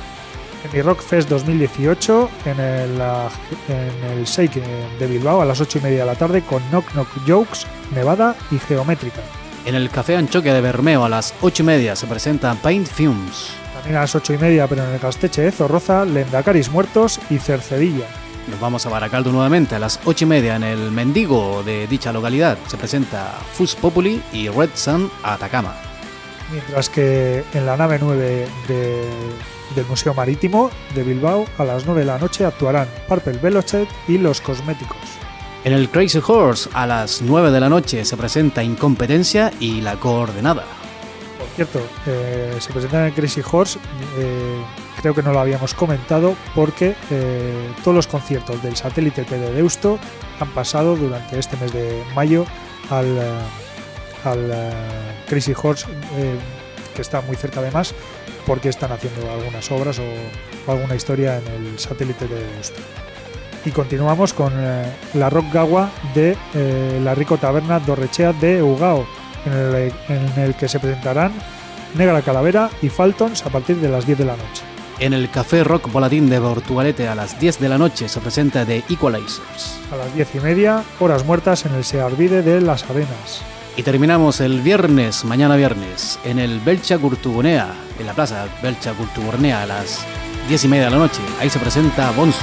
Mi 0.74 0.82
Rock 0.82 1.01
Fest 1.01 1.30
2018 1.30 2.30
en 2.45 2.59
el, 2.59 3.01
en 3.70 4.11
el 4.18 4.26
Shake 4.26 4.61
de 4.99 5.07
Bilbao 5.07 5.41
a 5.41 5.45
las 5.45 5.61
8 5.61 5.80
y 5.80 5.82
media 5.82 5.99
de 5.99 6.05
la 6.05 6.15
tarde 6.15 6.41
con 6.41 6.61
Knock 6.70 6.91
Knock 6.91 7.07
Jokes, 7.28 7.59
Nevada 7.95 8.36
y 8.51 8.59
Geométrica. 8.59 9.22
En 9.65 9.76
el 9.76 9.89
Café 9.89 10.15
Anchoque 10.18 10.53
de 10.53 10.61
Bermeo 10.61 11.03
a 11.05 11.09
las 11.09 11.34
8 11.41 11.63
y 11.63 11.65
media 11.65 11.95
se 11.95 12.07
presenta 12.07 12.53
Paint 12.55 12.88
Fumes. 12.88 13.49
También 13.74 13.95
a 13.97 14.01
las 14.01 14.15
8 14.15 14.34
y 14.34 14.38
media, 14.38 14.68
pero 14.68 14.84
en 14.84 14.91
el 14.93 14.99
Gasteche 14.99 15.41
de 15.41 15.51
Zorroza, 15.51 16.05
Lendacaris 16.05 16.70
Muertos 16.72 17.20
y 17.30 17.38
Cercedilla. 17.38 18.05
Nos 18.49 18.59
vamos 18.59 18.86
a 18.86 18.89
Baracaldo 18.89 19.32
nuevamente 19.32 19.76
a 19.76 19.80
las 19.80 19.99
8 20.05 20.24
y 20.26 20.28
media 20.28 20.55
en 20.55 20.63
el 20.63 20.91
Mendigo 20.91 21.63
de 21.63 21.86
dicha 21.88 22.13
localidad. 22.13 22.57
Se 22.68 22.78
presenta 22.78 23.34
Fus 23.53 23.76
Populi 23.76 24.22
y 24.32 24.47
Red 24.49 24.70
Sun 24.74 25.11
Atacama. 25.24 25.76
Mientras 26.49 26.89
que 26.89 27.43
en 27.53 27.65
la 27.65 27.76
nave 27.76 27.97
9 28.01 28.47
de- 28.70 29.26
del 29.78 29.86
Museo 29.86 30.13
Marítimo 30.13 30.71
de 30.95 31.03
Bilbao 31.03 31.45
a 31.57 31.63
las 31.63 31.86
9 31.86 32.01
de 32.01 32.07
la 32.07 32.17
noche 32.17 32.45
actuarán 32.45 32.88
Purple 33.07 33.38
Velocet 33.38 33.88
y 34.07 34.17
Los 34.17 34.41
Cosméticos. 34.41 34.97
En 35.63 35.73
el 35.73 35.89
Crazy 35.89 36.19
Horse 36.25 36.69
a 36.73 36.88
las 36.88 37.21
9 37.21 37.51
de 37.51 37.59
la 37.59 37.69
noche 37.69 38.03
se 38.03 38.17
presenta 38.17 38.63
Incompetencia 38.63 39.51
y 39.59 39.82
La 39.82 39.95
Coordenada. 39.95 40.63
Por 41.38 41.47
cierto, 41.55 41.80
eh, 42.07 42.57
se 42.59 42.73
presentan 42.73 43.01
en 43.01 43.05
el 43.07 43.13
Crazy 43.13 43.41
Horse, 43.49 43.78
eh, 44.17 44.61
creo 44.99 45.13
que 45.13 45.21
no 45.21 45.32
lo 45.32 45.39
habíamos 45.39 45.73
comentado, 45.73 46.36
porque 46.55 46.95
eh, 47.11 47.69
todos 47.84 47.95
los 47.95 48.07
conciertos 48.07 48.61
del 48.63 48.75
satélite 48.75 49.23
de 49.25 49.53
Deusto 49.53 49.99
han 50.39 50.49
pasado 50.49 50.95
durante 50.95 51.38
este 51.38 51.55
mes 51.57 51.71
de 51.71 52.03
mayo 52.15 52.45
al, 52.89 53.05
eh, 53.05 53.39
al 54.23 54.49
eh, 54.51 54.71
Crazy 55.28 55.53
Horse, 55.55 55.86
eh, 56.17 56.36
que 56.98 57.04
está 57.04 57.22
muy 57.22 57.38
cerca 57.38 57.62
además, 57.62 57.93
porque 58.45 58.70
están 58.70 58.91
haciendo 58.91 59.32
algunas 59.32 59.72
obras 59.72 60.00
o, 60.00 60.04
o 60.66 60.72
alguna 60.74 60.95
historia 60.95 61.38
en 61.38 61.48
el 61.48 61.80
satélite 61.80 62.28
de 62.28 62.43
Deusto. 62.43 62.82
Y 63.66 63.72
continuamos 63.72 64.34
con 64.34 64.52
eh, 64.56 64.86
la 65.14 65.30
Rock 65.30 65.45
Gawa 65.54 65.91
de 66.16 66.36
eh, 66.56 67.00
la 67.04 67.14
Rico 67.14 67.38
Taberna 67.38 67.80
Dorrechea 67.80 68.34
de 68.34 68.64
Ugao, 68.64 69.06
en 69.45 69.54
el, 69.54 69.93
en 70.10 70.43
el 70.43 70.56
que 70.56 70.68
se 70.68 70.80
presentarán 70.80 71.34
Negra 71.95 72.22
Calavera 72.22 72.70
y 72.82 72.89
Faltons 72.89 73.45
a 73.45 73.50
partir 73.50 73.78
de 73.78 73.89
las 73.89 74.06
10 74.06 74.18
de 74.18 74.26
la 74.26 74.36
noche. 74.36 74.64
En 75.00 75.14
el 75.14 75.30
Café 75.30 75.64
Rock 75.64 75.91
Volatín 75.91 76.28
de 76.30 76.41
Portugalete 76.41 77.08
a 77.08 77.14
las 77.14 77.39
10 77.39 77.60
de 77.60 77.70
la 77.70 77.78
noche 77.78 78.10
se 78.10 78.20
presenta 78.20 78.66
The 78.66 78.84
Equalizers. 78.89 79.80
A 79.91 79.98
las 79.98 80.16
10 80.16 80.36
y 80.36 80.39
media, 80.39 80.84
horas 81.00 81.24
muertas 81.24 81.66
en 81.68 81.76
el 81.76 81.84
Searvide 81.84 82.41
de 82.41 82.62
Las 82.62 82.89
Arenas. 82.89 83.43
Y 83.78 83.84
terminamos 83.84 84.41
el 84.41 84.61
viernes, 84.61 85.23
mañana 85.23 85.55
viernes, 85.55 86.17
en 86.23 86.39
el 86.39 86.59
Belcha 86.59 86.97
Curtubonea, 86.97 87.75
en 87.99 88.07
la 88.07 88.13
plaza 88.13 88.47
Belcha 88.63 88.91
Curtubonea 88.93 89.61
a 89.61 89.65
las 89.67 90.03
10 90.49 90.65
y 90.65 90.67
media 90.67 90.86
de 90.86 90.89
la 90.89 90.97
noche. 90.97 91.21
Ahí 91.39 91.47
se 91.47 91.59
presenta 91.59 92.09
Bonsus. 92.09 92.41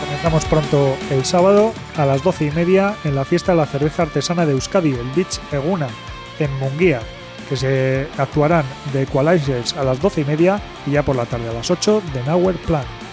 Comenzamos 0.00 0.46
pronto 0.46 0.96
el 1.10 1.22
sábado 1.26 1.74
a 1.98 2.06
las 2.06 2.22
12 2.22 2.46
y 2.46 2.50
media 2.52 2.96
en 3.04 3.14
la 3.14 3.26
fiesta 3.26 3.52
de 3.52 3.58
la 3.58 3.66
cerveza 3.66 4.04
artesana 4.04 4.46
de 4.46 4.52
Euskadi, 4.52 4.94
el 4.94 5.10
Beach 5.14 5.38
Eguna, 5.52 5.88
en 6.38 6.50
Munguía, 6.58 7.02
que 7.46 7.58
se 7.58 8.08
actuarán 8.16 8.64
de 8.94 9.02
Equalizers 9.02 9.76
a 9.76 9.84
las 9.84 10.00
12 10.00 10.22
y 10.22 10.24
media 10.24 10.62
y 10.86 10.92
ya 10.92 11.02
por 11.02 11.14
la 11.14 11.26
tarde 11.26 11.50
a 11.50 11.52
las 11.52 11.70
8 11.70 12.02
de 12.14 12.22
Nowhere 12.24 12.58
Plan. 12.66 13.07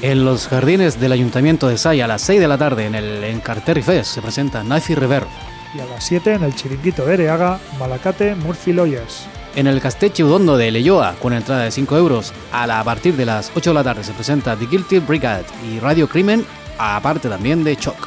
En 0.00 0.24
los 0.24 0.46
jardines 0.46 1.00
del 1.00 1.10
Ayuntamiento 1.10 1.66
de 1.66 1.76
Saya 1.76 2.04
a 2.04 2.08
las 2.08 2.22
6 2.22 2.38
de 2.38 2.46
la 2.46 2.56
tarde 2.56 2.86
en 2.86 2.94
el 2.94 3.24
Encarterri 3.24 3.82
Fest 3.82 4.14
se 4.14 4.22
presenta 4.22 4.62
y 4.62 4.94
Reverb. 4.94 5.26
Y 5.74 5.80
a 5.80 5.86
las 5.86 6.04
7 6.04 6.34
en 6.34 6.44
el 6.44 6.54
Chiringuito 6.54 7.04
de 7.04 7.14
Ereaga, 7.14 7.58
Malacate, 7.80 8.36
Murphy 8.36 8.72
Lawyers. 8.72 9.26
En 9.56 9.66
el 9.66 9.80
Casteche 9.80 10.22
Udondo 10.22 10.56
de 10.56 10.70
Leyoa, 10.70 11.16
con 11.20 11.32
entrada 11.32 11.64
de 11.64 11.72
5 11.72 11.96
euros, 11.96 12.32
a, 12.52 12.68
la, 12.68 12.78
a 12.78 12.84
partir 12.84 13.16
de 13.16 13.26
las 13.26 13.50
8 13.56 13.70
de 13.70 13.74
la 13.74 13.82
tarde 13.82 14.04
se 14.04 14.12
presenta 14.12 14.54
The 14.54 14.66
Guilty 14.66 15.00
Brigade 15.00 15.46
y 15.68 15.80
Radio 15.80 16.08
Crimen, 16.08 16.46
aparte 16.78 17.28
también 17.28 17.64
de 17.64 17.74
Choc. 17.74 18.06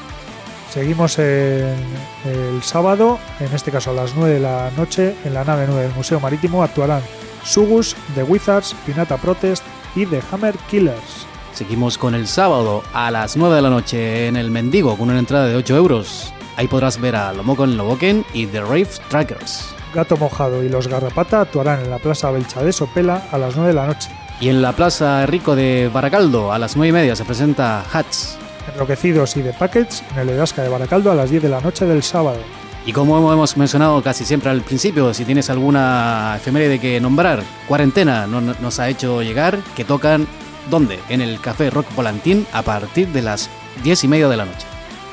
Seguimos 0.72 1.20
en 1.20 1.76
el 2.24 2.64
sábado, 2.64 3.20
en 3.42 3.54
este 3.54 3.70
caso 3.70 3.92
a 3.92 3.96
las 3.96 4.16
9 4.16 4.36
de 4.36 4.39
la 4.39 4.72
noche, 4.78 5.14
en 5.26 5.34
la 5.34 5.44
nave 5.44 5.66
9 5.68 5.82
del 5.88 5.94
Museo 5.94 6.22
Marítimo 6.22 6.64
actuarán 6.64 7.02
Sugus, 7.44 7.98
The 8.16 8.24
Wizards, 8.24 8.74
Pinata 8.86 9.18
Protest 9.18 9.66
y 9.94 10.06
The 10.06 10.22
Hammer 10.32 10.56
Killers. 10.70 11.31
Seguimos 11.54 11.97
con 11.97 12.16
el 12.16 12.28
sábado 12.28 12.84
a 12.93 13.12
las 13.12 13.36
9 13.38 13.56
de 13.56 13.62
la 13.62 13.70
noche 13.70 14.28
en 14.28 14.36
el 14.36 14.49
Mendigo 14.52 14.97
con 14.97 15.10
una 15.10 15.20
entrada 15.20 15.45
de 15.47 15.56
8 15.56 15.76
euros. 15.76 16.34
Ahí 16.58 16.68
podrás 16.68 16.99
ver 16.99 17.16
a 17.16 17.34
Lomocon 17.34 17.78
Loboken 17.78 18.26
y 18.34 18.47
The 18.47 18.62
Rave 18.62 18.88
Trackers. 19.10 19.74
Gato 19.93 20.16
Mojado 20.18 20.64
y 20.64 20.70
Los 20.70 20.88
Garrapata 20.88 21.41
actuarán 21.41 21.82
en 21.82 21.89
la 21.89 21.99
Plaza 21.99 22.32
Belcha 22.32 22.64
de 22.64 22.72
Sopela 22.72 23.28
a 23.32 23.38
las 23.38 23.56
9 23.56 23.70
de 23.70 23.76
la 23.76 23.88
noche. 23.88 24.10
Y 24.39 24.49
en 24.49 24.62
la 24.62 24.72
Plaza 24.74 25.26
Rico 25.26 25.56
de 25.56 25.89
Baracaldo 25.93 26.52
a 26.52 26.58
las 26.58 26.76
9 26.76 26.89
y 26.89 26.91
media 26.93 27.16
se 27.16 27.26
presenta 27.26 27.84
Hats. 27.91 28.38
Enroquecidos 28.74 29.36
y 29.38 29.41
The 29.41 29.54
Packets 29.54 30.04
en 30.14 30.20
el 30.20 30.30
Edasca 30.30 30.64
de 30.64 30.70
Baracaldo 30.70 31.12
a 31.12 31.16
las 31.16 31.30
10 31.30 31.43
de 31.43 31.49
la 31.49 31.62
noche 31.62 31.86
del 31.86 32.02
sábado. 32.04 32.38
Y 32.86 32.93
como 32.93 33.18
hemos 33.32 33.58
mencionado 33.58 34.02
casi 34.02 34.26
siempre 34.26 34.49
al 34.49 34.62
principio, 34.62 35.14
si 35.14 35.26
tienes 35.26 35.49
alguna 35.52 36.34
efeméride 36.38 36.80
que 36.80 36.99
nombrar, 36.99 37.43
cuarentena 37.68 38.26
no- 38.26 38.41
no- 38.41 38.56
nos 38.60 38.80
ha 38.80 38.89
hecho 38.89 39.22
llegar 39.22 39.60
que 39.76 39.84
tocan 39.86 40.26
¿dónde? 40.70 40.99
En 41.09 41.22
el 41.22 41.39
Café 41.41 41.70
Rock 41.70 41.88
Volantín 41.95 42.45
a 42.53 42.62
partir 42.62 43.07
de 43.09 43.22
las 43.22 43.49
10 43.84 44.03
y 44.03 44.07
media 44.07 44.28
de 44.28 44.38
la 44.38 44.45
noche. 44.45 44.66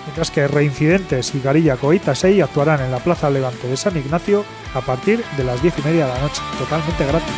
Mientras 0.06 0.30
que 0.30 0.48
Reincidentes 0.48 1.34
y 1.34 1.40
Garilla 1.40 1.76
Coita 1.76 2.14
6 2.14 2.42
actuarán 2.42 2.80
en 2.80 2.90
la 2.90 2.98
Plaza 2.98 3.28
Levante 3.28 3.68
de 3.68 3.76
San 3.76 3.96
Ignacio 3.96 4.44
a 4.74 4.80
partir 4.80 5.22
de 5.36 5.44
las 5.44 5.60
10 5.60 5.78
y 5.78 5.82
media 5.82 6.06
de 6.06 6.14
la 6.14 6.20
noche, 6.20 6.40
totalmente 6.58 7.06
gratis. 7.06 7.34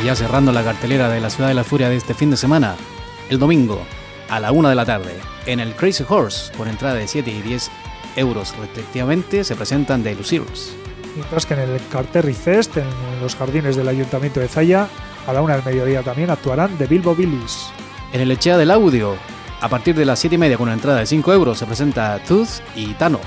Y 0.00 0.06
ya 0.06 0.14
cerrando 0.14 0.52
la 0.52 0.62
cartelera 0.62 1.08
de 1.08 1.20
la 1.20 1.30
Ciudad 1.30 1.48
de 1.48 1.54
la 1.54 1.64
Furia 1.64 1.88
de 1.88 1.96
este 1.96 2.14
fin 2.14 2.30
de 2.30 2.36
semana, 2.36 2.76
el 3.30 3.38
domingo 3.38 3.82
a 4.28 4.38
la 4.38 4.52
1 4.52 4.68
de 4.68 4.74
la 4.74 4.84
tarde, 4.84 5.14
en 5.46 5.60
el 5.60 5.74
Crazy 5.74 6.04
Horse, 6.08 6.52
con 6.56 6.68
entrada 6.68 6.94
de 6.94 7.08
7 7.08 7.30
y 7.30 7.42
10 7.42 7.70
euros 8.16 8.54
respectivamente, 8.58 9.44
se 9.44 9.56
presentan 9.56 10.02
The 10.02 10.14
Lucirs. 10.14 10.83
Mientras 11.14 11.46
que 11.46 11.54
en 11.54 11.60
el 11.60 11.80
Carterri 11.88 12.34
Fest, 12.34 12.76
en 12.76 12.86
los 13.20 13.36
jardines 13.36 13.76
del 13.76 13.88
Ayuntamiento 13.88 14.40
de 14.40 14.48
Zaya, 14.48 14.88
a 15.26 15.32
la 15.32 15.42
una 15.42 15.54
del 15.54 15.64
mediodía 15.64 16.02
también 16.02 16.30
actuarán 16.30 16.76
The 16.76 16.86
Bilbo 16.86 17.14
Billies. 17.14 17.70
En 18.12 18.20
el 18.20 18.30
Echea 18.30 18.56
del 18.56 18.70
Audio, 18.70 19.16
a 19.60 19.68
partir 19.68 19.94
de 19.94 20.04
las 20.04 20.18
7 20.18 20.34
y 20.34 20.38
media 20.38 20.56
con 20.56 20.64
una 20.64 20.74
entrada 20.74 20.98
de 20.98 21.06
5 21.06 21.32
euros, 21.32 21.58
se 21.58 21.66
presenta 21.66 22.18
Tooth 22.26 22.60
y 22.74 22.94
Tano. 22.94 23.20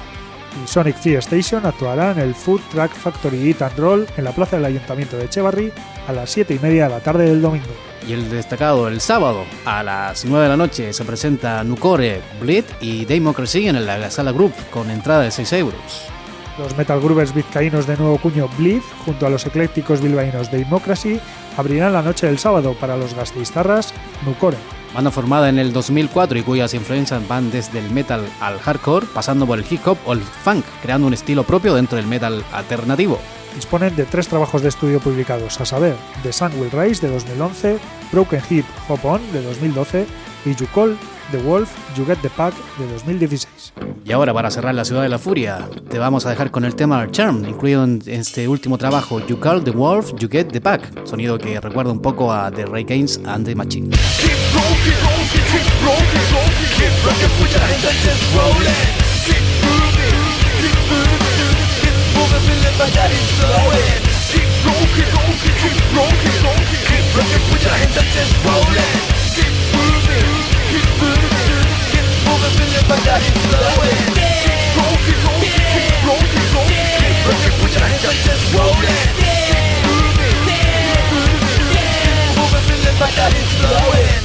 Y 0.64 0.68
Sonic 0.68 0.98
Free 0.98 1.16
Station 1.16 1.66
actuará 1.66 2.12
en 2.12 2.20
el 2.20 2.36
Food 2.36 2.62
Truck 2.72 2.92
Factory 2.92 3.50
Eat 3.50 3.62
and 3.62 3.78
Roll 3.78 4.08
en 4.18 4.24
la 4.24 4.32
plaza 4.32 4.58
del 4.58 4.66
Ayuntamiento 4.66 5.18
de 5.18 5.26
Echevarri 5.26 5.72
a 6.08 6.14
las 6.14 6.30
7 6.32 6.54
y 6.56 6.60
media 6.60 6.86
de 6.86 6.90
la 6.90 7.00
tarde 7.00 7.26
del 7.26 7.42
domingo. 7.42 7.68
Y 8.08 8.14
el 8.14 8.30
destacado 8.30 8.88
el 8.88 9.02
sábado, 9.02 9.46
a 9.66 9.84
las 9.84 10.26
9 10.26 10.44
de 10.44 10.50
la 10.50 10.58
noche, 10.58 10.94
se 10.94 11.06
presenta 11.06 11.64
Nucore, 11.64 12.22
Bleed 12.40 12.66
y 12.82 13.06
Democracy 13.06 13.68
en 13.68 13.86
la 13.86 14.10
sala 14.10 14.32
Group, 14.32 14.54
con 14.72 14.90
entrada 14.90 15.24
de 15.24 15.32
6 15.32 15.54
euros. 15.54 16.17
Los 16.58 16.76
metal 16.76 17.00
groovers 17.00 17.36
vizcaínos 17.36 17.86
de 17.86 17.98
nuevo 17.98 18.18
cuño 18.18 18.50
Bleed, 18.58 18.82
junto 19.06 19.28
a 19.28 19.30
los 19.30 19.46
eclécticos 19.46 20.02
bilbaínos 20.02 20.52
de 20.52 20.60
Democracy, 20.60 21.20
abrirán 21.56 21.94
la 21.94 22.02
noche 22.02 22.26
del 22.26 22.40
sábado 22.40 22.74
para 22.74 22.98
los 22.98 23.14
gasteiztarras 23.14 23.94
Nucore. 24.26 24.58
banda 24.94 25.12
formada 25.12 25.50
en 25.50 25.60
el 25.60 25.72
2004 25.72 26.40
y 26.40 26.42
cuyas 26.42 26.74
influencias 26.74 27.28
van 27.28 27.52
desde 27.52 27.78
el 27.78 27.92
metal 27.92 28.26
al 28.42 28.58
hardcore, 28.60 29.06
pasando 29.14 29.46
por 29.46 29.60
el 29.60 29.66
hip 29.70 29.86
hop 29.86 30.00
o 30.08 30.14
el 30.14 30.22
funk, 30.22 30.66
creando 30.82 31.06
un 31.06 31.14
estilo 31.14 31.44
propio 31.44 31.76
dentro 31.76 31.98
del 31.98 32.08
metal 32.08 32.44
alternativo. 32.52 33.20
Disponen 33.54 33.96
de 33.96 34.06
tres 34.06 34.28
trabajos 34.28 34.64
de 34.64 34.70
estudio 34.70 35.00
publicados, 35.00 35.62
a 35.62 35.66
saber, 35.66 35.96
The 36.24 36.34
Sun 36.34 36.54
Will 36.60 36.72
Rise 36.72 37.06
de 37.06 37.14
2011, 37.14 37.78
Broken 38.12 38.42
Hip 38.50 38.66
Hop 38.88 39.06
On 39.06 39.22
de 39.32 39.44
2012 39.44 40.08
y 40.46 40.56
You 40.56 40.68
Call 40.74 40.98
The 41.32 41.40
Wolf, 41.40 41.70
You 41.98 42.06
Get 42.06 42.20
The 42.22 42.30
Pack 42.30 42.54
de 42.78 42.88
2016. 42.94 43.74
Y 44.06 44.12
ahora, 44.14 44.34
para 44.34 44.50
cerrar 44.50 44.74
la 44.74 44.86
ciudad 44.86 45.02
de 45.02 45.10
la 45.10 45.20
furia, 45.20 45.68
te 45.90 46.00
vamos 46.00 46.26
a 46.26 46.30
dejar 46.30 46.52
con 46.52 46.64
el 46.64 46.76
tema 46.76 47.06
Charm, 47.12 47.46
incluido 47.46 47.84
en 47.84 48.02
este 48.08 48.48
último 48.48 48.78
trabajo, 48.78 49.20
You 49.28 49.40
Call 49.40 49.64
the 49.64 49.72
Wolf, 49.72 50.14
You 50.18 50.30
Get 50.30 50.48
the 50.52 50.62
Pack, 50.62 51.06
sonido 51.06 51.38
que 51.38 51.60
recuerda 51.60 51.92
un 51.92 52.02
poco 52.02 52.32
a 52.32 52.50
The 52.50 52.66
Ray 52.66 52.86
Gaines 52.86 53.20
and 53.26 53.46
the 53.46 53.56
Machine. 53.56 53.90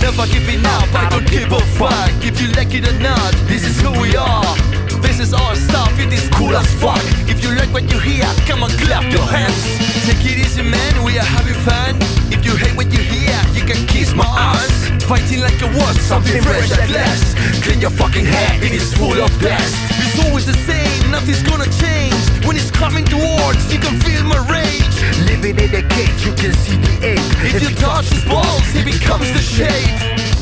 Never 0.01 0.26
giving 0.32 0.64
up, 0.66 0.95
I 0.95 1.09
don't 1.11 1.30
give 1.30 1.53
a 1.53 1.61
fuck. 1.78 2.11
If 2.24 2.40
you 2.40 2.49
like 2.53 2.74
it 2.74 2.88
or 2.88 2.99
not, 2.99 3.32
this 3.47 3.64
is 3.64 3.80
who 3.80 3.90
we 4.01 4.16
are 4.16 4.71
This 5.03 5.18
is 5.18 5.34
our 5.34 5.55
stuff, 5.55 5.92
it 5.98 6.12
is 6.12 6.28
cool 6.30 6.57
as 6.57 6.66
fuck. 6.80 7.03
If 7.28 7.42
you 7.42 7.50
like 7.55 7.72
what 7.72 7.90
you 7.92 7.98
hear, 7.98 8.24
come 8.46 8.62
on 8.62 8.70
clap 8.82 9.05
your 9.12 9.26
hands. 9.26 9.61
Take 10.07 10.24
it 10.24 10.38
easy 10.38 10.62
man, 10.62 11.05
we 11.05 11.18
are 11.18 11.30
having 11.36 11.59
fun. 11.66 11.98
If 12.32 12.46
you 12.46 12.57
hate 12.57 12.76
what 12.76 12.88
you 12.92 13.03
hear, 13.03 13.34
you 13.53 13.62
can 13.66 13.86
kiss 13.86 14.14
my 14.14 14.24
ass. 14.24 14.72
Fighting 15.05 15.40
like 15.40 15.61
a 15.61 15.68
war, 15.76 15.92
something 16.00 16.40
fresh 16.42 16.70
at 16.72 16.88
last. 16.90 17.36
Clean 17.62 17.80
your 17.80 17.90
fucking 17.90 18.24
head, 18.24 18.62
it 18.62 18.72
is 18.72 18.94
full 18.94 19.20
of 19.20 19.30
dust. 19.40 19.76
It's 20.00 20.18
always 20.24 20.46
the 20.46 20.59
same, 20.64 21.11
nothing's 21.11 21.42
gonna 21.42 21.70
change. 21.82 22.22
When 22.46 22.57
it's 22.57 22.70
coming 22.70 23.05
towards, 23.05 23.72
you 23.72 23.78
can 23.78 24.00
feel 24.00 24.24
my 24.24 24.40
rage. 24.48 24.96
Living 25.26 25.59
in 25.59 25.74
a 25.74 25.82
cage, 25.88 26.24
you 26.24 26.32
can 26.34 26.53
see 26.62 26.76
the 26.76 27.14
ache 27.14 27.55
If 27.55 27.62
you 27.62 27.74
touch 27.76 28.07
his 28.07 28.24
balls, 28.24 28.66
he 28.72 28.84
becomes 28.84 29.30
the 29.32 29.42
shape 29.42 30.41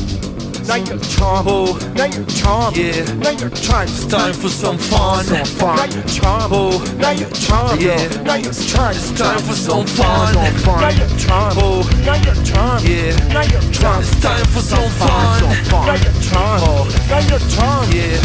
Now 0.71 0.77
you're 0.77 0.99
charmed. 0.99 1.49
Oh, 1.51 1.91
Now 1.97 2.05
you're 2.05 2.23
charmed. 2.27 2.77
Yeah. 2.77 3.03
Now 3.19 3.31
you're 3.31 3.49
charmed. 3.49 3.89
it's 3.91 4.05
time 4.05 4.31
for 4.31 4.47
some 4.47 4.77
fun 4.77 5.27
Now 5.27 5.83
you're 5.83 6.07
charmed. 6.07 6.53
Oh, 6.55 6.79
Now 6.95 7.11
you're 7.11 7.29
charmed. 7.31 7.81
Yeah. 7.81 8.07
Now 8.23 8.35
you're 8.35 8.55
charmed. 8.55 8.95
It's 8.95 9.11
time 9.11 9.39
for 9.43 9.51
some 9.51 9.85
fun 9.85 10.33
Now 10.33 10.87
you're 10.95 11.11
charmed. 11.19 11.59
Oh, 11.59 11.83
Now 12.07 12.15
you're 12.23 12.39
charmed. 12.47 12.87
Yeah. 12.87 13.11
Now 13.35 13.43
you're 13.51 13.67
charmed. 13.75 14.07
It's 14.07 14.15
time 14.23 14.45
for 14.47 14.63
some 14.63 14.87
fun 14.95 15.43
Now 15.43 15.99
you're 15.99 16.21
charmed. 16.23 16.63
Oh. 16.63 16.87
Now 17.11 17.19
you're 17.19 17.43
charmed. 17.51 17.91
Yeah 17.91 18.15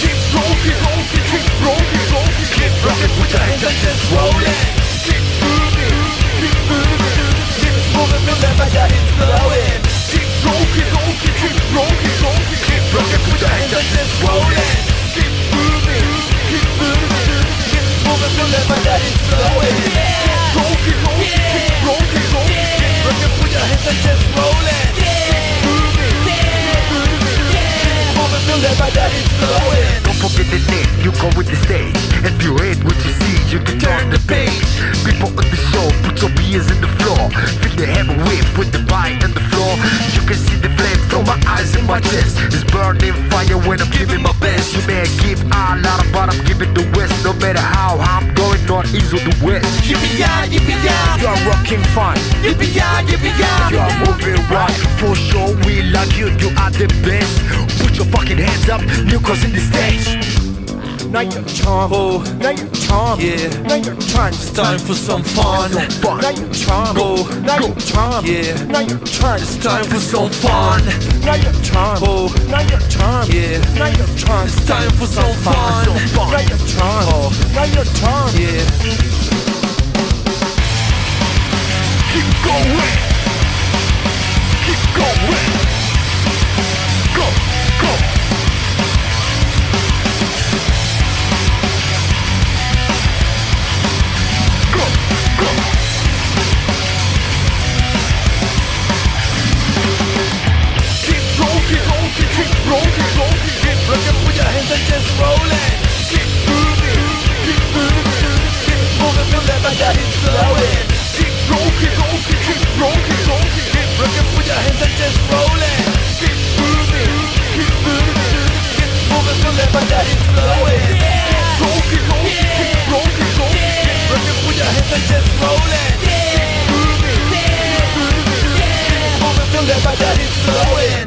Keep 0.00 0.16
rolling, 0.32 0.80
rolling, 0.80 1.08
keep 1.12 1.44
rolling, 1.60 2.08
rolling, 2.08 2.48
keep 2.56 2.72
rocking, 2.80 3.12
put 3.20 3.28
your 3.36 3.44
hands 3.52 3.68
and 3.68 3.76
just 3.84 4.00
roll 4.08 4.32
it. 4.40 4.56
Keep 5.04 5.24
moving, 5.44 5.92
keep 6.40 6.56
moving, 6.72 7.20
keep 7.60 7.76
moving, 7.92 8.22
feel 8.24 8.40
that 8.40 8.56
fire 8.56 8.88
is 8.88 9.91
blowing. 10.42 10.68
Keep 10.74 10.88
rolling, 10.92 11.18
rolling, 11.18 11.38
keep 11.38 11.56
rolling, 11.72 12.16
rolling, 12.22 12.60
keep 12.66 12.82
rocking, 12.94 13.22
put 13.30 13.38
your 13.40 13.52
hands 13.52 13.72
and 13.72 13.88
just 13.94 14.12
roll 14.22 14.50
it. 14.50 14.78
Keep 15.14 15.32
moving, 15.54 16.06
keep 16.50 16.68
moving, 16.78 17.46
keep 17.70 17.86
moving, 18.04 18.32
feel 18.36 18.50
that 18.50 18.64
fire 18.66 18.98
is 18.98 19.16
blowing. 19.30 19.78
Keep 19.82 20.02
rolling, 20.58 20.98
rolling, 21.06 21.36
keep 21.52 21.74
rolling, 21.86 22.26
rolling, 22.34 22.66
keep 22.78 23.06
rocking, 23.06 23.32
put 23.38 23.50
your 23.54 23.64
hands 23.70 23.86
and 23.86 23.98
just 24.02 24.24
roll 24.34 24.66
it. 24.66 24.88
Keep 24.98 25.46
moving, 25.66 26.16
keep 26.26 26.82
moving, 26.90 27.38
keep 27.52 28.06
moving, 28.18 28.42
feel 28.46 28.60
that 28.66 28.74
fire 28.78 29.10
is 29.14 29.26
blowing. 29.38 30.02
Don't 30.02 30.18
forget 30.18 30.46
the 30.50 30.60
name, 30.70 30.90
you 31.02 31.10
go 31.18 31.28
with 31.36 31.48
the 31.50 31.56
stage 31.56 31.96
If 32.22 32.42
you 32.44 32.54
hate 32.62 32.71
may 45.62 45.82
give 45.82 45.84
a 45.84 45.88
lot, 45.88 46.04
but 46.12 46.34
I'm 46.34 46.44
giving 46.44 46.74
the 46.74 46.82
west. 46.96 47.24
No 47.24 47.32
matter 47.34 47.60
how 47.60 47.98
I'm 47.98 48.34
going 48.34 48.64
north, 48.66 48.94
east 48.94 49.12
or 49.12 49.18
the 49.18 49.34
west 49.44 49.66
Yippee-yah, 49.84 50.46
yippee-yah 50.46 51.20
You're 51.20 51.38
rocking 51.48 51.82
fun 51.94 52.16
Yippee-yah, 52.42 53.02
yippee-yah 53.06 53.70
You're 53.70 53.94
moving 54.06 54.40
right. 54.50 54.72
For 54.98 55.14
sure, 55.14 55.54
we 55.66 55.82
like 55.82 56.16
you, 56.16 56.28
you 56.38 56.50
are 56.58 56.70
the 56.70 56.88
best. 57.04 57.32
Put 57.80 57.96
your 57.96 58.06
fucking 58.06 58.38
hands 58.38 58.68
up, 58.68 58.82
new 59.04 59.20
cause 59.20 59.44
in 59.44 59.52
the 59.52 59.60
stage. 59.60 60.06
Now 61.10 61.20
you're 61.20 61.44
charmed. 61.44 61.92
Oh, 61.94 62.22
Now 62.40 62.50
you're 62.50 62.71
charmed. 62.92 63.22
Yeah. 63.22 63.62
Now 63.62 63.74
you're 63.76 63.96
charmed. 63.96 64.34
It's 64.34 64.50
time 64.50 64.78
for 64.78 64.94
some 64.94 65.22
fun. 65.22 65.70
Now 65.72 66.30
you're 66.30 66.52
charmed. 66.52 66.98
Go, 66.98 67.26
Now 67.40 67.58
you're 67.58 67.74
charmed. 67.76 68.28
Yeah. 68.28 68.52
Oh. 68.52 68.64
Now 68.66 68.80
you're 68.80 69.06
charmed. 69.06 69.42
It's 69.42 69.56
time 69.56 69.84
for 69.84 70.00
some 70.00 70.30
fun. 70.30 70.84
Now 71.24 71.36
you're 71.36 71.58
charmed. 71.62 72.02
Oh. 72.04 72.28
Now 72.48 72.60
you're 72.60 72.86
charmed. 72.92 73.32
Yeah. 73.32 73.58
Now 73.80 73.88
you're 73.96 74.14
charmed. 74.16 74.50
It's 74.50 74.66
time 74.66 74.90
for 75.00 75.06
some 75.06 75.34
fun. 75.40 75.86
Now 76.14 76.40
you're 76.40 76.64
charmed. 76.68 77.08
Oh. 77.12 77.32
Now 77.54 77.64
you're 77.64 77.88
charmed. 77.98 78.34
Yeah. 78.38 78.64
Keep 82.12 82.28
going. 82.44 82.92
Keep 84.64 84.82
going. 85.00 85.50
Go, 87.16 87.26
go. 87.80 88.11
Go, 88.11 88.11
keep 102.14 102.68
rolling. 102.68 103.12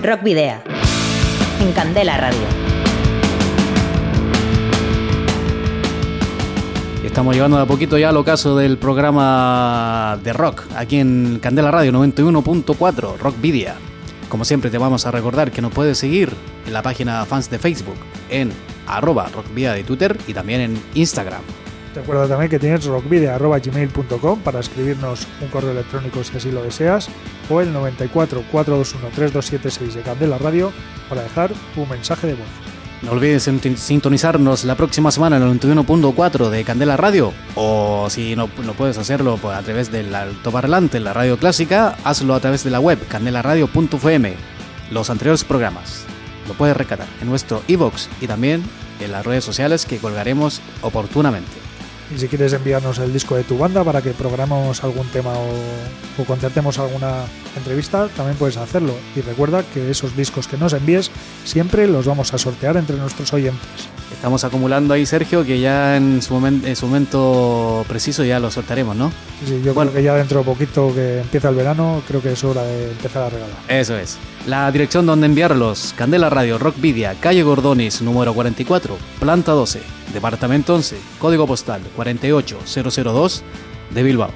Rock 0.06 0.22
Video. 0.22 0.75
En 1.60 1.72
Candela 1.72 2.18
Radio. 2.18 2.40
Estamos 7.04 7.34
llegando 7.34 7.58
de 7.58 7.64
a 7.64 7.66
poquito 7.66 7.98
ya 7.98 8.10
al 8.10 8.18
ocaso 8.18 8.58
del 8.58 8.78
programa 8.78 10.20
de 10.22 10.34
rock, 10.34 10.64
aquí 10.76 11.00
en 11.00 11.40
Candela 11.42 11.72
Radio 11.72 11.94
91.4, 11.94 13.18
Rock. 13.18 13.36
Como 14.28 14.44
siempre 14.44 14.70
te 14.70 14.78
vamos 14.78 15.06
a 15.06 15.12
recordar 15.12 15.52
que 15.52 15.62
nos 15.62 15.72
puedes 15.72 15.98
seguir 15.98 16.34
en 16.68 16.74
la 16.74 16.82
página 16.82 17.24
fans 17.26 17.50
de 17.50 17.58
Facebook, 17.58 17.98
en 18.30 18.52
arroba 18.86 19.30
rockvidia 19.34 19.74
de 19.74 19.84
Twitter 19.84 20.18
y 20.28 20.34
también 20.34 20.62
en 20.62 20.84
Instagram. 20.94 21.42
Recuerda 21.96 22.28
también 22.28 22.50
que 22.50 22.60
tienes 22.60 22.86
rockvideo.gmail.com 22.86 24.40
para 24.42 24.60
escribirnos 24.60 25.26
un 25.42 25.48
correo 25.48 25.72
electrónico 25.72 26.24
si 26.24 26.36
así 26.36 26.52
lo 26.52 26.62
deseas 26.62 27.08
o 27.50 27.62
el 27.62 27.72
94 27.72 28.44
421 28.52 29.16
3276 29.16 29.96
de 29.96 30.02
Candela 30.02 30.38
Radio 30.38 30.74
para 31.08 31.24
dejar 31.24 31.52
un 31.78 31.88
mensaje 31.88 32.28
de 32.28 32.34
voz. 32.34 32.48
No 33.02 33.12
olvides 33.12 33.44
sintonizarnos 33.44 34.66
la 34.66 34.76
próxima 34.76 35.12
semana 35.12 35.38
en 35.38 35.44
el 35.44 35.60
91.4 35.60 36.50
de 36.50 36.64
Candela 36.64 36.98
Radio. 36.98 37.34
O 37.56 38.08
si 38.10 38.36
no, 38.36 38.50
no 38.64 38.74
puedes 38.74 38.98
hacerlo 38.98 39.40
a 39.52 39.62
través 39.62 39.92
del 39.92 40.14
altoparlante, 40.14 41.00
la 41.00 41.14
radio 41.14 41.38
clásica, 41.38 41.96
hazlo 42.04 42.34
a 42.34 42.40
través 42.40 42.64
de 42.64 42.72
la 42.72 42.80
web 42.80 43.00
candelaradio.fm. 43.08 44.34
Los 44.92 45.10
anteriores 45.10 45.44
programas 45.44 46.06
lo 46.48 46.56
puedes 46.56 46.76
recatar 46.76 47.08
en 47.22 47.30
nuestro 47.30 47.64
iVoox 47.68 48.08
y 48.22 48.28
también 48.28 48.64
en 49.00 49.12
las 49.12 49.26
redes 49.26 49.44
sociales 49.44 49.86
que 49.86 49.98
colgaremos 49.98 50.62
oportunamente. 50.82 51.65
Y 52.14 52.20
si 52.20 52.28
quieres 52.28 52.54
enviarnos 52.54 53.00
el 53.00 53.12
disco 53.12 53.36
de 53.36 53.44
tu 53.44 53.58
banda 53.58 53.84
para 53.84 54.02
que 54.02 54.12
programemos 54.12 54.84
algún 54.84 55.08
tema 55.08 55.32
o, 55.34 56.22
o 56.22 56.26
concertemos 56.26 56.78
alguna 56.78 57.24
entrevista, 57.58 58.08
también 58.16 58.38
puedes 58.38 58.58
hacerlo. 58.58 58.94
Y 59.16 59.22
recuerda 59.22 59.64
que 59.74 59.90
esos 59.90 60.16
discos 60.16 60.48
que 60.48 60.58
nos 60.58 60.74
envíes 60.74 61.10
siempre 61.46 61.88
los 61.88 62.06
vamos 62.06 62.34
a 62.34 62.38
sortear 62.38 62.78
entre 62.78 62.96
nuestros 62.98 63.34
oyentes. 63.34 63.60
Estamos 64.14 64.44
acumulando 64.44 64.94
ahí, 64.94 65.06
Sergio, 65.06 65.44
que 65.44 65.60
ya 65.60 65.98
en 65.98 66.22
su, 66.22 66.36
momen- 66.36 66.64
en 66.66 66.76
su 66.76 66.86
momento 66.86 67.84
preciso 67.88 68.24
ya 68.24 68.40
lo 68.40 68.52
soltaremos, 68.52 68.96
¿no? 68.96 69.12
Sí, 69.46 69.62
yo 69.64 69.74
Bueno. 69.74 69.92
creo 69.92 70.02
que 70.02 70.06
ya 70.06 70.14
dentro 70.16 70.40
de 70.40 70.46
poquito 70.46 70.94
que 70.94 71.20
empieza 71.22 71.50
el 71.50 71.56
verano, 71.56 72.02
creo 72.08 72.22
que 72.22 72.32
es 72.34 72.44
hora 72.44 72.62
de 72.64 72.92
empezar 72.92 73.24
a 73.24 73.30
regalar. 73.30 73.56
Eso 73.68 73.98
es. 73.98 74.18
La 74.48 74.72
dirección 74.72 75.06
donde 75.08 75.26
enviarlos, 75.26 75.94
Candela 75.98 76.30
Radio, 76.30 76.60
Rockvidia, 76.60 77.16
calle 77.20 77.42
Gordonis, 77.44 78.02
número 78.04 78.34
44, 78.36 78.96
planta 79.20 79.52
12, 79.54 79.82
departamento 80.16 80.74
11, 80.74 80.98
código 81.20 81.46
postal 81.46 81.82
48002 81.96 83.44
de 83.92 84.04
Bilbao. 84.04 84.32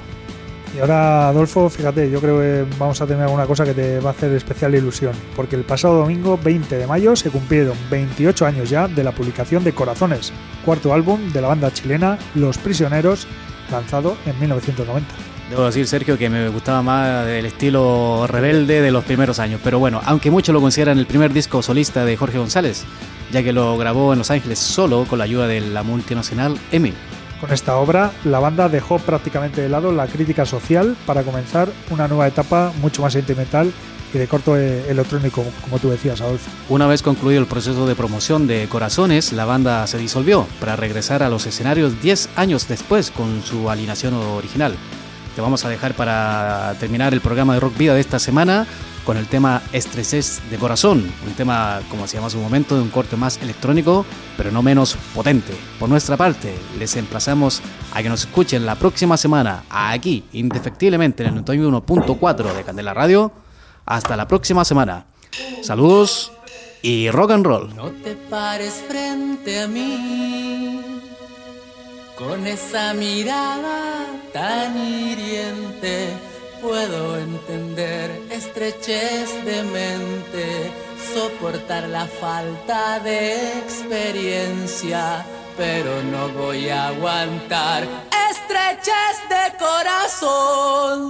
Y 0.75 0.79
ahora, 0.79 1.29
Adolfo, 1.29 1.67
fíjate, 1.67 2.11
yo 2.11 2.21
creo 2.21 2.39
que 2.39 2.65
vamos 2.77 3.01
a 3.01 3.07
tener 3.07 3.23
alguna 3.23 3.47
cosa 3.47 3.65
que 3.65 3.73
te 3.73 3.99
va 3.99 4.11
a 4.11 4.13
hacer 4.13 4.31
especial 4.33 4.75
ilusión, 4.75 5.13
porque 5.35 5.55
el 5.55 5.63
pasado 5.63 5.95
domingo 5.95 6.39
20 6.43 6.77
de 6.77 6.85
mayo 6.85 7.15
se 7.15 7.31
cumplieron 7.31 7.75
28 7.89 8.45
años 8.45 8.69
ya 8.69 8.87
de 8.87 9.03
la 9.03 9.11
publicación 9.11 9.63
de 9.63 9.73
Corazones, 9.73 10.31
cuarto 10.63 10.93
álbum 10.93 11.33
de 11.33 11.41
la 11.41 11.47
banda 11.47 11.73
chilena 11.73 12.19
Los 12.35 12.59
Prisioneros, 12.59 13.25
lanzado 13.71 14.15
en 14.27 14.39
1990. 14.39 15.07
Debo 15.49 15.65
decir, 15.65 15.87
Sergio, 15.87 16.15
que 16.15 16.29
me 16.29 16.47
gustaba 16.49 16.83
más 16.83 17.27
el 17.27 17.47
estilo 17.47 18.27
rebelde 18.27 18.81
de 18.81 18.91
los 18.91 19.03
primeros 19.03 19.39
años. 19.39 19.59
Pero 19.63 19.79
bueno, 19.79 19.99
aunque 20.05 20.29
muchos 20.29 20.53
lo 20.53 20.61
consideran 20.61 20.99
el 20.99 21.07
primer 21.07 21.33
disco 21.33 21.63
solista 21.63 22.05
de 22.05 22.15
Jorge 22.15 22.37
González, 22.37 22.85
ya 23.31 23.43
que 23.43 23.53
lo 23.53 23.77
grabó 23.77 24.13
en 24.13 24.19
Los 24.19 24.31
Ángeles 24.31 24.59
solo 24.59 25.05
con 25.05 25.19
la 25.19 25.25
ayuda 25.25 25.47
de 25.47 25.61
la 25.61 25.83
multinacional 25.83 26.57
EMI. 26.71 26.93
Con 27.39 27.53
esta 27.53 27.77
obra, 27.77 28.11
la 28.25 28.39
banda 28.39 28.67
dejó 28.67 28.99
prácticamente 28.99 29.61
de 29.61 29.69
lado 29.69 29.93
la 29.93 30.07
crítica 30.07 30.45
social 30.45 30.97
para 31.05 31.23
comenzar 31.23 31.69
una 31.89 32.07
nueva 32.07 32.27
etapa 32.27 32.73
mucho 32.81 33.01
más 33.01 33.13
sentimental 33.13 33.71
y 34.13 34.17
de 34.17 34.27
corto 34.27 34.57
eh, 34.57 34.89
electrónico, 34.89 35.45
como 35.61 35.79
tú 35.79 35.89
decías, 35.89 36.19
Adolfo. 36.19 36.49
Una 36.67 36.87
vez 36.87 37.01
concluido 37.01 37.39
el 37.39 37.47
proceso 37.47 37.87
de 37.87 37.95
promoción 37.95 38.47
de 38.47 38.67
Corazones, 38.67 39.31
la 39.31 39.45
banda 39.45 39.85
se 39.87 39.97
disolvió 39.97 40.47
para 40.59 40.75
regresar 40.75 41.23
a 41.23 41.29
los 41.29 41.45
escenarios 41.45 42.01
10 42.01 42.29
años 42.35 42.67
después 42.67 43.11
con 43.11 43.41
su 43.43 43.69
alineación 43.69 44.15
original. 44.15 44.75
Te 45.35 45.41
vamos 45.41 45.63
a 45.63 45.69
dejar 45.69 45.93
para 45.93 46.75
terminar 46.79 47.13
el 47.13 47.21
programa 47.21 47.53
de 47.53 47.59
Rock 47.61 47.77
Vida 47.77 47.93
de 47.93 48.01
esta 48.01 48.19
semana 48.19 48.67
con 49.09 49.17
el 49.17 49.25
tema 49.25 49.63
Estreses 49.73 50.39
de 50.51 50.57
Corazón, 50.59 51.11
un 51.25 51.33
tema, 51.33 51.81
como 51.89 52.05
se 52.05 52.19
su 52.29 52.37
momento, 52.37 52.75
de 52.75 52.83
un 52.83 52.91
corte 52.91 53.15
más 53.15 53.41
electrónico, 53.41 54.05
pero 54.37 54.51
no 54.51 54.61
menos 54.61 54.95
potente. 55.15 55.51
Por 55.79 55.89
nuestra 55.89 56.15
parte, 56.15 56.53
les 56.77 56.95
emplazamos 56.95 57.59
a 57.91 58.03
que 58.03 58.09
nos 58.09 58.19
escuchen 58.19 58.67
la 58.67 58.75
próxima 58.75 59.17
semana 59.17 59.63
aquí, 59.67 60.25
indefectiblemente, 60.31 61.23
en 61.23 61.35
el 61.35 61.43
91.4 61.43 62.53
de 62.53 62.63
Candela 62.63 62.93
Radio. 62.93 63.31
Hasta 63.83 64.15
la 64.15 64.27
próxima 64.27 64.63
semana. 64.63 65.07
Saludos 65.63 66.31
y 66.83 67.09
rock 67.09 67.31
and 67.31 67.47
roll. 67.47 67.75
No 67.75 67.89
te 67.89 68.15
pares 68.15 68.83
frente 68.87 69.63
a 69.63 69.67
mí 69.67 70.81
con 72.15 72.45
esa 72.45 72.93
mirada 72.93 74.05
tan 74.31 74.77
hiriente. 74.77 76.28
Puedo 76.61 77.17
entender 77.17 78.21
estrechez 78.29 79.45
de 79.45 79.63
mente, 79.63 80.71
soportar 81.13 81.87
la 81.87 82.05
falta 82.05 82.99
de 82.99 83.59
experiencia, 83.59 85.25
pero 85.55 86.03
no 86.03 86.27
voy 86.29 86.67
a 86.67 86.87
aguantar 86.87 87.87
estrechez 88.29 89.17
de 89.29 89.57
corazón. 89.57 91.09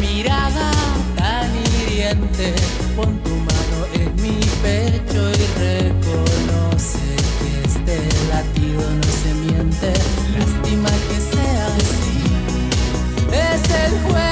Mirada 0.00 0.70
tan 1.16 1.50
hiriente. 1.56 2.54
Pon 2.96 3.18
tu 3.22 3.30
mano 3.30 3.78
en 3.92 4.14
mi 4.22 4.40
pecho 4.62 5.30
y 5.30 5.44
reconoce 5.60 7.16
que 7.38 7.50
este 7.68 7.96
latido 8.28 8.82
no 9.00 9.08
se 9.22 9.34
miente. 9.34 9.92
Lástima 10.38 10.90
que 11.08 11.18
sea 11.36 11.66
así. 11.76 12.20
Es 13.30 13.62
el 13.84 13.92
juego 14.04 14.31